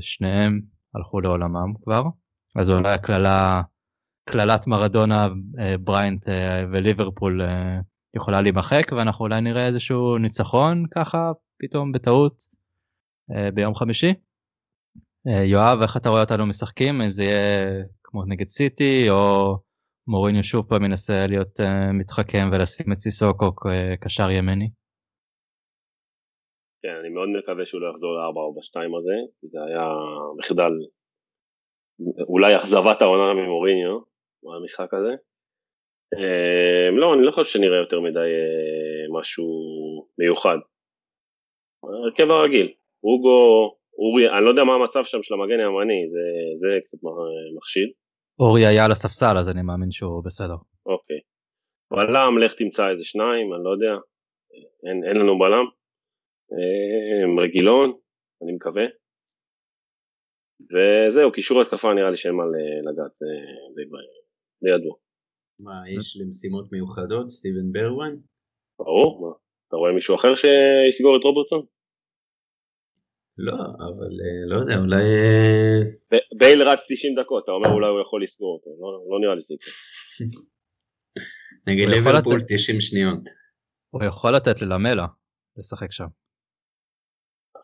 שניהם 0.00 0.60
הלכו 0.94 1.20
לעולמם 1.20 1.74
כבר. 1.82 2.02
אז 2.56 2.70
אולי 2.70 2.94
הקללה 2.94 3.62
קללת 4.28 4.66
מרדונה 4.66 5.28
בריינט 5.80 6.28
וליברפול 6.72 7.40
יכולה 8.16 8.42
להימחק 8.42 8.92
ואנחנו 8.92 9.24
אולי 9.24 9.40
נראה 9.40 9.66
איזשהו 9.66 10.18
ניצחון 10.18 10.84
ככה 10.94 11.32
פתאום 11.58 11.92
בטעות 11.92 12.34
אה, 13.30 13.50
ביום 13.50 13.74
חמישי. 13.74 14.14
אה, 15.28 15.44
יואב 15.44 15.78
איך 15.82 15.96
אתה 15.96 16.08
רואה 16.08 16.20
אותנו 16.20 16.46
משחקים 16.46 17.00
אם 17.00 17.10
זה 17.10 17.22
יהיה 17.24 17.84
כמו 18.04 18.24
נגד 18.24 18.48
סיטי 18.48 19.10
או 19.10 19.56
מוריניו 20.06 20.42
שוב 20.42 20.68
פעם 20.68 20.82
מנסה 20.82 21.26
להיות 21.28 21.60
uh, 21.60 21.92
מתחכם 22.00 22.50
ולשים 22.52 22.92
את 22.92 23.00
סיסוקו 23.00 23.52
קשר 24.00 24.30
ימני. 24.30 24.68
כן, 26.82 26.94
אני 27.00 27.08
מאוד 27.08 27.28
מקווה 27.38 27.64
שהוא 27.66 27.80
לא 27.80 27.90
יחזור 27.90 28.12
ל-442 28.14 28.98
הזה, 28.98 29.16
כי 29.40 29.46
זה 29.48 29.58
היה 29.66 29.86
מחדל, 30.38 30.72
אולי 32.28 32.56
אכזבת 32.56 33.02
העונה 33.02 33.34
ממוריניו, 33.34 34.00
במשחק 34.42 34.94
הזה. 34.94 35.14
אה, 36.18 36.90
לא, 36.90 37.14
אני 37.14 37.22
לא 37.22 37.30
חושב 37.30 37.52
שנראה 37.52 37.78
יותר 37.78 38.00
מדי 38.00 38.18
אה, 38.18 39.20
משהו 39.20 39.46
מיוחד. 40.18 40.58
הרכב 41.84 42.30
הרגיל, 42.30 42.72
אוגו, 43.04 43.76
אורי, 43.98 44.28
אני 44.28 44.44
לא 44.44 44.50
יודע 44.50 44.64
מה 44.64 44.74
המצב 44.74 45.04
שם 45.04 45.22
של 45.22 45.34
המגן 45.34 45.60
הימני, 45.60 46.00
זה, 46.12 46.24
זה 46.56 46.68
קצת 46.84 46.98
מחשיד. 47.56 47.88
אורי 48.40 48.66
היה 48.66 48.84
על 48.84 48.92
הספסל 48.92 49.38
אז 49.38 49.48
אני 49.48 49.62
מאמין 49.62 49.90
שהוא 49.90 50.24
בסדר. 50.24 50.56
אוקיי. 50.86 51.20
בלם, 51.90 52.38
לך 52.38 52.54
תמצא 52.54 52.90
איזה 52.90 53.04
שניים, 53.04 53.54
אני 53.54 53.64
לא 53.64 53.70
יודע. 53.70 53.94
אין, 54.86 55.04
אין 55.08 55.16
לנו 55.16 55.38
בלם. 55.38 55.66
אה, 56.52 57.42
רגילון, 57.42 57.92
אני 58.42 58.52
מקווה. 58.52 58.84
וזהו, 60.72 61.32
קישור 61.32 61.60
התקפה 61.60 61.94
נראה 61.94 62.10
לי 62.10 62.16
שאין 62.16 62.34
מה 62.34 62.44
לגעת 62.86 63.16
אה, 63.22 63.74
די, 63.74 63.84
די 64.62 64.70
ידוע. 64.74 64.94
מה, 65.62 65.90
יש 65.96 66.16
למשימות 66.20 66.72
מיוחדות? 66.72 67.30
סטיבן 67.30 67.72
ברווין? 67.72 68.14
ברור, 68.78 69.10
מה? 69.22 69.32
אתה 69.68 69.76
רואה 69.76 69.92
מישהו 69.92 70.14
אחר 70.14 70.34
שיסגור 70.34 71.16
את 71.16 71.22
רוברטסון? 71.24 71.62
לא, 73.38 73.52
אבל 73.88 74.12
לא 74.50 74.56
יודע, 74.60 74.76
אולי... 74.78 75.02
אה, 75.02 76.18
בייל 76.38 76.62
רץ 76.62 76.80
90 76.88 77.14
דקות, 77.20 77.44
אתה 77.44 77.52
אומר 77.52 77.70
אולי 77.74 77.88
הוא 77.88 78.00
יכול 78.00 78.22
לסגור 78.22 78.52
אותו, 78.56 78.70
לא, 78.80 78.88
לא 79.10 79.20
נראה 79.20 79.34
לי 79.34 79.42
זה 79.42 79.54
יקרה. 79.54 79.74
נגד 81.68 81.88
ליברפול 81.88 82.40
90 82.48 82.80
שניות. 82.80 83.24
הוא 83.90 84.04
יכול 84.04 84.36
לתת 84.36 84.62
ללמלה 84.62 85.06
לשחק 85.58 85.92
שם. 85.92 86.10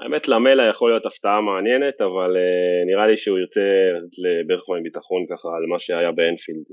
האמת 0.00 0.28
למלה 0.28 0.64
יכול 0.70 0.90
להיות 0.90 1.06
הפתעה 1.06 1.40
מעניינת, 1.40 2.00
אבל 2.00 2.30
uh, 2.36 2.86
נראה 2.90 3.06
לי 3.06 3.16
שהוא 3.16 3.38
ירצה 3.38 3.68
לברכמן 4.24 4.82
ביטחון 4.82 5.26
ככה 5.30 5.48
על 5.56 5.64
מה 5.72 5.78
שהיה 5.78 6.12
באנפילד. 6.12 6.66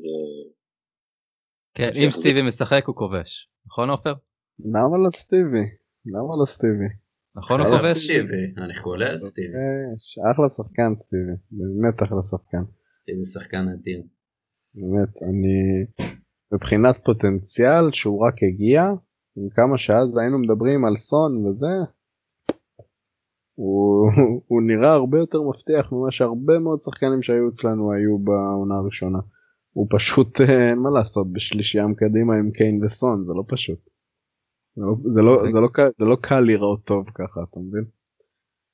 כן, 1.77 1.89
אם 1.95 2.09
סטיבי 2.11 2.41
משחק 2.41 2.83
הוא 2.87 2.95
כובש, 2.95 3.49
נכון 3.67 3.89
עופר? 3.89 4.13
למה 4.59 4.97
לא 5.05 5.09
סטיבי? 5.09 5.65
למה 6.05 6.31
לא 6.41 6.45
סטיבי? 6.45 6.89
נכון 7.35 7.61
הוא 7.61 7.79
כובש? 7.79 7.97
סטיבי, 8.05 8.43
אני 8.57 8.75
חולה 8.75 9.09
על 9.09 9.17
סטיבי. 9.17 9.57
יש, 9.95 10.19
אחלה 10.31 10.49
שחקן 10.49 10.95
סטיבי, 10.95 11.35
באמת 11.51 12.03
אחלה 12.03 12.21
שחקן. 12.21 12.63
סטיבי 12.93 13.23
שחקן 13.23 13.65
אדיר. 13.73 14.01
באמת, 14.75 15.09
אני... 15.29 15.85
מבחינת 16.53 16.95
פוטנציאל 17.05 17.91
שהוא 17.91 18.27
רק 18.27 18.35
הגיע, 18.43 18.81
עם 19.37 19.49
כמה 19.49 19.77
שאז 19.77 20.17
היינו 20.17 20.37
מדברים 20.39 20.85
על 20.85 20.95
סון 20.95 21.45
וזה, 21.45 21.75
הוא, 23.55 24.11
הוא 24.47 24.61
נראה 24.67 24.91
הרבה 24.93 25.17
יותר 25.17 25.41
מבטיח 25.41 25.91
ממה 25.91 26.11
שהרבה 26.11 26.59
מאוד 26.59 26.81
שחקנים 26.81 27.21
שהיו 27.21 27.49
אצלנו 27.49 27.93
היו 27.93 28.17
בעונה 28.19 28.75
הראשונה. 28.75 29.19
הוא 29.75 29.87
פשוט, 29.89 30.41
אה, 30.41 30.69
אין 30.69 30.79
מה 30.79 30.89
לעשות, 30.89 31.31
בשלישייה 31.33 31.85
קדימה 31.97 32.35
עם 32.35 32.51
קיין 32.51 32.83
וסון, 32.83 33.23
זה 33.25 33.31
לא 33.35 33.43
פשוט. 33.47 33.79
זה 34.75 34.81
לא, 34.81 34.95
זה 35.13 35.21
לא, 35.21 35.51
זה 35.51 35.59
לא, 35.59 35.67
קל- 35.67 35.91
זה 35.97 36.05
לא 36.05 36.17
קל 36.21 36.39
לראות 36.39 36.83
טוב 36.83 37.05
ככה, 37.15 37.39
אתה 37.49 37.59
מבין? 37.59 37.83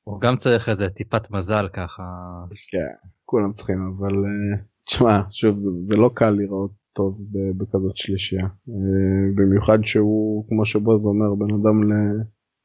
הוא 0.04 0.22
גם 0.22 0.36
צריך 0.36 0.70
איזה 0.70 0.90
טיפת 0.90 1.32
מזל 1.32 1.68
ככה. 1.74 2.04
כן, 2.72 3.08
כולם 3.26 3.54
צריכים, 3.54 3.94
אבל 3.98 4.14
אה, 4.16 4.58
תשמע, 4.86 5.22
שוב, 5.30 5.58
זה, 5.58 5.70
זה 5.80 5.98
לא 5.98 6.10
קל 6.14 6.30
לראות 6.30 6.72
טוב 6.94 7.18
בכזאת 7.58 7.98
שלישייה. 7.98 8.46
אה, 8.46 9.32
במיוחד 9.36 9.78
שהוא, 9.84 10.46
כמו 10.50 10.66
שבוז 10.66 11.08
אומר, 11.08 11.36
בן 11.36 11.54
אדם 11.56 11.84
ל- 11.92 12.24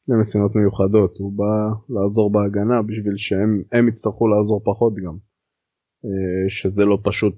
למשימות 0.09 0.55
מיוחדות. 0.55 1.17
הוא 1.19 1.33
בא 1.39 1.53
לעזור 1.89 2.33
בהגנה 2.33 2.83
בשביל 2.83 3.17
שהם 3.17 3.63
הם 3.73 3.89
יצטרכו 3.89 4.29
לעזור 4.29 4.61
פחות 4.65 4.95
גם. 4.95 5.17
אה, 6.05 6.49
שזה 6.49 6.85
לא 6.85 6.99
פשוט 7.05 7.35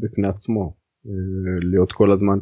בפני 0.00 0.28
עצמו. 0.28 0.76
אה, 1.06 1.70
להיות 1.70 1.92
כל 1.92 2.10
הזמן, 2.12 2.38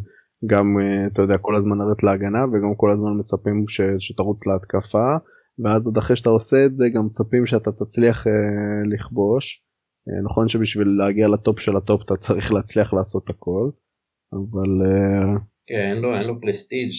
גם, 0.47 0.67
אה, 0.81 1.07
אתה 1.07 1.23
יודע, 1.23 1.39
כל 1.39 1.57
הזמן 1.57 1.79
לרדת 1.79 2.03
להגנה 2.03 2.45
וגם 2.45 2.75
כל 2.77 2.91
הזמן 2.91 3.19
מצפים 3.19 3.65
ש, 3.69 3.81
שתרוץ 3.99 4.47
להתקפה. 4.47 5.17
ואז 5.65 5.87
עוד 5.87 5.99
אחרי 5.99 6.17
שאתה 6.17 6.31
עושה 6.31 6.67
את 6.67 6.77
זה 6.77 6.85
גם 6.95 7.07
מצפים 7.07 7.47
שאתה 7.47 7.73
תצליח 7.73 8.27
לכבוש. 8.93 9.65
נכון 10.25 10.49
שבשביל 10.49 10.89
להגיע 10.89 11.29
לטופ 11.29 11.61
של 11.61 11.77
הטופ 11.77 12.03
אתה 12.03 12.17
צריך 12.17 12.53
להצליח 12.53 12.95
לעשות 12.95 13.31
הכל, 13.31 13.71
אבל 14.33 14.87
כן, 15.67 15.91
אין 15.91 16.03
לו, 16.03 16.15
אין 16.15 16.27
לו 16.27 16.41
פרסטיג' 16.41 16.91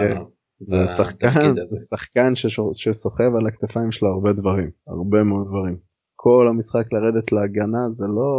כן. 0.00 0.16
זה 0.60 0.86
שחקן. 0.96 1.54
זה 1.66 1.76
שחקן 1.90 2.32
שסוחב 2.72 3.36
על 3.38 3.46
הכתפיים 3.46 3.92
שלו 3.92 4.08
הרבה 4.08 4.32
דברים, 4.32 4.70
הרבה 4.86 5.24
מאוד 5.24 5.46
דברים. 5.48 5.89
כל 6.22 6.46
המשחק 6.50 6.92
לרדת 6.92 7.32
להגנה 7.32 7.82
זה 7.92 8.06
לא, 8.06 8.32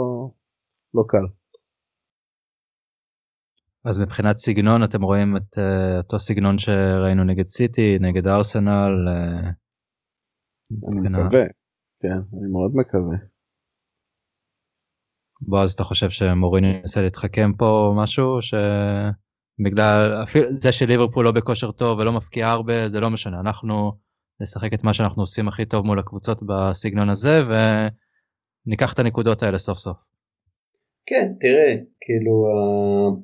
לא 0.94 1.04
קל. 1.08 1.26
אז 3.86 4.00
מבחינת 4.00 4.38
סגנון 4.38 4.84
אתם 4.84 5.02
רואים 5.02 5.38
את 5.38 5.58
אה, 5.58 5.98
אותו 5.98 6.20
סגנון 6.20 6.58
שראינו 6.60 7.24
נגד 7.24 7.48
סיטי, 7.50 7.98
נגד 8.00 8.28
ארסנל. 8.28 8.94
אה, 9.08 9.50
אני 10.72 10.98
מבחינה- 11.00 11.18
מקווה, 11.26 11.44
כן, 12.02 12.20
אני 12.38 12.52
מאוד 12.52 12.72
מקווה. 12.76 13.18
בועז 15.42 15.74
אתה 15.74 15.84
חושב 15.84 16.10
שמוריני 16.10 16.68
ינסה 16.68 17.02
להתחכם 17.02 17.52
פה 17.58 17.66
או 17.66 17.96
משהו 18.04 18.38
שבגלל 18.42 20.24
אפילו 20.24 20.46
זה 20.52 20.72
שליברפול 20.72 21.26
לא 21.26 21.32
בכושר 21.32 21.72
טוב 21.72 22.00
ולא 22.00 22.12
מפקיע 22.12 22.48
הרבה 22.48 22.90
זה 22.90 23.00
לא 23.00 23.10
משנה 23.10 23.40
אנחנו 23.40 23.92
נשחק 24.42 24.74
את 24.74 24.84
מה 24.84 24.94
שאנחנו 24.94 25.24
עושים 25.24 25.48
הכי 25.48 25.66
טוב 25.66 25.86
מול 25.86 26.00
הקבוצות 26.00 26.40
בסגנון 26.46 27.10
הזה 27.10 27.40
וניקח 28.66 28.94
את 28.94 29.00
הנקודות 29.00 29.44
האלה 29.44 29.58
סוף 29.58 29.78
סוף. 29.78 29.98
כן, 31.06 31.34
תראה, 31.40 31.76
כאילו 32.02 32.46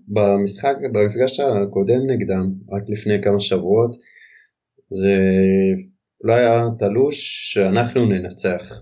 במשחק, 0.07 0.75
במפגש 0.93 1.39
הקודם 1.39 1.99
נגדם, 2.09 2.53
רק 2.69 2.83
לפני 2.87 3.21
כמה 3.23 3.39
שבועות, 3.39 3.95
זה 4.89 5.17
לא 6.23 6.33
היה 6.33 6.63
תלוש 6.79 7.53
שאנחנו 7.53 8.05
ננצח 8.05 8.81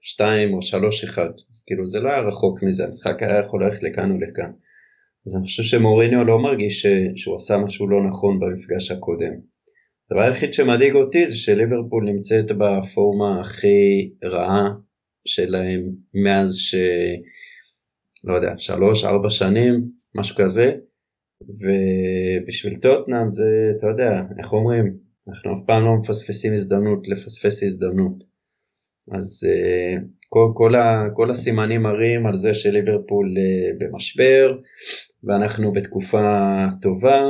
2 0.00 0.54
או 0.54 0.62
3 0.62 1.04
1, 1.04 1.22
כאילו 1.66 1.86
זה 1.86 2.00
לא 2.00 2.08
היה 2.08 2.20
רחוק 2.20 2.62
מזה, 2.62 2.84
המשחק 2.84 3.22
היה 3.22 3.38
יכול 3.38 3.64
ללכת 3.64 3.82
לכאן 3.82 4.12
ולכאן. 4.12 4.50
אז 5.26 5.36
אני 5.36 5.44
חושב 5.44 5.62
שמוריניו 5.62 6.24
לא 6.24 6.38
מרגיש 6.38 6.86
שהוא 7.16 7.36
עשה 7.36 7.58
משהו 7.58 7.88
לא 7.88 8.08
נכון 8.08 8.40
במפגש 8.40 8.90
הקודם. 8.90 9.32
הדבר 10.10 10.22
היחיד 10.22 10.52
שמדאיג 10.52 10.94
אותי 10.94 11.26
זה 11.26 11.36
שליברפול 11.36 12.04
נמצאת 12.04 12.46
בפורמה 12.58 13.40
הכי 13.40 14.10
רעה 14.24 14.70
שלהם 15.24 15.80
מאז 16.14 16.54
ש... 16.54 16.74
לא 18.24 18.34
יודע, 18.34 18.54
שלוש, 18.58 19.04
ארבע 19.04 19.30
שנים, 19.30 19.84
משהו 20.14 20.36
כזה, 20.36 20.72
ובשביל 21.42 22.76
טוטנאם 22.76 23.30
זה, 23.30 23.72
אתה 23.76 23.86
יודע, 23.86 24.22
איך 24.38 24.52
אומרים, 24.52 24.96
אנחנו 25.28 25.52
אף 25.52 25.58
פעם 25.66 25.84
לא 25.84 25.94
מפספסים 26.00 26.52
הזדמנות 26.52 27.08
לפספס 27.08 27.62
הזדמנות. 27.62 28.24
אז 29.12 29.46
uh, 29.46 30.00
כל, 30.28 30.52
כל, 30.54 30.74
ה, 30.74 31.08
כל 31.14 31.30
הסימנים 31.30 31.82
מראים 31.82 32.26
על 32.26 32.36
זה 32.36 32.54
שליברפול 32.54 33.34
uh, 33.36 33.76
במשבר, 33.78 34.58
ואנחנו 35.24 35.72
בתקופה 35.72 36.66
טובה, 36.82 37.26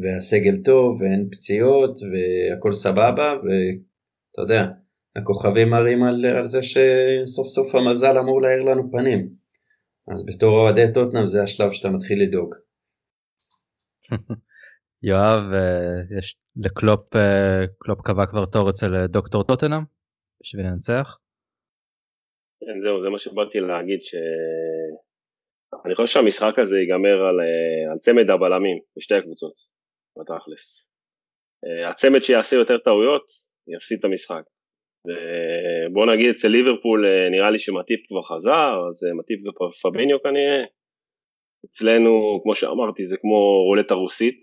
והסגל 0.00 0.62
טוב, 0.64 1.00
ואין 1.00 1.28
פציעות, 1.32 1.98
והכל 2.10 2.72
סבבה, 2.72 3.32
ואתה 3.32 4.42
יודע, 4.42 4.62
הכוכבים 5.16 5.70
מראים 5.70 6.02
על, 6.02 6.26
על 6.26 6.44
זה 6.44 6.60
שסוף 6.62 7.46
סוף 7.48 7.74
המזל 7.74 8.18
אמור 8.18 8.42
להאיר 8.42 8.62
לנו 8.62 8.90
פנים. 8.92 9.28
אז 10.12 10.26
בתור 10.26 10.60
אוהדי 10.60 10.92
טוטנאם 10.94 11.26
זה 11.26 11.42
השלב 11.42 11.72
שאתה 11.72 11.88
מתחיל 11.90 12.22
לדאוג. 12.22 12.54
יואב 15.08 15.52
אה, 15.52 16.18
יש 16.18 16.36
לקלופ 16.56 17.16
אה, 17.16 17.66
קלופ 17.78 18.00
קבע 18.00 18.26
כבר 18.26 18.44
תור 18.46 18.70
אצל 18.70 18.94
אה, 18.94 19.06
דוקטור 19.06 19.44
טוטנאם 19.44 19.82
בשביל 20.42 20.66
לנצח. 20.66 21.18
כן, 22.60 22.80
זהו, 22.82 23.02
זה 23.02 23.08
מה 23.08 23.18
שבאתי 23.18 23.60
להגיד, 23.60 24.02
ש... 24.02 24.14
אני 25.86 25.94
חושב 25.94 26.12
שהמשחק 26.12 26.58
הזה 26.58 26.76
ייגמר 26.78 27.18
על, 27.28 27.40
על 27.92 27.98
צמד 27.98 28.30
הבלמים 28.30 28.78
בשתי 28.96 29.14
הקבוצות, 29.14 29.54
בתכלס. 30.18 30.88
אה, 31.64 31.90
הצמד 31.90 32.22
שיעשה 32.22 32.56
יותר 32.56 32.78
טעויות, 32.78 33.26
יפסיד 33.76 33.98
את 33.98 34.04
המשחק. 34.04 34.42
ובוא 35.06 36.06
נגיד 36.12 36.30
אצל 36.30 36.48
ליברפול 36.48 37.06
אה, 37.06 37.30
נראה 37.30 37.50
לי 37.50 37.58
שמטיפ 37.58 38.00
כבר 38.08 38.22
חזר, 38.22 38.72
אז 38.90 39.04
אה, 39.04 39.14
מטיפ 39.18 39.40
ופביניו 39.62 40.22
כנראה. 40.22 40.64
אצלנו, 41.66 42.40
כמו 42.42 42.54
שאמרתי, 42.54 43.06
זה 43.06 43.16
כמו 43.20 43.64
רולטה 43.68 43.94
רוסית. 43.94 44.40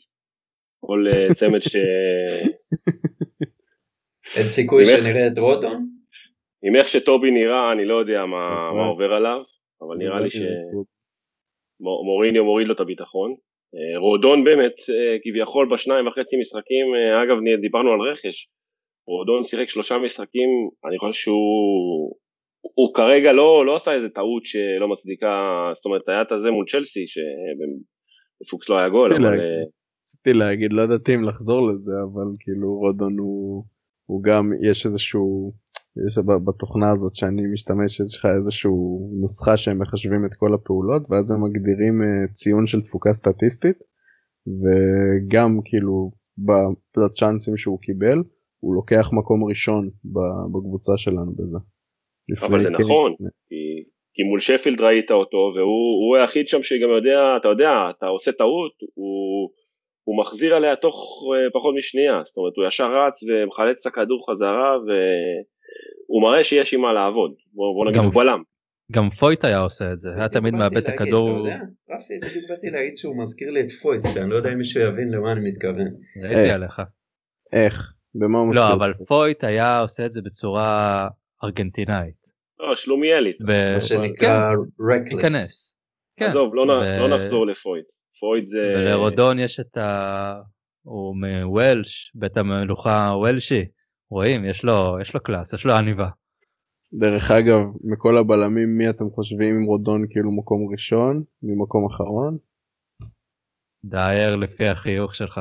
כל 0.85 1.05
צמד 1.35 1.59
ש... 1.59 1.75
אין 4.37 4.49
סיכוי 4.49 4.85
שנראה 4.85 5.27
את 5.27 5.37
רוטון? 5.37 5.89
עם 6.63 6.75
איך 6.75 6.87
שטובי 6.87 7.31
נראה, 7.31 7.71
אני 7.71 7.85
לא 7.85 7.99
יודע 7.99 8.25
מה, 8.25 8.71
מה 8.73 8.85
עובר 8.85 9.13
עליו, 9.13 9.41
אבל 9.81 9.97
נראה 9.97 10.19
לי 10.19 10.29
ש... 10.29 10.37
מור- 11.79 12.05
מוריניו 12.05 12.45
מוריד 12.45 12.67
לו 12.67 12.73
את 12.73 12.79
הביטחון. 12.79 13.35
אה, 13.75 13.99
רודון 13.99 14.43
באמת, 14.43 14.77
אה, 14.89 15.17
כביכול 15.23 15.69
בשניים 15.73 16.07
וחצי 16.07 16.37
משחקים, 16.41 16.85
אה, 16.95 17.23
אגב 17.23 17.37
דיברנו 17.61 17.91
על 17.91 18.01
רכש, 18.11 18.49
רודון 19.07 19.43
שיחק 19.43 19.67
שלושה 19.67 19.97
משחקים, 19.97 20.49
אני 20.85 20.97
חושב 20.99 21.13
שהוא 21.13 22.15
הוא 22.61 22.93
כרגע 22.93 23.33
לא, 23.33 23.65
לא 23.65 23.75
עשה 23.75 23.93
איזה 23.93 24.09
טעות 24.09 24.45
שלא 24.45 24.87
מצדיקה, 24.87 25.27
זאת 25.75 25.85
אומרת 25.85 26.09
היה 26.09 26.21
את 26.21 26.31
הזה 26.31 26.51
מול 26.51 26.65
צ'לסי, 26.67 27.05
שבפוקס 27.07 28.69
לא 28.69 28.77
היה 28.77 28.89
גול, 28.89 29.09
רציתי 29.11 29.27
אבל 29.27 29.35
להגיד. 29.35 29.67
רציתי 30.01 30.33
להגיד, 30.33 30.73
לא 30.73 30.81
ידעתי 30.81 31.15
אם 31.15 31.23
לחזור 31.23 31.71
לזה, 31.71 31.91
אבל 32.03 32.27
כאילו 32.39 32.73
רודון 32.73 33.13
הוא, 33.19 33.63
הוא 34.05 34.23
גם, 34.23 34.51
יש 34.69 34.85
איזשהו, 34.85 35.51
יש 36.07 36.17
בתוכנה 36.47 36.91
הזאת 36.91 37.15
שאני 37.15 37.41
משתמש, 37.53 37.99
יש 37.99 38.17
לך 38.17 38.25
איזשהו 38.37 38.75
נוסחה 39.21 39.57
שהם 39.57 39.81
מחשבים 39.81 40.25
את 40.25 40.33
כל 40.39 40.53
הפעולות, 40.53 41.01
ואז 41.09 41.31
הם 41.31 41.43
מגדירים 41.43 41.95
אה, 42.03 42.27
ציון 42.33 42.67
של 42.67 42.81
תפוקה 42.81 43.13
סטטיסטית, 43.13 43.77
וגם 44.61 45.49
כאילו 45.65 46.11
בצ'אנסים 46.97 47.57
שהוא 47.57 47.79
קיבל, 47.79 48.17
הוא 48.59 48.75
לוקח 48.75 49.09
מקום 49.13 49.49
ראשון 49.49 49.83
בקבוצה 50.53 50.97
שלנו 50.97 51.31
בזה. 51.37 51.57
אבל 52.47 52.61
זה 52.61 52.69
לפני- 52.69 52.85
נכון. 52.85 53.11
כי, 53.49 53.61
כי 54.13 54.23
מול 54.29 54.39
שפילד 54.39 54.81
ראית 54.81 55.11
אותו, 55.11 55.37
והוא 55.55 55.89
הוא 56.01 56.17
היחיד 56.17 56.47
שם 56.47 56.63
שגם 56.63 56.89
יודע, 56.97 57.19
אתה 57.39 57.47
יודע, 57.47 57.71
אתה 57.97 58.05
עושה 58.05 58.31
טעות, 58.31 58.73
הוא, 58.93 59.49
הוא 60.07 60.15
מחזיר 60.21 60.55
עליה 60.55 60.75
תוך 60.75 60.97
אה, 61.33 61.49
פחות 61.53 61.73
משנייה, 61.77 62.17
זאת 62.25 62.37
אומרת 62.37 62.53
הוא 62.57 62.65
ישר 62.67 62.89
רץ 62.99 63.17
ומחלץ 63.23 63.77
את 63.87 63.91
הכדור 63.93 64.19
חזרה, 64.31 64.69
והוא 66.09 66.21
מראה 66.21 66.43
שיש 66.43 66.73
עם 66.73 66.81
מה 66.81 66.93
לעבוד, 66.93 67.31
בוא, 67.53 67.73
בוא 67.73 67.85
נגיד 67.85 67.97
גם- 67.97 68.05
הוא 68.05 68.13
בלם. 68.13 68.43
גם 68.91 69.09
פויט 69.09 69.45
היה 69.45 69.59
עושה 69.59 69.93
את 69.93 69.99
זה 69.99 70.09
היה 70.15 70.29
תמיד 70.29 70.53
מאבד 70.53 70.77
את 70.77 70.87
הכדור. 70.87 71.47
אתה 71.47 71.55
יודע, 71.55 71.63
רפי, 71.89 72.19
בדיוק 72.21 72.45
באתי 72.49 72.67
להגיד 72.69 72.97
שהוא 72.97 73.21
מזכיר 73.21 73.51
לי 73.51 73.61
את 73.61 73.71
פויס, 73.71 74.15
ואני 74.15 74.29
לא 74.29 74.35
יודע 74.35 74.53
אם 74.53 74.57
מישהו 74.57 74.81
יבין 74.81 75.09
למה 75.11 75.31
אני 75.31 75.51
מתכוון. 75.51 75.87
ראיתי 76.23 76.49
אה. 76.49 76.55
עליך. 76.55 76.81
איך? 77.53 77.93
במה 78.15 78.37
הוא 78.39 78.55
לא 78.55 78.61
משקיע? 78.61 78.73
אבל 78.73 78.93
פויט 79.07 79.43
היה 79.43 79.79
עושה 79.79 80.05
את 80.05 80.13
זה 80.13 80.21
בצורה 80.21 81.07
ארגנטינאית. 81.43 82.19
לא, 82.59 82.75
שלומיאלית. 82.75 83.37
מה 83.73 83.81
שנקרא 83.81 84.51
reckless. 84.81 85.09
תיכנס. 85.09 85.77
כן. 86.17 86.25
עזוב, 86.25 86.55
לא, 86.55 86.67
לא 86.99 87.17
נחזור 87.17 87.47
לפויד. 87.47 87.83
פויד 88.19 88.45
זה... 88.45 88.73
ולרודון 88.77 89.39
יש 89.39 89.59
את 89.59 89.77
ה... 89.77 90.33
הוא 90.83 91.15
מוולש, 91.15 92.11
בית 92.15 92.37
המלוכה 92.37 93.11
וולשי. 93.15 93.65
רואים, 94.11 94.45
יש 94.45 94.63
לו, 94.63 94.97
יש 95.01 95.13
לו 95.13 95.23
קלאס, 95.23 95.53
יש 95.53 95.65
לו 95.65 95.73
עניבה. 95.73 96.09
דרך 96.93 97.31
אגב, 97.31 97.59
מכל 97.83 98.17
הבלמים 98.17 98.77
מי 98.77 98.89
אתם 98.89 99.09
חושבים 99.09 99.55
עם 99.55 99.63
רודון 99.63 100.01
כאילו 100.09 100.29
מקום 100.39 100.71
ראשון, 100.71 101.23
ממקום 101.43 101.85
אחרון? 101.93 102.37
דייר 103.85 104.35
לפי 104.35 104.67
החיוך 104.67 105.15
שלך. 105.15 105.39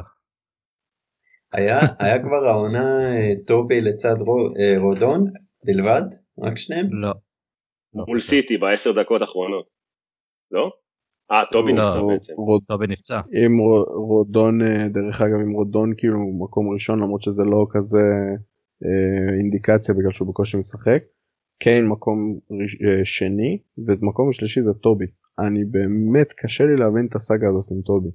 היה, 1.52 1.78
היה 1.98 2.18
כבר 2.22 2.46
העונה 2.48 3.10
אה, 3.16 3.44
טובי 3.46 3.80
לצד 3.80 4.14
רו, 4.20 4.38
אה, 4.60 4.74
רודון 4.78 5.24
בלבד? 5.64 6.02
רק 6.44 6.56
שניהם? 6.56 6.86
לא. 6.92 7.12
לא 7.94 8.04
מול. 8.08 8.20
סיטי 8.20 8.56
בעשר 8.58 9.02
דקות 9.02 9.20
האחרונות. 9.20 9.66
לא? 10.50 10.70
אה, 11.32 11.42
טובי 11.52 11.72
לא, 11.72 11.86
נפצע 11.86 12.00
בעצם. 12.12 12.32
רוד- 12.36 12.62
טובי 12.68 12.86
נפצע. 12.86 13.20
אם 13.46 13.58
רו- 13.58 14.06
רודון, 14.08 14.62
אה, 14.62 14.88
דרך 14.88 15.20
אגב, 15.20 15.38
אם 15.46 15.52
רודון 15.52 15.92
כאילו 15.96 16.18
מקום 16.44 16.72
ראשון, 16.74 16.98
למרות 17.00 17.22
שזה 17.22 17.42
לא 17.44 17.66
כזה 17.70 17.98
אינדיקציה 19.38 19.94
בגלל 19.94 20.12
שהוא 20.12 20.28
בקושי 20.28 20.56
משחק, 20.56 21.02
קיין 21.62 21.88
מקום 21.88 22.18
ראש- 22.62 22.82
אה, 22.82 23.04
שני, 23.04 23.58
ומקום 23.86 24.32
שלישי 24.32 24.62
זה 24.62 24.72
טובי. 24.82 25.06
אני 25.38 25.64
באמת, 25.64 26.32
קשה 26.32 26.64
לי 26.64 26.76
להבין 26.76 27.06
את 27.10 27.14
הסאגה 27.16 27.46
הזאת 27.48 27.70
עם 27.70 27.80
טובי. 27.82 28.08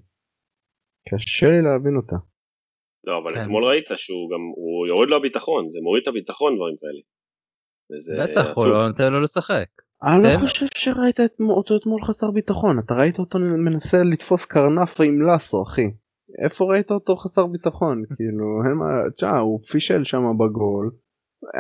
קשה 1.10 1.48
לי 1.48 1.62
להבין 1.62 1.96
אותה. 1.96 2.16
לא, 3.08 3.14
אבל 3.24 3.36
כן. 3.36 3.42
אתמול 3.42 3.64
ראית 3.66 3.86
שהוא 3.96 4.30
גם, 4.32 4.42
הוא 4.56 4.88
יורד 4.88 5.08
לו 5.10 5.18
הביטחון, 5.18 5.70
זה 5.72 5.78
מוריד 5.84 6.02
את 6.04 6.08
הביטחון 6.08 6.56
דברים 6.56 6.76
כאלה. 6.82 7.02
בטח, 8.24 8.54
הוא. 8.56 8.66
לא 8.68 8.88
נותן 8.88 9.14
לו 9.14 9.22
לשחק. 9.22 9.66
אני 10.04 10.34
לא. 10.34 10.40
חושב 10.40 10.66
שראית 10.76 11.20
את- 11.20 11.40
אותו 11.50 11.78
אתמול 11.78 12.02
חסר 12.02 12.32
ביטחון, 12.32 12.80
אתה 12.80 12.94
ראית 12.94 13.20
אותו 13.20 13.40
מנסה 13.40 13.98
לתפוס 14.04 14.46
קרנף 14.46 15.02
עם 15.02 15.22
לסו, 15.30 15.64
אחי. 15.64 15.82
איפה 16.44 16.66
ראית 16.66 16.92
אותו 16.92 17.16
חסר 17.16 17.46
ביטחון? 17.46 18.04
כאילו, 18.16 18.64
אין 18.66 18.74
מה, 18.74 18.86
תשמע, 19.16 19.40
הוא 19.40 19.60
פישל 19.60 20.04
שם 20.04 20.24
בגול, 20.40 20.92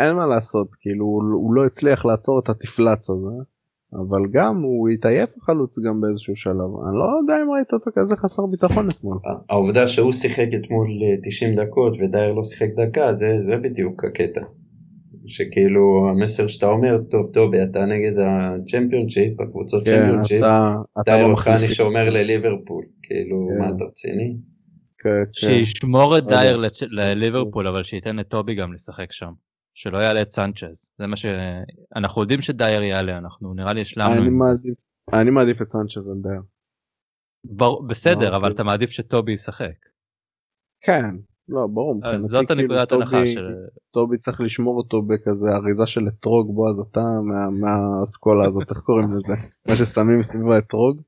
אין 0.01 0.15
מה 0.15 0.25
לעשות, 0.25 0.67
כאילו, 0.79 1.05
הוא, 1.05 1.53
לא 1.55 1.65
הצליח 1.65 2.05
לעצור 2.05 2.39
את 2.39 2.49
התפלץ 2.49 3.09
הזה, 3.09 3.35
אבל 3.93 4.21
גם 4.31 4.61
הוא 4.61 4.89
התעייף 4.89 5.29
החלוץ 5.41 5.79
גם 5.79 6.01
באיזשהו 6.01 6.35
שלב. 6.35 6.71
אני 6.87 6.95
לא 6.97 7.05
יודע 7.21 7.43
אם 7.43 7.51
ראית 7.51 7.73
אותו 7.73 7.91
כזה 7.95 8.15
חסר 8.15 8.45
ביטחון 8.45 8.87
אתמול. 8.87 9.17
העובדה 9.49 9.87
שהוא 9.87 10.11
שיחק 10.11 10.47
אתמול 10.59 10.87
אה, 11.03 11.15
90 11.23 11.55
דקות 11.55 11.93
ודייר 12.01 12.33
לא 12.33 12.43
שיחק 12.43 12.69
דקה 12.77 13.13
זה, 13.13 13.41
זה 13.45 13.57
בדיוק 13.57 14.03
הקטע. 14.05 14.41
שכאילו 15.27 16.09
המסר 16.09 16.47
שאתה 16.47 16.65
אומר 16.65 16.97
טוב 16.97 17.25
טוב 17.33 17.55
אתה 17.55 17.85
נגד 17.85 18.19
הצ'מפיונשיפ 18.19 19.41
הקבוצות 19.41 19.85
כן, 19.85 20.01
צ'מפיונשיפ 20.01 20.37
אתה, 20.37 20.75
אתה 21.01 21.11
דייר 21.11 21.27
לא 21.27 21.31
אוחני. 21.31 21.67
שאומר 21.67 22.09
לליברפול 22.09 22.85
כאילו 23.03 23.47
כן. 23.49 23.59
מה 23.59 23.69
אתה 23.75 23.85
רציני? 23.85 24.37
כן, 25.03 25.09
כן. 25.25 25.31
שישמור 25.33 26.17
את 26.17 26.23
יודע. 26.23 26.35
דייר 26.39 26.57
לליברפול, 26.91 27.67
אבל 27.67 27.83
שייתן 27.83 28.15
לטובי 28.15 28.55
גם 28.55 28.73
לשחק 28.73 29.11
שם. 29.11 29.31
שלא 29.75 29.97
יעלה 29.97 30.21
את 30.21 30.31
סנצ'ז. 30.31 30.91
זה 30.97 31.07
מה 31.07 31.15
ש... 31.15 31.25
אנחנו 31.95 32.21
יודעים 32.21 32.41
שדייר 32.41 32.81
יעלה, 32.83 33.17
אנחנו 33.17 33.53
נראה 33.53 33.73
לי 33.73 33.81
השלמנו 33.81 34.21
אני. 34.21 34.29
מעדיף, 34.29 34.77
אני 35.13 35.29
מעדיף 35.29 35.61
את 35.61 35.69
סנצ'ז 35.69 36.07
על 36.09 36.17
דייר. 36.21 36.41
בסדר, 37.87 38.31
לא, 38.31 38.35
אבל. 38.35 38.51
אתה 38.51 38.63
מעדיף 38.63 38.89
שטובי 38.89 39.31
ישחק. 39.31 39.75
כן, 40.81 41.15
לא, 41.49 41.67
ברור. 41.73 41.99
אז 42.03 42.21
זאת 42.21 42.47
כאילו, 42.47 42.61
הנקודת 42.61 42.89
טובי- 42.89 43.01
הנחה 43.03 43.27
של... 43.27 43.47
טובי 43.91 44.17
צריך 44.17 44.41
לשמור 44.41 44.77
אותו 44.77 45.01
בכזה 45.01 45.47
אריזה 45.55 45.85
של 45.85 46.07
אתרוג 46.07 46.55
בועז 46.55 46.79
אתה 46.91 47.01
מה- 47.01 47.49
מהאסכולה 47.49 48.47
הזאת 48.47 48.69
איך 48.71 48.77
קוראים 48.79 49.07
לזה 49.15 49.33
מה 49.69 49.75
ששמים 49.75 50.21
סביב 50.21 50.49
האתרוג 50.51 51.01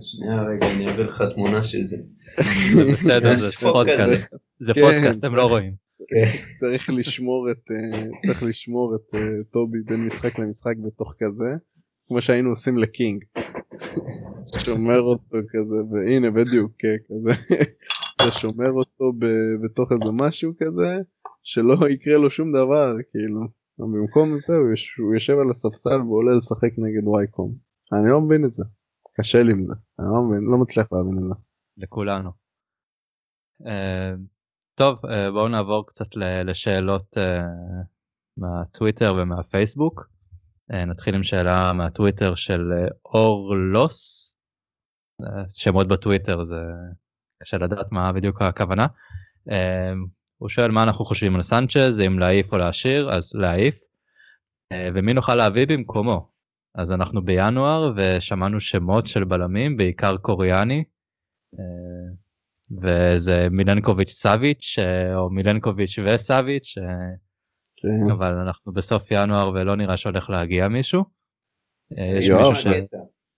שנייה 0.00 0.42
רגע 0.42 0.66
אני 0.76 0.86
אעביר 0.88 1.06
לך 1.06 1.22
תמונה 1.34 1.62
של 1.62 1.82
זה. 1.82 1.96
זה 2.74 2.84
בסדר, 2.92 3.36
זה 3.38 3.56
פודקאסט. 3.60 4.00
כזה. 4.02 4.16
זה 4.58 4.74
כן, 4.74 4.80
פודקאסט, 4.80 5.18
אתם 5.20 5.30
זה- 5.30 5.36
לא 5.36 5.46
רואים. 5.46 5.72
צריך 6.56 6.90
לשמור 6.90 7.50
את 7.50 7.70
אה, 7.70 8.02
צריך 8.26 8.42
לשמור 8.42 8.94
את 8.96 9.14
אה, 9.14 9.20
טובי 9.52 9.78
בין 9.86 10.06
משחק 10.06 10.38
למשחק 10.38 10.74
בתוך 10.86 11.14
כזה 11.18 11.48
כמו 12.08 12.22
שהיינו 12.22 12.50
עושים 12.50 12.78
לקינג. 12.78 13.24
שומר 14.58 15.00
אותו 15.00 15.36
כזה 15.52 15.76
והנה 15.92 16.30
בדיוק 16.30 16.72
כן, 16.78 16.96
כזה 17.08 17.54
אתה 18.16 18.30
שומר 18.30 18.70
אותו 18.70 19.12
ב- 19.18 19.64
בתוך 19.64 19.92
איזה 19.92 20.12
משהו 20.12 20.52
כזה 20.58 20.96
שלא 21.42 21.88
יקרה 21.90 22.16
לו 22.18 22.30
שום 22.30 22.52
דבר 22.52 22.92
כאילו 23.12 23.40
במקום 23.78 24.38
זה 24.38 24.54
הוא 24.98 25.14
יושב 25.14 25.38
על 25.38 25.50
הספסל 25.50 26.00
ועולה 26.00 26.36
לשחק 26.36 26.70
נגד 26.78 27.06
וייקום 27.08 27.54
אני 27.92 28.10
לא 28.10 28.20
מבין 28.20 28.44
את 28.44 28.52
זה 28.52 28.64
קשה 29.20 29.42
לי 29.42 29.52
עם 29.52 29.66
זה 29.66 29.74
אני 29.98 30.06
לא 30.06 30.22
מבין 30.22 30.50
לא 30.50 30.58
מצליח 30.58 30.86
להבין 30.92 31.18
את 31.18 31.22
זה. 31.28 31.34
לכולנו. 31.76 32.30
אה, 33.66 34.12
טוב, 34.74 35.06
אה, 35.06 35.30
בואו 35.30 35.48
נעבור 35.48 35.86
קצת 35.86 36.06
לשאלות 36.44 37.18
אה, 37.18 37.42
מהטוויטר 38.36 39.14
ומהפייסבוק. 39.18 40.08
נתחיל 40.86 41.14
עם 41.14 41.22
שאלה 41.22 41.72
מהטוויטר 41.72 42.34
של 42.34 42.60
אורלוס. 43.04 44.34
אה, 45.22 45.44
שמות 45.54 45.88
בטוויטר 45.88 46.44
זה 46.44 46.60
קשה 47.42 47.58
לדעת 47.58 47.92
מה 47.92 48.12
בדיוק 48.12 48.42
הכוונה. 48.42 48.86
הוא 50.38 50.48
שואל 50.48 50.70
מה 50.70 50.82
אנחנו 50.82 51.04
חושבים 51.04 51.36
על 51.36 51.42
סנצ'ז, 51.42 52.00
אם 52.06 52.18
להעיף 52.18 52.52
או 52.52 52.58
להשאיר, 52.58 53.12
אז 53.12 53.32
להעיף. 53.34 53.84
ומי 54.94 55.14
נוכל 55.14 55.34
להביא 55.34 55.66
במקומו? 55.68 56.28
אז 56.74 56.92
אנחנו 56.92 57.22
בינואר 57.22 57.92
ושמענו 57.96 58.60
שמות 58.60 59.06
של 59.06 59.24
בלמים, 59.24 59.76
בעיקר 59.76 60.16
קוריאני. 60.16 60.84
אה, 61.58 62.14
וזה 62.82 63.48
מילנקוביץ' 63.50 64.10
סאביץ' 64.10 64.76
אה, 64.78 65.16
או 65.16 65.30
מילנקוביץ' 65.30 65.98
וסאביץ', 66.04 66.78
אה, 66.78 66.84
כן. 67.76 68.12
אבל 68.12 68.34
אנחנו 68.34 68.72
בסוף 68.72 69.02
ינואר 69.10 69.50
ולא 69.50 69.76
נראה 69.76 69.96
שהולך 69.96 70.30
להגיע 70.30 70.68
מישהו. 70.68 71.04
יש 71.90 72.30
מישהו 72.30 72.54
ש... 72.54 72.66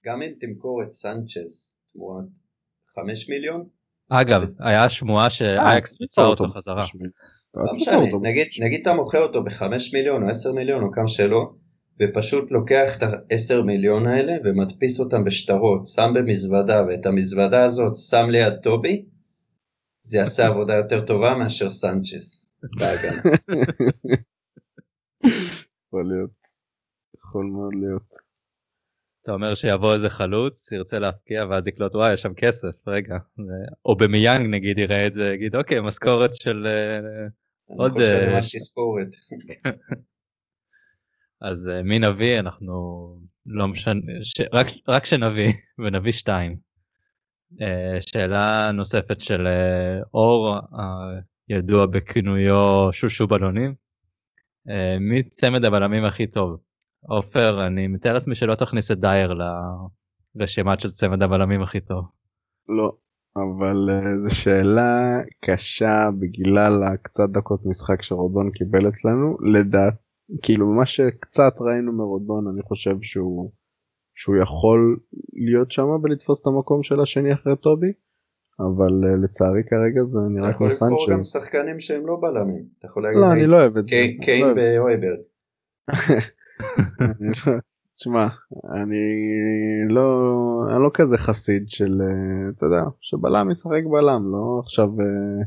גם 0.04 0.22
אם 0.22 0.32
תמכור 0.40 0.82
את 0.82 0.92
סנצ'ז 0.92 1.74
תמורת 1.92 2.24
5 2.94 3.28
מיליון 3.28 3.64
אגב, 4.10 4.42
היה 4.58 4.88
שמועה 4.88 5.30
שאייקס 5.30 5.96
פיצה 5.98 6.22
אותו 6.22 6.46
חזרה. 6.46 6.84
לא 7.54 7.72
משנה, 7.74 7.96
נגיד, 8.22 8.46
נגיד 8.60 8.80
אתה 8.80 8.92
מוכר 8.94 9.22
אותו 9.22 9.44
בחמש 9.44 9.94
מיליון 9.94 10.22
או 10.22 10.28
עשר 10.28 10.52
מיליון 10.52 10.82
או 10.82 10.90
כמה 10.92 11.08
שלא, 11.08 11.52
ופשוט 12.02 12.50
לוקח 12.50 12.96
את 12.98 13.02
העשר 13.02 13.62
מיליון 13.62 14.06
האלה 14.06 14.32
ומדפיס 14.44 15.00
אותם 15.00 15.24
בשטרות, 15.24 15.86
שם 15.86 16.10
במזוודה, 16.14 16.84
ואת 16.88 17.06
המזוודה 17.06 17.64
הזאת 17.64 17.96
שם 17.96 18.30
ליד 18.30 18.54
טובי, 18.62 19.04
זה 20.02 20.18
יעשה 20.18 20.46
עבודה 20.46 20.74
יותר 20.74 21.06
טובה 21.06 21.34
מאשר 21.34 21.70
סנצ'ס. 21.70 22.46
יכול 25.86 26.04
להיות. 26.08 26.30
יכול 27.18 27.44
מאוד 27.44 27.74
להיות. 27.74 28.30
אתה 29.22 29.32
אומר 29.32 29.54
שיבוא 29.54 29.94
איזה 29.94 30.08
חלוץ, 30.10 30.72
ירצה 30.72 30.98
להפקיע 30.98 31.44
ואז 31.50 31.66
יקלוט 31.66 31.94
וואי 31.94 32.12
יש 32.12 32.22
שם 32.22 32.34
כסף, 32.34 32.88
רגע. 32.88 33.18
זה- 33.36 33.74
או 33.84 33.96
במיאנג 33.96 34.46
נגיד 34.54 34.78
יראה 34.78 35.06
את 35.06 35.14
זה, 35.14 35.24
יגיד 35.34 35.56
אוקיי 35.56 35.80
משכורת 35.80 36.30
של... 36.36 36.66
אה, 36.66 36.98
אני 37.70 37.78
עוד, 37.78 37.92
חושב 37.92 38.02
אה, 38.28 38.36
על 38.36 38.42
ש- 38.42 38.56
תספורת. 38.56 39.08
אז 41.40 41.68
אה, 41.68 41.82
מי 41.82 41.98
נביא 41.98 42.38
אנחנו 42.38 42.72
לא 43.46 43.68
משנה. 43.68 44.00
רק, 44.52 44.66
רק 44.88 45.04
שנביא 45.04 45.52
ונביא 45.84 46.12
שתיים. 46.12 46.56
אה, 47.60 47.98
שאלה 48.00 48.72
נוספת 48.72 49.20
של 49.20 49.46
אה, 49.46 50.00
אור 50.14 50.56
הידוע 51.48 51.86
בכינויו 51.86 52.88
שושו 52.92 53.26
בלונים. 53.26 53.74
מי 55.00 55.22
צמד 55.22 55.64
הבלמים 55.64 56.04
הכי 56.04 56.26
טוב? 56.26 56.60
עופר 57.02 57.66
אני 57.66 57.86
מתאר 57.86 58.12
לעצמי 58.12 58.34
שלא 58.34 58.54
תכניס 58.54 58.90
את 58.90 59.00
דייר 59.00 59.34
לרשימת 60.34 60.80
של 60.80 60.90
צמד 60.90 61.22
הבלמים 61.22 61.62
הכי 61.62 61.80
טוב. 61.80 62.04
לא. 62.68 62.92
אבל 63.36 63.88
זו 64.16 64.36
שאלה 64.36 65.20
קשה 65.44 66.08
בגלל 66.20 66.82
הקצת 66.84 67.28
דקות 67.28 67.60
משחק 67.66 68.02
שרודון 68.02 68.50
קיבל 68.50 68.88
אצלנו. 68.88 69.36
לדעת, 69.52 69.94
כאילו 70.42 70.66
מה 70.66 70.86
שקצת 70.86 71.52
ראינו 71.60 71.92
מרודון 71.92 72.48
אני 72.48 72.62
חושב 72.62 72.96
שהוא 73.02 73.50
שהוא 74.14 74.36
יכול 74.36 74.98
להיות 75.32 75.70
שם 75.70 75.88
ולתפוס 76.02 76.42
את 76.42 76.46
המקום 76.46 76.82
של 76.82 77.00
השני 77.00 77.34
אחרי 77.34 77.56
טובי. 77.56 77.92
אבל 78.60 79.08
אה, 79.08 79.16
לצערי 79.16 79.62
כרגע 79.70 80.02
זה 80.02 80.18
אתה 80.18 80.28
נראה 80.28 80.50
יכול 80.50 80.70
כמו 80.70 80.86
לבחור 80.86 81.10
גם. 81.10 81.18
שחקנים 81.18 81.80
שהם 81.80 82.06
לא 82.06 82.18
בלמים. 82.20 82.64
אתה 82.78 82.86
יכול 82.86 83.02
להגיד 83.02 83.20
לא 83.20 83.32
אני 83.32 83.46
לא 83.46 83.56
אוהב 83.56 83.76
את 83.76 83.86
זה. 83.86 83.96
לא 84.18 84.24
קיין. 84.24 84.46
ואויברג. 84.56 85.20
תשמע, 87.96 88.26
אני 88.82 89.04
לא, 89.88 90.04
אני 90.70 90.82
לא 90.82 90.90
כזה 90.94 91.18
חסיד 91.18 91.68
של, 91.68 92.02
אה, 92.02 92.50
אתה 92.56 92.66
יודע, 92.66 92.82
שבלם 93.00 93.50
ישחק 93.50 93.82
בלם, 93.90 94.32
לא 94.32 94.60
עכשיו 94.62 94.88
אה, 95.00 95.42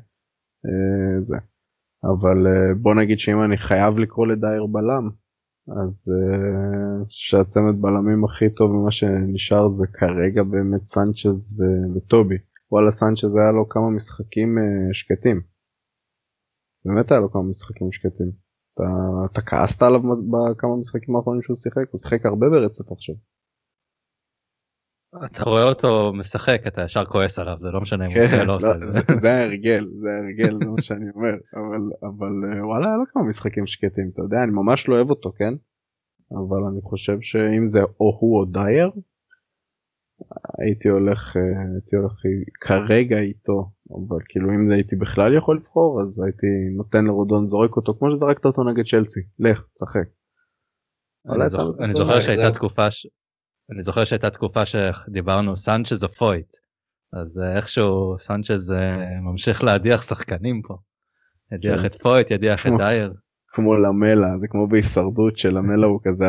אה, 0.65 1.21
זה. 1.21 1.37
אבל 2.11 2.47
אה, 2.47 2.73
בוא 2.81 2.95
נגיד 2.95 3.19
שאם 3.19 3.43
אני 3.43 3.57
חייב 3.57 3.99
לקרוא 3.99 4.27
לדייר 4.27 4.65
בלם, 4.65 5.09
אז 5.81 5.95
אה, 6.13 7.05
שהצמד 7.09 7.81
בלמים 7.81 8.23
הכי 8.23 8.49
טוב 8.49 8.71
ממה 8.71 8.91
שנשאר 8.91 9.69
זה 9.69 9.85
כרגע 9.87 10.43
באמת 10.43 10.83
סנצ'ז 10.85 11.61
וטובי. 11.95 12.37
וואלה 12.71 12.91
סנצ'ז 12.91 13.35
היה 13.35 13.51
לו 13.51 13.69
כמה 13.69 13.89
משחקים 13.89 14.57
אה, 14.57 14.93
שקטים. 14.93 15.41
באמת 16.85 17.11
היה 17.11 17.19
לו 17.19 17.31
כמה 17.31 17.43
משחקים 17.43 17.91
שקטים. 17.91 18.31
אתה, 18.73 18.83
אתה 19.31 19.41
כעסת 19.41 19.83
עליו 19.83 19.99
בכמה 20.31 20.75
משחקים 20.79 21.15
האחרונים 21.15 21.41
שהוא 21.41 21.55
שיחק? 21.55 21.85
הוא 21.91 21.99
שיחק 21.99 22.25
הרבה 22.25 22.49
ברצף 22.49 22.91
עכשיו. 22.91 23.15
אתה 25.25 25.43
רואה 25.43 25.63
אותו 25.63 26.13
משחק 26.13 26.61
אתה 26.67 26.81
ישר 26.81 27.05
כועס 27.05 27.39
עליו 27.39 27.57
זה 27.61 27.67
לא 27.67 27.81
משנה 27.81 28.05
אם 28.05 28.11
הוא 28.11 28.23
עושה 28.23 28.37
כן, 28.37 28.41
או 28.41 28.45
לא 28.45 28.55
עושה 28.55 28.67
לא, 28.67 28.73
את 28.73 29.19
זה. 29.19 29.33
ההרגל, 29.33 29.85
זה 30.01 30.09
ההרגל, 30.09 30.57
זה 30.59 30.65
מה 30.65 30.81
שאני 30.81 31.05
אומר. 31.15 31.33
אבל, 31.53 31.81
אבל 32.01 32.33
אה, 32.53 32.67
וואלה 32.67 32.87
היה 32.87 32.97
לו 32.97 33.03
כמה 33.13 33.23
משחקים 33.23 33.67
שקטים, 33.67 34.09
אתה 34.13 34.21
יודע, 34.21 34.37
אני 34.43 34.51
ממש 34.51 34.89
לא 34.89 34.95
אוהב 34.95 35.09
אותו, 35.09 35.31
כן? 35.31 35.53
אבל 36.31 36.63
אני 36.71 36.81
חושב 36.81 37.17
שאם 37.21 37.67
זה 37.67 37.79
או 37.79 38.17
הוא 38.19 38.39
או 38.39 38.45
דייר, 38.45 38.91
הייתי 40.59 40.89
הולך, 40.89 41.37
אה, 41.37 41.41
הייתי 41.73 41.95
הולך 41.95 42.13
כרגע 42.61 43.17
איתו, 43.19 43.71
אבל 43.91 44.17
כאילו 44.29 44.49
אם 44.49 44.69
זה 44.69 44.73
הייתי 44.73 44.95
בכלל 44.95 45.37
יכול 45.37 45.57
לבחור 45.57 46.01
אז 46.01 46.21
הייתי 46.23 46.47
נותן 46.77 47.05
לרודון 47.05 47.47
זורק 47.47 47.75
אותו 47.75 47.93
כמו 47.99 48.09
שזרקת 48.09 48.45
אותו 48.45 48.63
נגד 48.63 48.83
צ'לסי, 48.85 49.19
לך, 49.39 49.63
תשחק. 49.75 50.07
אני. 51.83 51.93
זוכר 51.93 52.19
שהייתה. 52.19 52.51
תקופה. 52.55 52.87
אני 53.71 53.81
זוכר 53.81 54.03
שהייתה 54.03 54.29
תקופה 54.29 54.61
שדיברנו 54.65 55.55
סנצ'ז 55.55 56.03
או 56.03 56.09
פויט 56.11 56.57
אז 57.13 57.39
אה, 57.39 57.55
איכשהו 57.57 58.15
סנצ'ז 58.17 58.71
אה, 58.71 59.19
ממשיך 59.21 59.63
להדיח 59.63 60.01
שחקנים 60.01 60.61
פה. 60.67 60.77
ידיח 61.51 61.79
כן. 61.79 61.85
את 61.85 61.95
פויט 62.01 62.31
ידיח 62.31 62.61
את 62.61 62.65
כמו- 62.67 62.77
דייר. 62.77 63.13
כמו 63.47 63.75
למלה, 63.77 64.37
זה 64.37 64.47
כמו 64.47 64.67
בהישרדות 64.67 65.37
שלמלה 65.37 65.87
הוא 65.87 65.99
כזה 66.03 66.25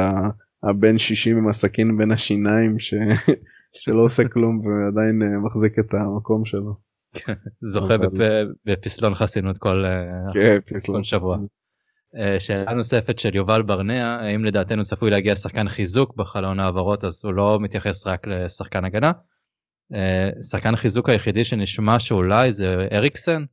הבן 0.63 0.99
60 0.99 1.37
עם 1.39 1.49
הסכין 1.49 1.99
בין 1.99 2.11
השיניים 2.11 2.79
ש... 2.79 2.95
שלא 3.81 4.03
עושה 4.03 4.29
כלום 4.29 4.61
ועדיין 4.67 5.23
אה, 5.23 5.39
מחזיק 5.39 5.79
את 5.79 5.95
המקום 5.95 6.45
שלו. 6.45 6.75
זוכה 7.63 7.95
אבל- 7.95 8.07
בפ- 8.07 8.55
בפסלון 8.65 9.15
חסינות 9.15 9.59
כל 9.59 9.85
כן. 10.35 10.59
כל 10.87 11.03
שבוע. 11.03 11.37
אה, 11.37 11.43
שאלה 12.39 12.75
נוספת 12.75 13.19
של 13.19 13.37
יובל 13.37 13.63
ברנע 13.63 14.19
האם 14.21 14.45
לדעתנו 14.45 14.83
צפוי 14.83 15.11
להגיע 15.11 15.37
שחקן 15.37 15.69
חיזוק 15.69 16.17
בחלון 16.17 16.61
העברות 16.61 17.05
אז 17.05 17.25
הוא 17.25 17.33
לא 17.33 17.59
מתייחס 17.61 18.07
רק 18.07 18.27
לשחקן 18.27 18.85
הגנה. 18.85 19.13
אה, 19.95 20.31
שחקן 20.51 20.77
חיזוק 20.77 21.09
היחידי 21.09 21.45
שנשמע 21.45 21.99
שאולי 21.99 22.53
זה 22.53 22.89
אריקסן 22.93 23.45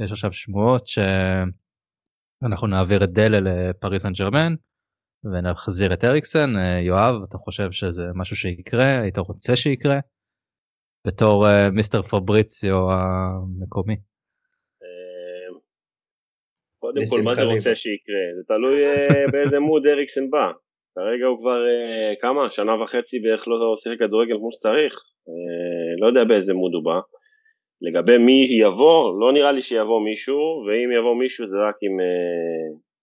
יש 0.00 0.10
עכשיו 0.10 0.32
שמועות 0.32 0.86
שאנחנו 0.86 2.66
נעביר 2.66 3.04
את 3.04 3.12
דלה 3.12 3.40
לפריס 3.40 4.02
סן 4.02 4.12
ג'רמן 4.12 4.54
ונחזיר 5.24 5.92
את 5.92 6.04
אריקסן 6.04 6.56
אה, 6.56 6.80
יואב 6.80 7.22
אתה 7.28 7.38
חושב 7.38 7.72
שזה 7.72 8.02
משהו 8.14 8.36
שיקרה 8.36 9.00
היית 9.00 9.18
רוצה 9.18 9.56
שיקרה 9.56 9.98
בתור 11.06 11.48
אה, 11.48 11.70
מיסטר 11.70 12.02
פבריציו 12.02 12.92
המקומי. 12.92 13.96
קודם 16.92 17.06
כל, 17.10 17.22
מה 17.22 17.34
זה. 17.34 17.42
רוצה 17.42 17.76
שיקרה? 17.76 18.22
זה 18.36 18.42
תלוי 18.48 18.86
אה, 18.86 19.24
באיזה 19.32 19.58
מוד 19.58 19.86
אריקסן 19.86 20.30
בא. 20.30 20.46
כרגע 20.94 21.26
הוא 21.26 21.38
כבר 21.38 21.60
אה, 21.68 22.14
כמה? 22.20 22.50
שנה 22.50 22.82
וחצי 22.82 23.20
בערך 23.20 23.48
לא 23.48 23.74
שיחק 23.76 23.98
כדורגל 23.98 24.36
כמו 24.36 24.52
שצריך. 24.52 24.94
אה, 25.28 25.94
לא 26.00 26.06
יודע 26.06 26.24
באיזה 26.24 26.54
מוד 26.54 26.74
הוא 26.74 26.84
בא. 26.84 27.00
לגבי 27.82 28.18
מי 28.18 28.46
יבוא, 28.50 29.20
לא 29.20 29.32
נראה 29.32 29.52
לי 29.52 29.62
שיבוא 29.62 30.00
מישהו, 30.04 30.64
ואם 30.66 30.92
יבוא 30.98 31.14
מישהו 31.14 31.46
זה 31.46 31.56
רק 31.68 31.74
אם, 31.82 32.00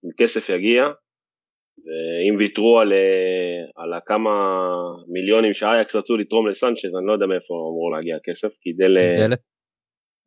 אם 0.04 0.10
כסף 0.18 0.48
יגיע. 0.48 0.82
ואם 1.84 2.36
ויתרו 2.38 2.80
על, 2.80 2.92
על 3.76 3.92
הכמה 3.92 4.30
מיליונים 5.12 5.54
שאייקס 5.54 5.96
רצו 5.96 6.16
לתרום 6.16 6.48
לסנצ'ז, 6.48 6.94
אני 6.98 7.06
לא 7.06 7.12
יודע 7.12 7.26
מאיפה 7.26 7.54
אמור 7.54 7.92
להגיע 7.96 8.16
הכסף, 8.16 8.48
כי. 8.60 8.72
דלה? 8.72 9.36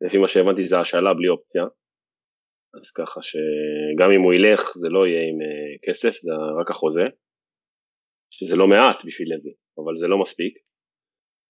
לפי 0.00 0.18
מה 0.18 0.28
שהבנתי 0.28 0.62
זה 0.62 0.78
השאלה 0.78 1.14
בלי 1.14 1.28
אופציה. 1.28 1.64
אז 2.80 2.90
ככה 2.90 3.20
שגם 3.22 4.10
אם 4.14 4.20
הוא 4.20 4.34
ילך 4.34 4.72
זה 4.76 4.88
לא 4.88 5.06
יהיה 5.06 5.22
עם 5.30 5.40
אה, 5.42 5.88
כסף, 5.88 6.20
זה 6.20 6.32
רק 6.60 6.70
החוזה. 6.70 7.04
שזה 8.30 8.56
לא 8.56 8.66
מעט 8.66 9.04
בשביל 9.04 9.28
לוי, 9.28 9.54
אבל 9.78 9.96
זה 9.96 10.06
לא 10.06 10.18
מספיק. 10.22 10.58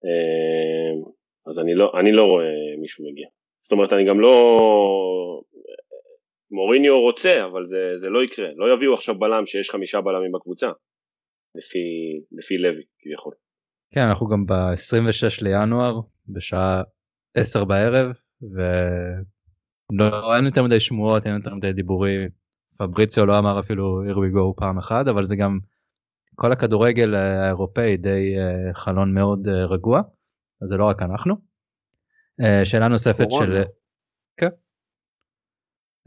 אה, 0.05 1.11
אז 1.51 1.59
אני 1.59 1.75
לא, 1.75 1.93
אני 2.01 2.13
לא 2.13 2.23
רואה 2.23 2.77
מישהו 2.81 3.05
מגיע. 3.11 3.29
זאת 3.63 3.73
אומרת 3.73 3.93
אני 3.93 4.09
גם 4.09 4.21
לא... 4.21 4.35
מוריניו 6.51 7.01
רוצה, 7.01 7.45
אבל 7.45 7.67
זה, 7.67 7.99
זה 8.01 8.09
לא 8.09 8.25
יקרה. 8.25 8.49
לא 8.57 8.75
יביאו 8.75 8.95
עכשיו 8.95 9.19
בלם 9.19 9.47
שיש 9.47 9.71
חמישה 9.71 10.01
בלמים 10.01 10.33
בקבוצה. 10.33 10.71
לפי, 11.55 11.79
לפי 12.33 12.59
לוי 12.59 12.83
כביכול. 12.99 13.35
כן 13.95 14.01
אנחנו 14.01 14.27
גם 14.27 14.47
ב-26 14.47 15.45
לינואר 15.45 16.01
בשעה 16.29 16.83
10 17.37 17.65
בערב 17.65 18.07
ולא 19.93 20.37
אין 20.37 20.45
יותר 20.47 20.63
מדי 20.63 20.81
שמועות 20.81 21.27
אין 21.27 21.35
יותר 21.35 21.55
מדי 21.55 21.73
דיבורים 21.73 22.29
פבריציו 22.79 23.27
לא 23.27 23.39
אמר 23.39 23.61
אפילו 23.61 24.03
here 24.05 24.17
we 24.17 24.35
go 24.37 24.61
פעם 24.61 24.79
אחת 24.79 25.07
אבל 25.09 25.25
זה 25.25 25.37
גם 25.37 25.59
כל 26.35 26.53
הכדורגל 26.53 27.15
האירופאי 27.15 27.97
די 27.97 28.35
אה, 28.39 28.75
חלון 28.75 29.15
מאוד 29.15 29.49
אה, 29.49 29.67
רגוע 29.67 30.03
אז 30.63 30.69
זה 30.69 30.77
לא 30.77 30.85
רק 30.85 31.03
אנחנו. 31.03 31.35
אה, 32.41 32.65
שאלה 32.65 32.89
נוספת. 32.89 33.27
של 33.31 33.63
כן. 34.37 34.49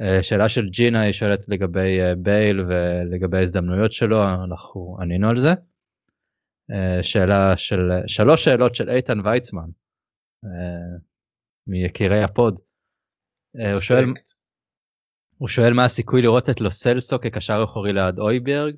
אה, 0.01 0.23
שאלה 0.23 0.49
של 0.49 0.69
ג'ינה 0.69 1.01
היא 1.01 1.11
שואלת 1.11 1.49
לגבי 1.49 2.01
אה, 2.01 2.15
בייל 2.15 2.59
ולגבי 2.59 3.37
ההזדמנויות 3.37 3.91
שלו 3.91 4.23
אנחנו 4.23 4.97
ענינו 5.01 5.29
על 5.29 5.39
זה. 5.39 5.53
אה, 6.71 7.03
שאלה 7.03 7.57
של 7.57 7.91
שלוש 8.07 8.45
שאלות 8.45 8.75
של 8.75 8.89
איתן 8.89 9.19
ויצמן 9.25 9.69
אה, 10.45 10.97
מיקירי 11.67 12.23
הפוד. 12.23 12.59
אה, 13.59 13.73
הוא 13.73 13.81
שואל. 13.81 14.05
הוא 15.37 15.47
שואל 15.47 15.73
מה 15.73 15.85
הסיכוי 15.85 16.21
לראות 16.21 16.49
את 16.49 16.61
לוסלסו 16.61 17.19
כקשר 17.19 17.61
אחורי 17.63 17.93
ליד 17.93 18.19
אויברג. 18.19 18.75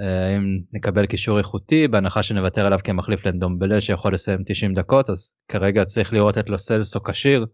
אה, 0.00 0.26
האם 0.26 0.42
נקבל 0.72 1.06
קישור 1.06 1.38
איכותי 1.38 1.88
בהנחה 1.88 2.22
שנוותר 2.22 2.66
עליו 2.66 2.78
כמחליף 2.84 3.26
לדומבלה 3.26 3.80
שיכול 3.80 4.14
לסיים 4.14 4.42
90 4.46 4.74
דקות 4.74 5.10
אז 5.10 5.34
כרגע 5.48 5.84
צריך 5.84 6.12
לראות 6.12 6.38
את 6.38 6.48
לוסלסו 6.48 7.00
כשיר 7.02 7.46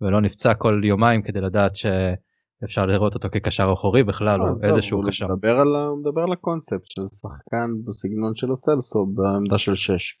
ולא 0.00 0.20
נפצע 0.20 0.54
כל 0.54 0.80
יומיים 0.84 1.22
כדי 1.22 1.40
לדעת 1.40 1.72
שאפשר 1.76 2.86
לראות 2.86 3.14
אותו 3.14 3.28
כקשר 3.32 3.70
אחורי 3.72 4.02
בכלל 4.02 4.40
או 4.40 4.46
עזוב, 4.46 4.64
איזשהו 4.64 4.98
הוא 4.98 5.08
קשר. 5.08 5.26
מדבר 5.28 5.50
על 5.60 5.76
ה- 5.76 5.86
הוא 5.86 5.98
מדבר 6.00 6.20
על 6.22 6.32
הקונספט 6.32 6.84
של 6.90 7.02
שחקן 7.06 7.70
בסגנון 7.86 8.34
של 8.34 8.52
הסלסו 8.52 9.06
בעמדה 9.06 9.58
של 9.58 9.74
6. 9.74 10.18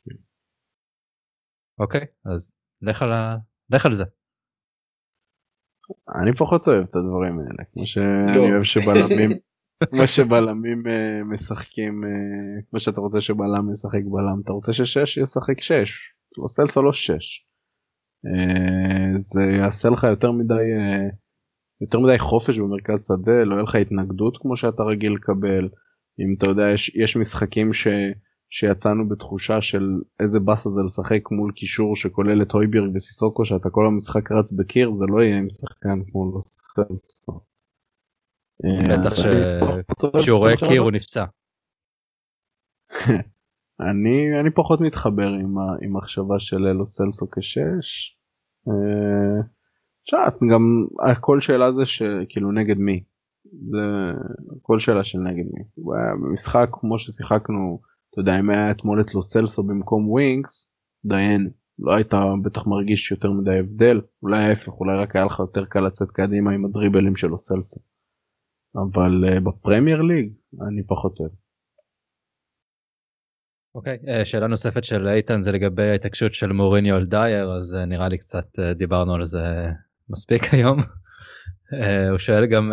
אוקיי 1.78 2.06
אז 2.34 2.52
לך 2.82 3.02
על, 3.02 3.12
ה... 3.12 3.36
לך 3.70 3.86
על 3.86 3.94
זה. 3.94 4.04
אני 6.22 6.34
פחות 6.34 6.68
אוהב 6.68 6.84
את 6.84 6.96
הדברים 6.96 7.38
האלה 7.38 7.64
כמו. 7.72 7.86
שאני 7.86 8.52
אוהב 8.52 8.62
שבלמים 8.62 9.30
כמו 9.90 10.06
שבלמים 10.06 10.82
אה, 10.86 11.24
משחקים 11.24 12.04
אה, 12.04 12.62
כמו 12.70 12.80
שאתה 12.80 13.00
רוצה 13.00 13.20
שבלם 13.20 13.72
ישחק 13.72 14.00
בלם 14.04 14.40
אתה 14.44 14.52
רוצה 14.52 14.72
ששש 14.72 15.16
ישחק 15.16 15.60
שש 15.60 16.14
לא 16.38 16.46
סלסו 16.46 16.82
לא 16.82 16.92
שש. 16.92 17.46
אה, 18.26 19.18
זה 19.18 19.42
יעשה 19.42 19.88
לך 19.88 20.04
יותר 20.04 20.32
מדי 20.32 20.64
יותר 21.80 21.98
מדי 21.98 22.18
חופש 22.18 22.58
במרכז 22.58 23.06
שדה 23.06 23.44
לא 23.44 23.54
יהיה 23.54 23.62
לך 23.62 23.74
התנגדות 23.74 24.38
כמו 24.40 24.56
שאתה 24.56 24.82
רגיל 24.82 25.12
לקבל 25.12 25.68
אם 26.20 26.34
אתה 26.38 26.46
יודע 26.46 26.62
יש, 26.74 26.96
יש 26.96 27.16
משחקים 27.16 27.72
ש, 27.72 27.86
שיצאנו 28.54 29.08
בתחושה 29.08 29.60
של 29.60 29.82
איזה 30.20 30.40
באסה 30.40 30.70
זה 30.70 30.80
לשחק 30.82 31.30
מול 31.30 31.52
קישור 31.52 31.96
שכולל 31.96 32.42
את 32.42 32.52
הויבירג 32.52 32.90
וסיסוקו 32.94 33.44
שאתה 33.44 33.70
כל 33.70 33.86
המשחק 33.86 34.32
רץ 34.32 34.52
בקיר 34.52 34.90
זה 34.90 35.04
לא 35.08 35.22
יהיה 35.22 35.38
עם 35.38 35.46
שחקן 35.50 36.10
כמו 36.10 36.32
לא 36.34 36.40
סלסו. 36.40 37.40
אה, 38.64 38.96
בטח 38.98 39.12
אז 39.12 39.18
ש- 39.18 39.24
אני 39.26 39.82
פחות 39.88 40.14
אוהב 40.14 40.22
כשהוא 40.22 40.36
את 40.36 40.40
רואה 40.40 40.56
קיר. 40.56 40.80
הוא 40.82 40.90
נפצע. 40.90 41.24
אני 43.90 44.40
אני 44.40 44.50
פחות 44.54 44.80
מתחבר 44.80 45.28
עם 45.28 45.58
ה- 45.58 45.76
עם 45.82 45.96
המחשבה 45.96 46.38
של 46.38 46.66
אלו 46.66 46.86
סלסו 46.86 47.26
כשש. 47.30 48.18
אה, 48.68 49.42
תשמע, 50.04 50.18
גם 50.52 50.84
הכל 51.10 51.40
שאלה 51.40 51.72
זה 51.72 51.84
שכאילו 51.84 52.52
נגד 52.52 52.76
מי. 52.78 53.04
זה 53.44 53.78
כל 54.62 54.78
שאלה 54.78 55.04
של 55.04 55.18
נגד 55.18 55.44
מי. 55.52 55.64
במשחק 56.22 56.68
כמו 56.72 56.98
ששיחקנו, 56.98 57.80
אתה 58.12 58.20
יודע 58.20 58.40
אם 58.40 58.50
היה 58.50 58.70
אתמול 58.70 59.00
את 59.00 59.14
לו 59.14 59.22
סלסו 59.22 59.62
במקום 59.62 60.10
ווינקס, 60.10 60.74
דיין, 61.04 61.50
לא 61.78 61.94
היית 61.94 62.14
בטח 62.44 62.66
מרגיש 62.66 63.10
יותר 63.10 63.30
מדי 63.30 63.58
הבדל, 63.58 64.00
אולי 64.22 64.44
ההפך, 64.44 64.72
אולי 64.72 64.98
רק 64.98 65.16
היה 65.16 65.24
לך 65.24 65.38
יותר 65.38 65.64
קל 65.64 65.80
לצאת 65.80 66.10
קדימה 66.10 66.52
עם 66.52 66.64
הדריבלים 66.64 67.16
של 67.16 67.26
לו 67.26 67.38
סלסו. 67.38 67.80
אבל 68.76 69.24
uh, 69.24 69.40
בפרמייר 69.40 70.02
ליג 70.02 70.32
אני 70.68 70.82
פחות 70.86 71.20
אוהב. 71.20 71.32
אוקיי, 73.74 73.98
אה, 74.08 74.24
שאלה 74.24 74.46
נוספת 74.46 74.84
של 74.84 75.08
איתן 75.08 75.42
זה 75.42 75.52
לגבי 75.52 75.90
ההתעקשות 75.90 76.34
של 76.34 76.52
מוריניו 76.52 76.96
על 76.96 77.06
דייר, 77.06 77.52
אז 77.52 77.74
אה, 77.74 77.84
נראה 77.84 78.08
לי 78.08 78.18
קצת 78.18 78.58
אה, 78.58 78.74
דיברנו 78.74 79.14
על 79.14 79.24
זה 79.24 79.42
מספיק 80.08 80.42
היום. 80.54 80.78
אה, 81.72 82.08
הוא 82.10 82.18
שואל 82.18 82.46
גם 82.46 82.72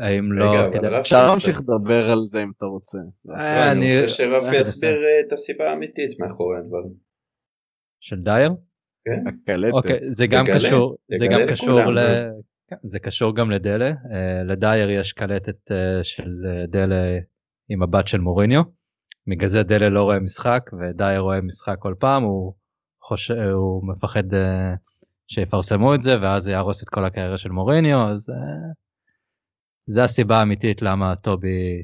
האם 0.00 0.32
לא... 0.32 0.70
אפשר 1.00 1.26
להמשיך 1.26 1.60
לדבר 1.60 2.10
על 2.10 2.18
זה 2.24 2.42
אם 2.42 2.50
אתה 2.56 2.66
רוצה. 2.66 2.98
אה, 3.30 3.72
אני 3.72 3.80
אני- 3.80 3.94
רוצה 4.00 4.08
שרפי 4.08 4.56
אה, 4.56 4.60
יסביר 4.60 5.04
אה, 5.04 5.20
את 5.26 5.32
הסיבה 5.32 5.70
האמיתית 5.70 6.20
מאחורי 6.20 6.58
הדברים. 6.58 6.92
של 8.00 8.20
דייר? 8.20 8.52
כן? 9.04 9.24
הקלטת. 9.26 9.72
אוקיי, 9.72 9.98
זה 10.08 10.26
גם 10.26 10.44
קשור, 10.54 10.96
זה 11.18 11.26
גם 11.26 11.40
קשור 11.50 11.80
ל... 11.80 11.98
כן, 12.68 12.76
זה 12.82 12.98
קשור 12.98 13.36
גם 13.36 13.50
לדלה, 13.50 13.92
לדייר 14.44 14.90
יש 14.90 15.12
קלטת 15.12 15.70
של 16.02 16.30
דלה 16.68 17.18
עם 17.68 17.82
הבת 17.82 18.08
של 18.08 18.18
מוריניו, 18.18 18.62
בגלל 19.26 19.48
זה 19.48 19.62
דלה 19.62 19.88
לא 19.88 20.02
רואה 20.02 20.18
משחק 20.18 20.70
ודייר 20.80 21.20
רואה 21.20 21.40
משחק 21.40 21.76
כל 21.78 21.94
פעם, 21.98 22.22
הוא, 22.22 22.54
חושב, 23.02 23.34
הוא 23.34 23.88
מפחד 23.88 24.22
שיפרסמו 25.28 25.94
את 25.94 26.02
זה 26.02 26.20
ואז 26.22 26.42
זה 26.42 26.52
יהרוס 26.52 26.82
את 26.82 26.88
כל 26.88 27.04
הקריירה 27.04 27.38
של 27.38 27.50
מוריניו, 27.50 28.08
אז 28.08 28.26
זה 29.86 30.04
הסיבה 30.04 30.36
האמיתית 30.36 30.82
למה 30.82 31.16
טובי 31.16 31.82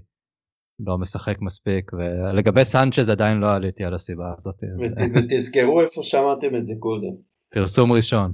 לא 0.80 0.99
משחק 0.99 1.36
מספיק, 1.40 1.92
ולגבי 1.92 2.64
סנצ'ז 2.64 3.09
עדיין 3.09 3.38
לא 3.38 3.55
עליתי 3.55 3.84
על 3.84 3.94
הסיבה 3.94 4.34
הזאת, 4.38 4.64
ות- 4.64 4.99
ותזכרו 5.14 5.80
איפה 5.80 6.03
שמעתם 6.03 6.57
את 6.57 6.66
זה 6.66 6.74
קודם. 6.78 7.16
פרסום 7.55 7.92
ראשון. 7.92 8.32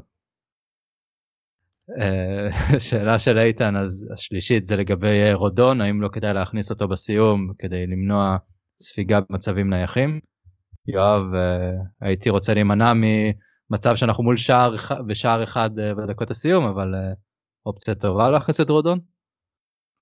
אה, 2.00 2.78
שאלה 2.78 3.18
של 3.18 3.38
איתן 3.38 3.76
אז 3.76 4.08
השלישית 4.14 4.66
זה 4.66 4.76
לגבי 4.76 5.32
רודון 5.32 5.80
האם 5.80 6.02
לא 6.02 6.08
כדאי 6.08 6.34
להכניס 6.34 6.70
אותו 6.70 6.88
בסיום 6.88 7.52
כדי 7.58 7.86
למנוע 7.86 8.36
ספיגה 8.80 9.20
במצבים 9.20 9.70
נייחים. 9.70 10.20
יואב 10.86 11.34
אה, 11.34 11.70
הייתי 12.00 12.30
רוצה 12.30 12.54
להימנע 12.54 12.92
ממצב 12.94 13.96
שאנחנו 13.96 14.24
מול 14.24 14.36
שער 14.36 14.74
בשער 15.06 15.44
אחד 15.44 15.70
אה, 15.78 15.94
בדקות 15.94 16.30
הסיום 16.30 16.64
אבל 16.64 16.94
אופציה 17.66 17.94
טובה 17.94 18.30
להכניס 18.30 18.60
את 18.60 18.70
רודון. 18.70 18.98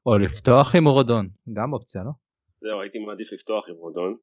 או 0.07 0.19
לפתוח 0.19 0.75
עם 0.77 0.89
רודון 0.89 1.29
גם 1.53 1.73
אופציה 1.73 2.03
לא? 2.05 2.11
זהו, 2.61 2.81
הייתי 2.81 2.99
מעדיף 2.99 3.33
לפתוח 3.33 3.69
עם 3.69 3.75
רודון. 3.75 4.17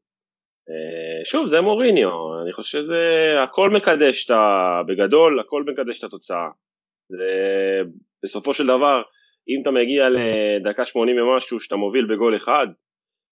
אה, 0.70 1.26
שוב, 1.26 1.48
זה 1.48 1.62
מוריניו, 1.62 2.42
אני 2.44 2.54
חושב 2.54 2.70
שזה 2.70 3.02
הכל 3.44 3.70
מקדש 3.70 4.26
את 4.26 4.32
ה... 4.32 4.82
בגדול, 4.88 5.40
הכל 5.40 5.64
מקדש 5.64 6.00
את 6.00 6.04
התוצאה. 6.04 6.50
זה 7.10 7.26
בסופו 8.24 8.54
של 8.54 8.64
דבר, 8.64 9.02
אם 9.50 9.62
אתה 9.62 9.72
מגיע 9.72 10.04
לדקה 10.10 10.86
80 10.86 11.18
ומשהו 11.18 11.60
שאתה 11.60 11.76
מוביל 11.76 12.06
בגול 12.06 12.38
אחד, 12.38 12.68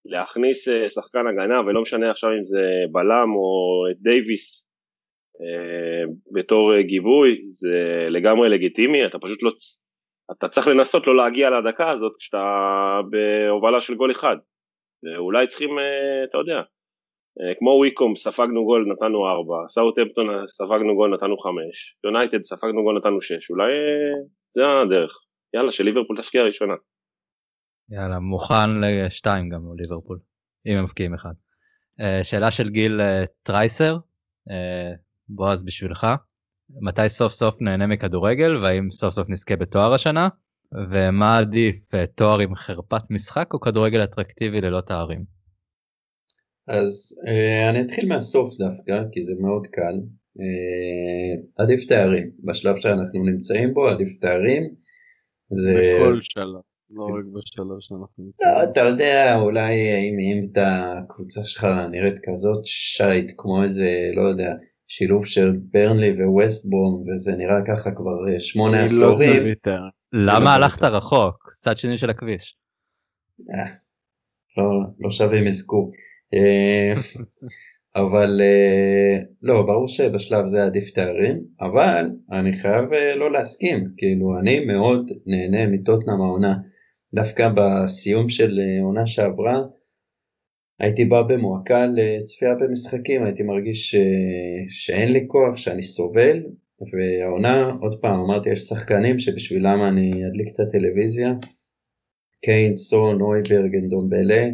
להכניס 0.05 0.67
אה, 0.67 0.89
שחקן 0.89 1.27
הגנה, 1.27 1.61
ולא 1.61 1.81
משנה 1.81 2.11
עכשיו 2.11 2.29
אם 2.29 2.45
זה 2.45 2.61
בלם 2.91 3.29
או 3.35 3.85
את 3.91 3.97
דייוויס 4.01 4.69
אה, 5.41 6.03
בתור 6.33 6.81
גיבוי, 6.81 7.45
זה 7.51 8.07
לגמרי 8.09 8.49
לגיטימי, 8.49 9.05
אתה 9.05 9.17
פשוט 9.19 9.43
לא... 9.43 9.51
אתה 10.31 10.47
צריך 10.47 10.67
לנסות 10.67 11.07
לא 11.07 11.15
להגיע 11.17 11.49
לדקה 11.49 11.91
הזאת 11.91 12.13
כשאתה 12.19 12.43
בהובלה 13.09 13.81
של 13.81 13.95
גול 13.95 14.11
אחד. 14.11 14.37
ואולי 15.03 15.47
צריכים, 15.47 15.69
אה, 15.79 16.23
אתה 16.29 16.37
יודע, 16.37 16.57
אה, 17.41 17.55
כמו 17.59 17.69
וויקום 17.69 18.15
ספגנו 18.15 18.65
גול 18.65 18.85
נתנו 18.91 19.27
4, 19.27 19.55
סאוטהמפטון 19.69 20.47
ספגנו 20.47 20.95
גול 20.95 21.13
נתנו 21.13 21.37
5, 21.37 21.97
יונייטד 22.03 22.43
ספגנו 22.43 22.83
גול 22.83 22.97
נתנו 22.97 23.21
6, 23.21 23.51
אולי 23.51 23.71
אה, 23.71 24.21
זה 24.53 24.61
הדרך. 24.81 25.11
יאללה, 25.53 25.71
שליברפול 25.71 26.17
תבקיע 26.21 26.43
ראשונה. 26.43 26.73
יאללה 27.89 28.19
מוכן 28.19 28.81
לשתיים 28.81 29.49
גם 29.49 29.61
ליברפול 29.77 30.19
אם 30.65 30.77
הם 30.77 30.83
מבקיעים 30.83 31.13
אחד. 31.13 31.33
אה, 32.01 32.23
שאלה 32.23 32.51
של 32.51 32.69
גיל 32.69 33.01
אה, 33.01 33.23
טרייסר 33.43 33.97
אה, 34.49 34.91
בועז 35.29 35.63
בשבילך 35.63 36.07
מתי 36.69 37.09
סוף 37.09 37.31
סוף 37.31 37.61
נהנה 37.61 37.87
מכדורגל 37.87 38.63
והאם 38.63 38.91
סוף 38.91 39.13
סוף 39.13 39.29
נזכה 39.29 39.55
בתואר 39.55 39.93
השנה 39.93 40.29
ומה 40.91 41.37
עדיף 41.37 41.95
אה, 41.95 42.07
תואר 42.15 42.39
עם 42.39 42.55
חרפת 42.55 43.01
משחק 43.09 43.53
או 43.53 43.59
כדורגל 43.59 44.03
אטרקטיבי 44.03 44.61
ללא 44.61 44.81
תארים. 44.81 45.23
אז 46.67 47.19
אה, 47.27 47.69
אני 47.69 47.81
אתחיל 47.81 48.09
מהסוף 48.09 48.57
דווקא, 48.57 49.03
כי 49.11 49.23
זה 49.23 49.33
מאוד 49.39 49.67
קל. 49.67 49.95
אה, 50.39 51.63
עדיף 51.63 51.85
תארים. 51.85 52.31
בשלב 52.43 52.75
שאנחנו 52.79 53.23
נמצאים 53.25 53.73
בו, 53.73 53.87
עדיף 53.87 54.19
תארים. 54.21 54.63
זה... 55.51 55.95
בכל 55.99 56.19
שלב, 56.21 56.61
לא 56.89 57.03
רק 57.03 57.25
בשלב 57.33 57.79
שאנחנו 57.79 58.23
לא, 58.23 58.25
נמצאים. 58.25 58.71
אתה 58.71 58.81
יודע, 58.81 59.35
אולי 59.39 59.73
אם, 59.73 60.17
אם 60.19 60.41
את 60.51 60.57
הקבוצה 60.57 61.43
שלך 61.43 61.67
נראית 61.91 62.19
כזאת 62.23 62.65
shite, 62.65 63.31
כמו 63.37 63.63
איזה, 63.63 64.11
לא 64.15 64.21
יודע, 64.21 64.53
שילוב 64.87 65.25
של 65.25 65.51
ברנלי 65.71 66.23
וווסטברום, 66.23 67.09
וזה 67.09 67.35
נראה 67.35 67.65
ככה 67.67 67.91
כבר 67.91 68.33
אה, 68.33 68.39
שמונה 68.39 68.77
לא 68.77 68.83
עשורים. 68.83 69.43
למה 70.13 70.59
לא 70.59 70.65
הלכת. 70.65 70.81
רחוק? 70.81 71.53
צד 71.57 71.77
שני 71.77 71.97
של 71.97 72.09
הכביש. 72.09 72.57
אה, 73.53 73.65
לא, 74.57 74.63
לא 74.99 75.11
שווה 75.11 75.47
אזכור. 75.47 75.91
אה, 76.33 76.93
אבל 77.95 78.41
לא, 79.41 79.61
ברור 79.61 79.87
שבשלב 79.87 80.47
זה 80.47 80.63
עדיף 80.63 80.89
תארים, 80.89 81.41
אבל 81.61 82.05
אני 82.31 82.53
חייב 82.53 82.85
לא 83.15 83.31
להסכים, 83.31 83.87
כאילו 83.97 84.39
אני 84.39 84.65
מאוד 84.65 85.11
נהנה 85.25 85.67
מטוטנאם 85.67 86.21
העונה. 86.21 86.55
דווקא 87.13 87.49
בסיום 87.55 88.29
של 88.29 88.59
עונה 88.83 89.05
שעברה, 89.05 89.57
הייתי 90.79 91.05
בא 91.05 91.21
במועקה 91.21 91.85
לצפייה 91.95 92.55
במשחקים, 92.55 93.23
הייתי 93.23 93.43
מרגיש 93.43 93.95
שאין 94.69 95.11
לי 95.11 95.25
כוח, 95.27 95.57
שאני 95.57 95.83
סובל, 95.83 96.43
והעונה, 96.93 97.71
עוד 97.81 98.01
פעם, 98.01 98.19
אמרתי, 98.19 98.49
יש 98.49 98.59
שחקנים 98.59 99.19
שבשבילם 99.19 99.83
אני 99.87 100.09
אדליק 100.09 100.47
את 100.53 100.59
הטלוויזיה, 100.59 101.33
קיין, 102.45 102.77
סון, 102.77 103.21
אויברג, 103.21 103.75
אנדומבלה, 103.75 104.45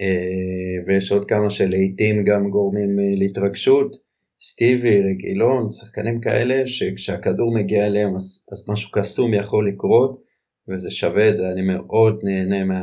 אה, 0.00 0.84
ויש 0.86 1.12
עוד 1.12 1.28
כמה 1.28 1.50
שלעיתים 1.50 2.24
גם 2.24 2.50
גורמים 2.50 3.00
אה, 3.00 3.04
להתרגשות, 3.16 3.96
סטיבי, 4.42 5.00
רגילון, 5.02 5.70
שחקנים 5.70 6.20
כאלה 6.20 6.66
שכשהכדור 6.66 7.54
מגיע 7.54 7.86
אליהם 7.86 8.16
אז, 8.16 8.46
אז 8.52 8.68
משהו 8.68 8.90
קסום 8.90 9.34
יכול 9.34 9.68
לקרות 9.68 10.22
וזה 10.68 10.90
שווה 10.90 11.28
את 11.28 11.36
זה, 11.36 11.50
אני 11.52 11.62
מאוד 11.62 12.20
נהנה 12.22 12.64
מה, 12.64 12.82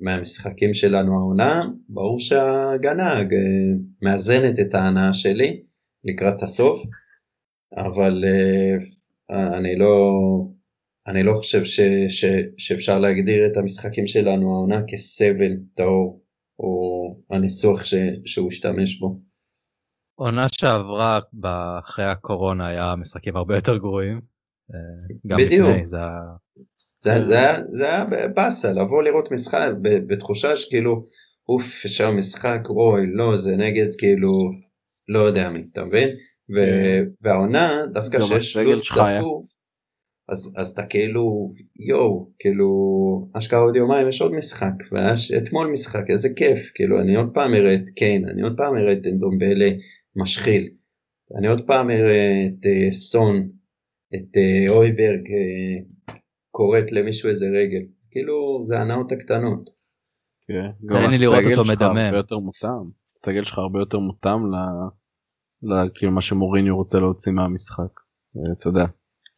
מהמשחקים 0.00 0.74
שלנו 0.74 1.14
העונה, 1.14 1.62
ברור 1.88 2.18
שההגנה 2.18 3.18
אה, 3.18 3.24
מאזנת 4.02 4.60
את 4.60 4.74
ההנאה 4.74 5.12
שלי 5.12 5.62
לקראת 6.04 6.42
הסוף, 6.42 6.82
אבל 7.76 8.24
אה, 8.24 8.76
אני 9.58 9.76
לא, 9.78 10.12
אני 11.06 11.22
לא 11.22 11.34
חושב 11.36 11.64
ש, 11.64 11.80
ש, 12.08 12.24
שאפשר 12.58 12.98
להגדיר 12.98 13.46
את 13.46 13.56
המשחקים 13.56 14.06
שלנו 14.06 14.54
העונה 14.54 14.82
כסבל 14.88 15.52
טהור, 15.74 16.22
או 16.58 17.16
הניסוח 17.30 17.84
ש, 17.84 17.94
שהוא 18.24 18.48
השתמש 18.48 18.98
בו. 18.98 19.20
עונה 20.14 20.46
שעברה 20.48 21.20
אחרי 21.78 22.04
הקורונה 22.04 22.66
היה 22.66 22.94
משחקים 22.96 23.36
הרבה 23.36 23.54
יותר 23.54 23.76
גרועים. 23.76 24.31
אה, 24.74 24.78
גם 25.26 25.38
בדיוק. 25.38 25.68
לפני 25.68 25.86
זה 25.86 25.96
היה... 25.96 26.20
זה, 27.00 27.24
זה, 27.24 27.38
היה, 27.38 27.58
זה 27.68 27.86
היה 27.86 28.28
באסה, 28.28 28.72
לבוא 28.72 29.02
לראות 29.02 29.30
משחק 29.30 29.68
בתחושה 29.82 30.56
שכאילו, 30.56 31.06
אוף, 31.48 31.84
יש 31.84 31.96
שם 31.96 32.16
משחק, 32.16 32.60
אוי, 32.68 33.06
לא, 33.06 33.36
זה 33.36 33.56
נגד 33.56 33.88
כאילו, 33.98 34.30
לא 35.08 35.18
יודע 35.18 35.50
מי, 35.50 35.64
אתה 35.72 35.84
מבין? 35.84 36.08
ו- 36.54 37.02
והעונה, 37.20 37.82
דווקא 37.92 38.20
שיש 38.20 38.56
הסגל 38.56 38.70
לו"ז 38.70 38.82
שלך 38.82 38.98
היה. 38.98 39.18
צפוף, 39.18 39.52
אז, 40.28 40.54
אז 40.56 40.70
אתה 40.70 40.86
כאילו, 40.86 41.52
יואו, 41.88 42.30
כאילו, 42.38 42.68
אשכרה 43.32 43.60
עוד 43.60 43.76
יומיים 43.76 44.08
יש 44.08 44.22
עוד 44.22 44.32
משחק, 44.32 44.74
והיה 44.92 45.14
אתמול 45.38 45.70
משחק, 45.72 46.10
איזה 46.10 46.28
כיף, 46.36 46.70
כאילו, 46.74 47.00
אני 47.00 47.16
עוד 47.16 47.30
פעם 47.34 47.54
אראה 47.54 47.74
את 47.74 47.88
קיין, 47.96 48.28
אני 48.28 48.42
עוד 48.42 48.56
פעם 48.56 48.76
אראה 48.76 48.92
את 48.92 49.06
אנדומבלה 49.12 49.70
משחיל, 50.16 50.68
אני 51.38 51.48
עוד 51.48 51.66
פעם 51.66 51.90
אראה 51.90 52.46
את 52.46 52.66
אה, 52.66 52.92
סון, 52.92 53.48
את 54.14 54.36
אה, 54.36 54.74
אויברג 54.74 55.30
אה, 55.32 55.82
קוראת 56.50 56.92
למישהו 56.92 57.28
איזה 57.28 57.46
רגל, 57.46 57.82
כאילו, 58.10 58.60
זה 58.64 58.78
ההנאות 58.78 59.12
הקטנות. 59.12 59.70
כן, 60.48 60.86
גם 60.86 60.96
תן 60.96 61.10
לי 61.10 61.18
לראות 61.18 61.38
הסגל 61.38 61.50
אותו 61.50 61.64
שלך 61.64 61.76
מדמם. 61.76 61.96
הרבה 61.96 62.16
יותר 62.16 62.38
מותאם. 62.38 62.86
הסגל 63.16 63.44
שלך 63.44 63.58
הרבה 63.58 63.78
יותר 63.78 63.98
מותאם 63.98 64.40
ל... 64.52 64.54
ל... 65.62 65.88
כאילו 65.94 66.12
מה 66.12 66.20
שמוריניו 66.20 66.76
רוצה 66.76 66.98
להוציא 66.98 67.32
מהמשחק. 67.32 67.92
אה, 68.36 68.52
אתה 68.58 68.68
יודע, 68.68 68.84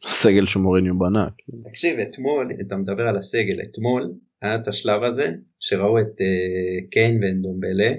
סגל 0.03 0.45
שמוריניו 0.45 0.99
בנה. 0.99 1.27
כאילו. 1.37 1.63
תקשיב, 1.69 1.99
אתמול, 1.99 2.51
אתה 2.67 2.75
מדבר 2.75 3.07
על 3.07 3.17
הסגל, 3.17 3.61
אתמול 3.61 4.13
היה 4.41 4.55
את 4.55 4.67
השלב 4.67 5.03
הזה, 5.03 5.27
שראו 5.59 5.99
את 5.99 6.21
אה, 6.21 6.87
קיין 6.91 7.23
ואנדומבלה, 7.23 7.91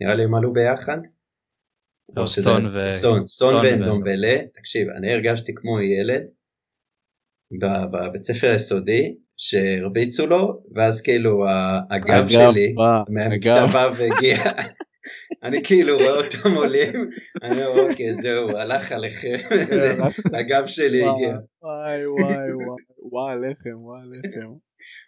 נראה 0.00 0.14
לי 0.14 0.24
הם 0.24 0.34
עלו 0.34 0.52
ביחד. 0.52 0.98
לא, 2.16 2.26
סון 2.26 2.76
ו- 2.76 2.90
סון, 2.90 3.26
סון 3.26 3.54
ואנדומבלה, 3.54 4.36
תקשיב, 4.54 4.88
אני 4.88 5.12
הרגשתי 5.12 5.52
כמו 5.54 5.80
ילד 5.80 6.22
ב- 7.60 7.96
בבית 7.96 8.24
ספר 8.24 8.50
היסודי, 8.50 9.14
שהרביצו 9.36 10.26
לו, 10.26 10.62
ואז 10.74 11.02
כאילו 11.02 11.44
הגב 11.90 12.28
שלי, 12.28 12.74
בא, 12.74 13.02
מהכיתה 13.08 13.64
הגב, 13.64 13.94
ו' 13.98 14.02
הגיע, 14.02 14.36
אני 15.44 15.64
כאילו 15.64 15.96
רואה 15.96 16.16
אותם 16.16 16.54
עולים, 16.54 17.10
אני 17.42 17.64
אומר 17.66 17.90
אוקיי 17.90 18.14
זהו, 18.14 18.56
הלך 18.56 18.92
עליכם, 18.92 19.36
הגב 20.38 20.66
שלי 20.66 21.04
הגיע. 21.04 21.36
וואי 21.62 22.06
וואי 22.06 22.52
וואי 22.52 22.82
וואי 22.98 23.32
הלחם 23.32 23.82
וואי 23.82 24.00
הלחם. 24.02 24.52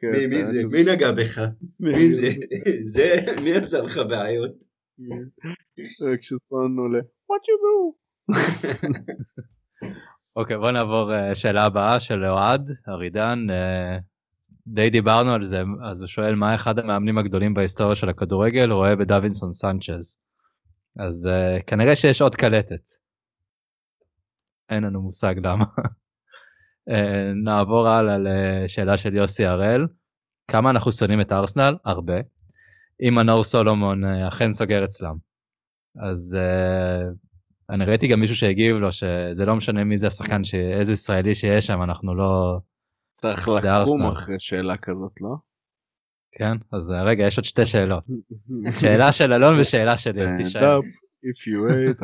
כן, 0.01 0.31
מי, 0.31 0.45
זה? 0.45 0.67
מי 0.67 0.83
נגע 0.83 1.13
בך? 1.13 1.41
מי 1.81 2.09
זה? 2.09 2.29
זה? 2.95 3.17
מי 3.43 3.53
עשה 3.53 3.81
לך 3.81 4.01
בעיות? 4.09 4.76
כשסון 6.21 6.79
עולה. 6.79 6.99
What 6.99 7.43
you 7.49 7.57
do? 7.65 7.77
אוקיי, 10.37 10.59
בוא 10.59 10.71
נעבור 10.71 11.15
אה, 11.15 11.35
שאלה 11.35 11.65
הבאה 11.65 12.01
של 12.01 12.25
אוהד, 12.25 12.71
ארידן. 12.89 13.47
אה, 13.51 13.99
די 14.67 14.91
דיברנו 14.91 15.33
על 15.33 15.45
זה, 15.45 15.63
אז 15.91 16.03
הוא 16.03 16.09
שואל 16.09 16.35
מה 16.35 16.55
אחד 16.55 16.79
המאמנים 16.79 17.19
הגדולים 17.19 17.55
בהיסטוריה 17.55 17.95
של 17.95 18.09
הכדורגל 18.09 18.71
רואה 18.71 18.97
בדווינסון 18.97 19.53
סנצ'ז. 19.53 20.19
אז 20.99 21.29
uh, 21.29 21.63
כנראה 21.67 21.97
שיש 21.97 22.23
עוד 22.23 22.35
קלטת. 22.35 22.81
אין 24.69 24.85
לנו 24.85 25.03
מושג 25.03 25.35
למה. 25.39 25.65
uh, 25.65 26.93
נעבור 27.45 27.89
הלאה 27.89 28.17
לשאלה 28.19 28.99
של 28.99 29.15
יוסי 29.15 29.45
הראל. 29.45 29.87
כמה 30.51 30.71
אנחנו 30.71 30.93
שונאים 30.93 31.21
את 31.21 31.33
ארסנל? 31.33 31.77
הרבה. 31.85 32.15
אם 33.01 33.15
מנור 33.15 33.43
סולומון 33.43 34.05
uh, 34.05 34.29
אכן 34.29 34.53
סוגר 34.53 34.85
אצלם. 34.85 35.17
אז 36.03 36.37
uh, 36.37 37.15
אני 37.71 37.85
ראיתי 37.85 38.09
גם 38.09 38.21
מישהו 38.21 38.37
שהגיב 38.37 38.77
לו 38.77 38.93
שזה 38.93 39.45
לא 39.47 39.57
משנה 39.57 39.85
מי 39.85 39.99
זה 39.99 40.07
השחקן, 40.07 40.43
איזה 40.79 40.93
ישראלי 40.93 41.35
שיש 41.35 41.67
שם, 41.67 41.83
אנחנו 41.83 42.15
לא... 42.15 42.59
צריך 43.13 43.49
לקום 43.49 44.07
אחרי 44.07 44.39
שאלה 44.39 44.77
כזאת, 44.77 45.13
לא? 45.21 45.35
כן, 46.33 46.57
אז 46.73 46.91
רגע, 46.91 47.27
יש 47.27 47.37
עוד 47.37 47.45
שתי 47.45 47.67
שאלות. 47.67 48.05
שאלה 48.81 49.13
של 49.13 49.33
אלון 49.33 49.61
ושאלה 49.61 49.99
של 49.99 50.19
יוסי 50.19 50.45
שי. 50.45 50.59
If 50.59 51.47
you 51.49 51.59
wait, 51.67 51.99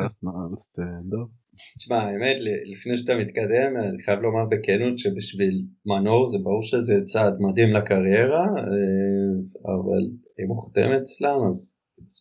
stand 0.57 1.13
up. 1.13 1.42
תשמע, 1.55 1.95
האמת, 1.95 2.35
לפני 2.71 2.97
שאתה 2.97 3.15
מתקדם, 3.15 3.77
אני 3.77 4.03
חייב 4.05 4.19
לומר 4.19 4.45
בכנות 4.45 4.99
שבשביל 4.99 5.65
מנור 5.85 6.27
זה 6.27 6.37
ברור 6.43 6.61
שזה 6.61 6.93
צעד 7.05 7.33
מדהים 7.39 7.73
לקריירה, 7.73 8.45
אה, 8.45 9.33
אבל 9.65 10.03
אם 10.39 10.47
הוא 10.47 10.63
חותם 10.63 10.89
אצלם, 11.01 11.47
אז 11.47 11.77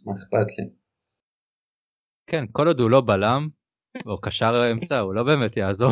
מה 0.07 0.13
אכפת 0.15 0.59
לי? 0.59 0.65
כן, 2.27 2.45
כל 2.53 2.67
עוד 2.67 2.81
הוא 2.81 2.91
לא 2.91 3.01
בלם, 3.01 3.49
או 4.07 4.21
קשר 4.21 4.73
אמצע, 4.73 4.99
הוא 4.99 5.15
לא 5.15 5.23
באמת 5.23 5.57
יעזור 5.57 5.91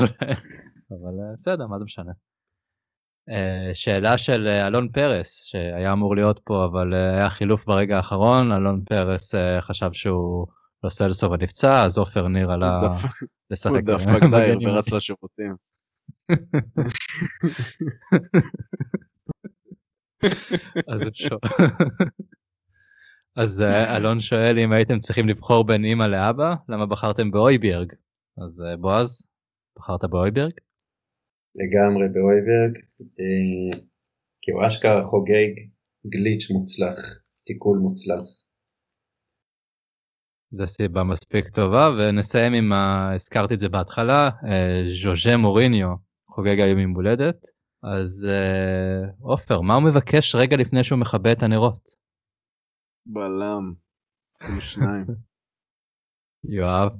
אבל 0.90 1.14
אה, 1.20 1.34
בסדר, 1.36 1.66
מה 1.66 1.78
זה 1.78 1.84
משנה. 1.84 2.12
אה, 3.30 3.74
שאלה 3.74 4.18
של 4.18 4.46
אלון 4.46 4.88
פרס 4.88 5.44
שהיה 5.44 5.92
אמור 5.92 6.16
להיות 6.16 6.40
פה 6.44 6.64
אבל 6.64 6.94
היה 6.94 7.30
חילוף 7.30 7.64
ברגע 7.64 7.96
האחרון 7.96 8.52
אלון 8.52 8.84
פרס 8.84 9.34
חשב 9.60 9.92
שהוא 9.92 10.46
לא 10.84 10.88
סלסו 10.88 11.30
ונפצע 11.30 11.84
אז 11.84 11.98
עופר 11.98 12.28
ניר 12.28 12.50
עלה 12.50 12.80
לשחק. 13.50 13.72
הוא 13.72 13.80
דפק 13.80 14.20
דייר 14.30 14.58
ורץ 14.64 14.92
לשירותים. 14.92 15.54
אז 20.88 21.08
אז 23.36 23.62
אלון 23.96 24.20
שואל 24.20 24.58
אם 24.58 24.72
הייתם 24.72 24.98
צריכים 24.98 25.28
לבחור 25.28 25.66
בין 25.66 25.84
אימא 25.84 26.04
לאבא 26.04 26.54
למה 26.68 26.86
בחרתם 26.86 27.30
באויברג 27.30 27.92
אז 28.38 28.64
בועז 28.80 29.26
בחרת 29.78 30.04
באויברג? 30.10 30.52
לגמרי 31.54 32.08
באויברג, 32.08 32.84
אה, 33.00 33.78
כי 34.42 34.50
הוא 34.50 34.66
אשכרה 34.66 35.04
חוגג 35.04 35.52
גליץ' 36.06 36.50
מוצלח, 36.50 37.20
תיקול 37.44 37.78
מוצלח. 37.78 38.39
זה 40.50 40.66
סיבה 40.66 41.04
מספיק 41.04 41.48
טובה 41.48 41.88
ונסיים 41.98 42.52
עם, 42.52 42.72
ה... 42.72 43.10
הזכרתי 43.14 43.54
את 43.54 43.58
זה 43.58 43.68
בהתחלה, 43.68 44.30
אה, 44.48 44.82
ז'וז'ה 45.02 45.36
מוריניו 45.36 45.88
חוגג 46.30 46.60
היום 46.60 46.78
עם 46.78 46.90
הולדת, 46.90 47.46
אז 47.82 48.26
אה, 48.28 49.12
עופר, 49.22 49.60
מה 49.60 49.74
הוא 49.74 49.82
מבקש 49.82 50.34
רגע 50.34 50.56
לפני 50.56 50.84
שהוא 50.84 50.98
מכבה 50.98 51.32
את 51.32 51.42
הנרות? 51.42 51.80
בלם, 53.06 53.74
שניים. 54.60 55.06
יואב. 56.56 56.92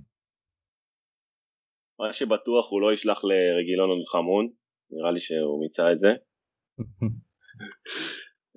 מה 2.01 2.13
שבטוח 2.13 2.71
הוא 2.71 2.81
לא 2.81 2.93
ישלח 2.93 3.21
לרגילון 3.25 3.91
עוד 3.91 4.07
חמון, 4.13 4.49
נראה 4.91 5.11
לי 5.11 5.21
שהוא 5.21 5.61
מיצה 5.61 5.93
את 5.93 5.99
זה. 5.99 6.09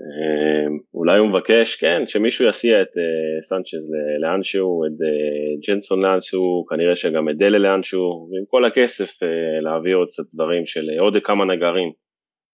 אמ, 0.03 0.77
אולי 0.93 1.17
הוא 1.19 1.29
מבקש, 1.29 1.75
כן, 1.75 2.07
שמישהו 2.07 2.49
יסיע 2.49 2.81
את 2.81 2.87
uh, 2.87 3.43
סנצ'ז 3.43 3.85
לאנשהו, 4.21 4.85
את 4.85 4.91
uh, 4.91 5.67
ג'נסון 5.67 6.01
לאנשהו, 6.01 6.65
כנראה 6.69 6.95
שגם 6.95 7.29
את 7.29 7.37
דלה 7.37 7.57
לאנשהו, 7.57 8.01
ועם 8.01 8.45
כל 8.47 8.65
הכסף 8.65 9.23
uh, 9.23 9.25
להביא 9.61 9.95
עוד 9.95 10.07
קצת 10.07 10.23
דברים 10.33 10.65
של 10.65 10.85
עוד 10.99 11.13
כמה 11.23 11.45
נגרים 11.45 11.91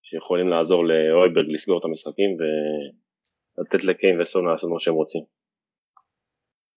שיכולים 0.02 0.48
לעזור 0.48 0.86
לאויברג 0.86 1.46
לסגור 1.50 1.80
את 1.80 1.86
המשחקים 1.86 2.30
ולתת 2.40 3.84
לקיין 3.84 4.22
וסון 4.22 4.48
לעשות 4.48 4.70
מה 4.74 4.80
שהם 4.80 4.94
רוצים. 4.94 5.22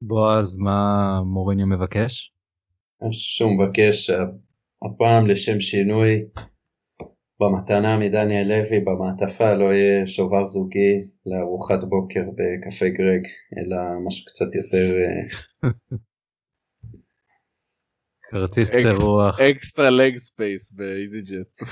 בועז, 0.03 0.59
מה 0.59 0.81
מוריניו 1.25 1.67
מבקש? 1.67 2.33
שהוא 3.11 3.51
מבקש 3.59 4.11
הפעם 4.85 5.27
לשם 5.27 5.61
שינוי 5.61 6.25
במתנה 7.41 7.99
מדניאל 7.99 8.49
לוי 8.49 8.81
במעטפה 8.81 9.55
לא 9.55 9.75
יהיה 9.75 10.07
שובר 10.07 10.47
זוגי 10.47 10.99
לארוחת 11.27 11.85
בוקר 11.85 12.21
בקפה 12.21 12.89
גרג 12.89 13.27
אלא 13.59 13.77
משהו 14.07 14.27
קצת 14.27 14.55
יותר 14.55 14.95
אה, 14.99 15.71
כרטיס 18.33 18.75
אירוח 18.75 19.41
extra 19.41 19.91
leg 19.91 20.17
space 20.17 20.73
ב 20.73 21.23
easyJet. 21.23 21.63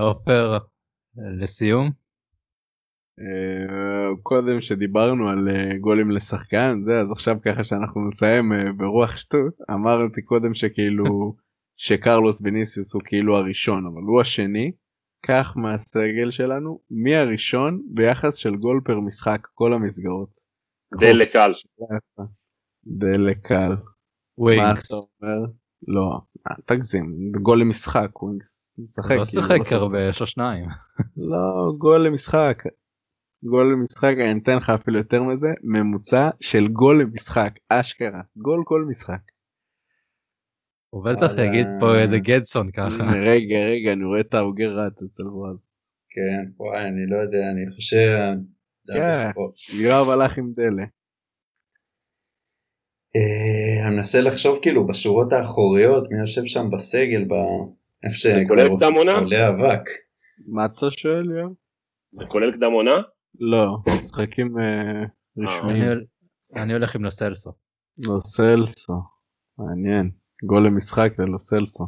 עופר 0.00 0.58
לסיום 1.16 1.90
קודם 4.22 4.60
שדיברנו 4.60 5.28
על 5.28 5.48
אה, 5.48 5.78
גולים 5.78 6.10
לשחקן 6.10 6.82
זה 6.82 7.00
אז 7.00 7.10
עכשיו 7.12 7.36
ככה 7.44 7.64
שאנחנו 7.64 8.08
נסיים 8.08 8.52
אה, 8.52 8.72
ברוח 8.76 9.16
שטות 9.16 9.54
אמרתי 9.70 10.22
קודם 10.22 10.54
שכאילו 10.54 11.04
שקרלוס 11.84 12.42
ויניסיוס 12.42 12.94
הוא 12.94 13.02
כאילו 13.04 13.36
הראשון 13.36 13.86
אבל 13.86 14.02
הוא 14.02 14.20
השני 14.20 14.72
כך 15.26 15.56
מהסגל 15.56 16.30
שלנו 16.30 16.80
מי 16.90 17.16
הראשון 17.16 17.82
ביחס 17.94 18.34
של 18.34 18.56
גול 18.56 18.80
פר 18.84 19.00
משחק 19.00 19.46
כל 19.54 19.72
המסגרות. 19.72 20.40
דלקל. 21.00 21.52
דלקל. 22.86 23.72
ווינקס. 24.38 24.88
לא 25.88 26.20
תגזים 26.66 27.32
גול 27.42 27.60
למשחק 27.60 28.22
ווינקס 28.22 28.74
משחק. 28.78 29.10
לא 29.10 29.24
כאילו, 29.24 29.42
שיחק 29.42 29.72
הרבה 29.72 30.08
יש 30.08 30.20
לו 30.20 30.26
שניים. 30.26 30.68
לא 31.16 31.72
גול 31.78 32.06
למשחק 32.06 32.62
גול 33.44 33.72
למשחק 33.72 34.14
אני 34.18 34.40
אתן 34.42 34.56
לך 34.56 34.70
אפילו 34.70 34.98
יותר 34.98 35.22
מזה 35.22 35.48
ממוצע 35.62 36.30
של 36.40 36.68
גול 36.68 37.00
למשחק 37.02 37.52
אשכרה 37.68 38.20
גול 38.36 38.62
כל 38.66 38.84
משחק. 38.88 39.20
הוא 40.90 41.04
בטח 41.04 41.32
יגיד 41.38 41.66
פה 41.80 41.98
איזה 41.98 42.18
גדסון 42.18 42.70
ככה. 42.70 43.04
רגע 43.30 43.58
רגע 43.58 43.92
אני 43.92 44.04
רואה 44.04 44.20
את 44.20 44.34
האוגר 44.34 44.76
רץ 44.76 45.02
אצל 45.02 45.22
בועז. 45.22 45.68
כן 46.10 46.50
וואי 46.56 46.80
אני 46.80 47.06
לא 47.06 47.16
יודע 47.16 47.50
אני 47.50 47.70
חושב. 47.74 48.16
כן, 48.94 49.30
יואב 49.80 50.08
הלך 50.08 50.38
עם 50.38 50.52
דלה. 50.56 50.86
אה, 53.16 53.86
אני 53.86 53.96
מנסה 53.96 54.20
לחשוב 54.20 54.58
כאילו 54.62 54.86
בשורות 54.86 55.32
האחוריות 55.32 56.10
מי 56.10 56.18
יושב 56.20 56.44
שם 56.44 56.70
בסגל 56.70 57.24
איפה 58.04 58.16
שעולה 58.16 59.48
אבק. 59.48 59.88
מה 60.46 60.64
אתה 60.66 60.90
שואל 60.90 61.30
יואב? 61.30 61.52
זה 62.12 62.24
כולל 62.28 62.52
קדם 62.52 62.72
עונה? 62.72 63.02
לא, 63.40 63.78
משחקים 63.98 64.58
אה, 64.58 65.04
רשמיים. 65.38 65.98
אני 66.56 66.72
הולך 66.72 66.94
עם 66.94 67.04
לוסלסו. 67.04 67.52
לוסלסו, 67.98 69.02
מעניין. 69.58 70.10
גול 70.42 70.66
למשחק 70.66 71.12
ללוסלסו. 71.18 71.86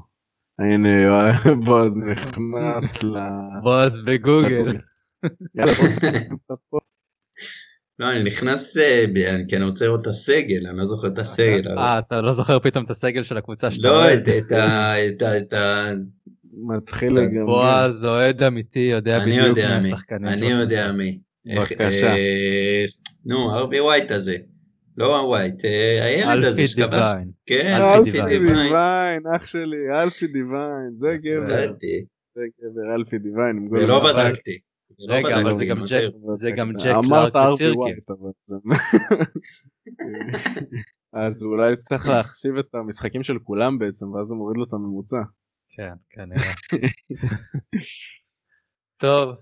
הנה 0.59 0.89
בועז 1.65 1.97
נכנס 1.97 3.03
ל... 3.03 3.17
בועז 3.63 3.99
בגוגל. 4.07 4.77
לא, 7.99 8.11
אני 8.11 8.23
נכנס, 8.23 8.77
אה, 8.77 9.05
כי 9.49 9.57
אני 9.57 9.65
רוצה 9.65 9.85
לראות 9.85 10.03
את 10.03 10.07
הסגל, 10.07 10.67
אני 10.67 10.79
לא 10.79 10.85
זוכר 10.85 11.09
את 11.09 11.19
הסגל. 11.19 11.79
אה, 11.79 11.99
אתה 11.99 12.21
לא 12.21 12.33
זוכר 12.33 12.59
פתאום 12.59 12.85
את 12.85 12.91
הסגל 12.91 13.23
של 13.23 13.37
הקבוצה 13.37 13.71
שאתה 13.71 13.89
אוהד? 13.89 14.29
לא, 14.29 14.35
את 15.37 15.53
ה... 15.53 15.93
מתחיל 16.67 17.13
לגמרי. 17.13 17.45
בועז 17.45 18.05
אוהד 18.05 18.43
אמיתי, 18.43 18.79
יודע 18.79 19.19
בדיוק 19.19 19.59
מי 19.59 19.65
השחקנים. 19.65 20.29
אני 20.29 20.47
יודע 20.47 20.93
מי. 20.93 21.19
בבקשה. 21.57 22.17
אה, 22.17 22.85
נו, 23.25 23.55
ארבי 23.55 23.81
ווייט 23.81 24.11
הזה. 24.11 24.37
לא 24.97 25.21
הווייט, 25.21 25.65
אה, 25.65 26.05
הילד 26.05 26.45
הזה 26.45 26.67
שכבש. 26.67 27.07
כן, 27.47 27.83
אלפי 27.83 28.39
דיוויין, 28.39 29.23
אח 29.37 29.47
שלי, 29.47 30.03
אלפי 30.03 30.27
דיוויין, 30.27 30.91
זה 30.95 31.17
גבר. 31.23 31.73
זה 32.35 32.43
גבר, 32.61 32.95
אלפי 32.95 33.19
דיוויין. 33.19 33.69
ולא 33.71 34.01
בדקתי. 34.05 34.59
רגע, 35.09 35.41
אבל 35.41 35.55
זה 36.37 36.51
גם 36.51 36.73
ג'ק 36.73 36.97
קלארק 37.09 37.35
וסירקין. 37.35 37.99
אז 41.13 41.43
אולי 41.43 41.77
צריך 41.77 42.07
להחשיב 42.09 42.57
את 42.57 42.75
המשחקים 42.75 43.23
של 43.23 43.39
כולם 43.39 43.79
בעצם, 43.79 44.13
ואז 44.13 44.27
זה 44.27 44.35
מוריד 44.35 44.57
לו 44.57 44.65
את 44.65 44.73
הממוצע. 44.73 45.23
כן, 45.69 45.93
כנראה. 46.11 46.53
טוב, 49.03 49.37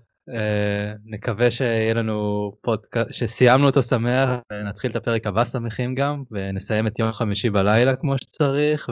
נקווה 1.05 1.51
שיהיה 1.51 1.93
לנו 1.93 2.51
פודקאסט, 2.61 3.13
שסיימנו 3.13 3.65
אותו 3.65 3.81
שמח, 3.81 4.29
ונתחיל 4.51 4.91
את 4.91 4.95
הפרק 4.95 5.27
הבא 5.27 5.45
שמחים 5.45 5.95
גם, 5.95 6.23
ונסיים 6.31 6.87
את 6.87 6.99
יום 6.99 7.11
חמישי 7.11 7.49
בלילה 7.49 7.95
כמו 7.95 8.17
שצריך, 8.17 8.89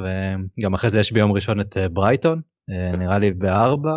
וגם 0.59 0.73
אחרי 0.73 0.89
זה 0.89 0.99
יש 0.99 1.11
ביום 1.11 1.31
ראשון 1.31 1.61
את 1.61 1.77
אה, 1.77 1.89
ברייטון, 1.89 2.41
אה, 2.69 2.97
נראה 2.97 3.19
לי 3.19 3.31
בארבע, 3.31 3.95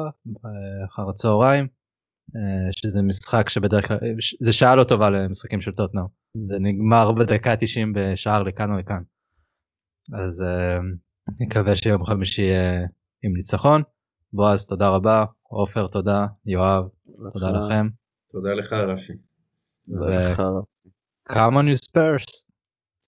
אחר 0.86 1.08
הצהריים, 1.08 1.66
שזה 2.70 3.02
משחק 3.02 3.48
שבדרך 3.48 3.88
כלל, 3.88 3.98
זה 4.40 4.52
שעה 4.52 4.76
לא 4.76 4.84
טובה 4.84 5.10
למשחקים 5.10 5.60
של 5.60 5.72
טוטנאם, 5.72 6.04
זה 6.34 6.58
נגמר 6.60 7.12
בדקה 7.12 7.56
90 7.56 7.92
בשער 7.96 8.42
לכאן 8.42 8.72
או 8.72 8.78
לכאן. 8.78 9.02
אז 10.12 10.44
נקווה 11.40 11.76
שיום 11.76 12.04
חמישי 12.04 12.42
יהיה 12.42 12.86
עם 13.22 13.32
ניצחון. 13.36 13.82
בועז 14.32 14.66
תודה 14.66 14.88
רבה, 14.88 15.24
עופר 15.50 15.86
תודה, 15.86 16.26
יואב 16.46 16.88
תודה 17.32 17.50
לכם. 17.50 17.88
תודה 18.32 18.54
לך 18.54 18.72
רפי. 18.72 19.12
Come 21.28 21.54
on 21.58 21.66
you 21.66 21.76
Spurs. 21.76 22.44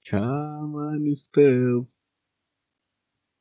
Come 0.07 0.74
on 0.74 1.01
you 1.07 1.14
Spurs. 1.14 1.97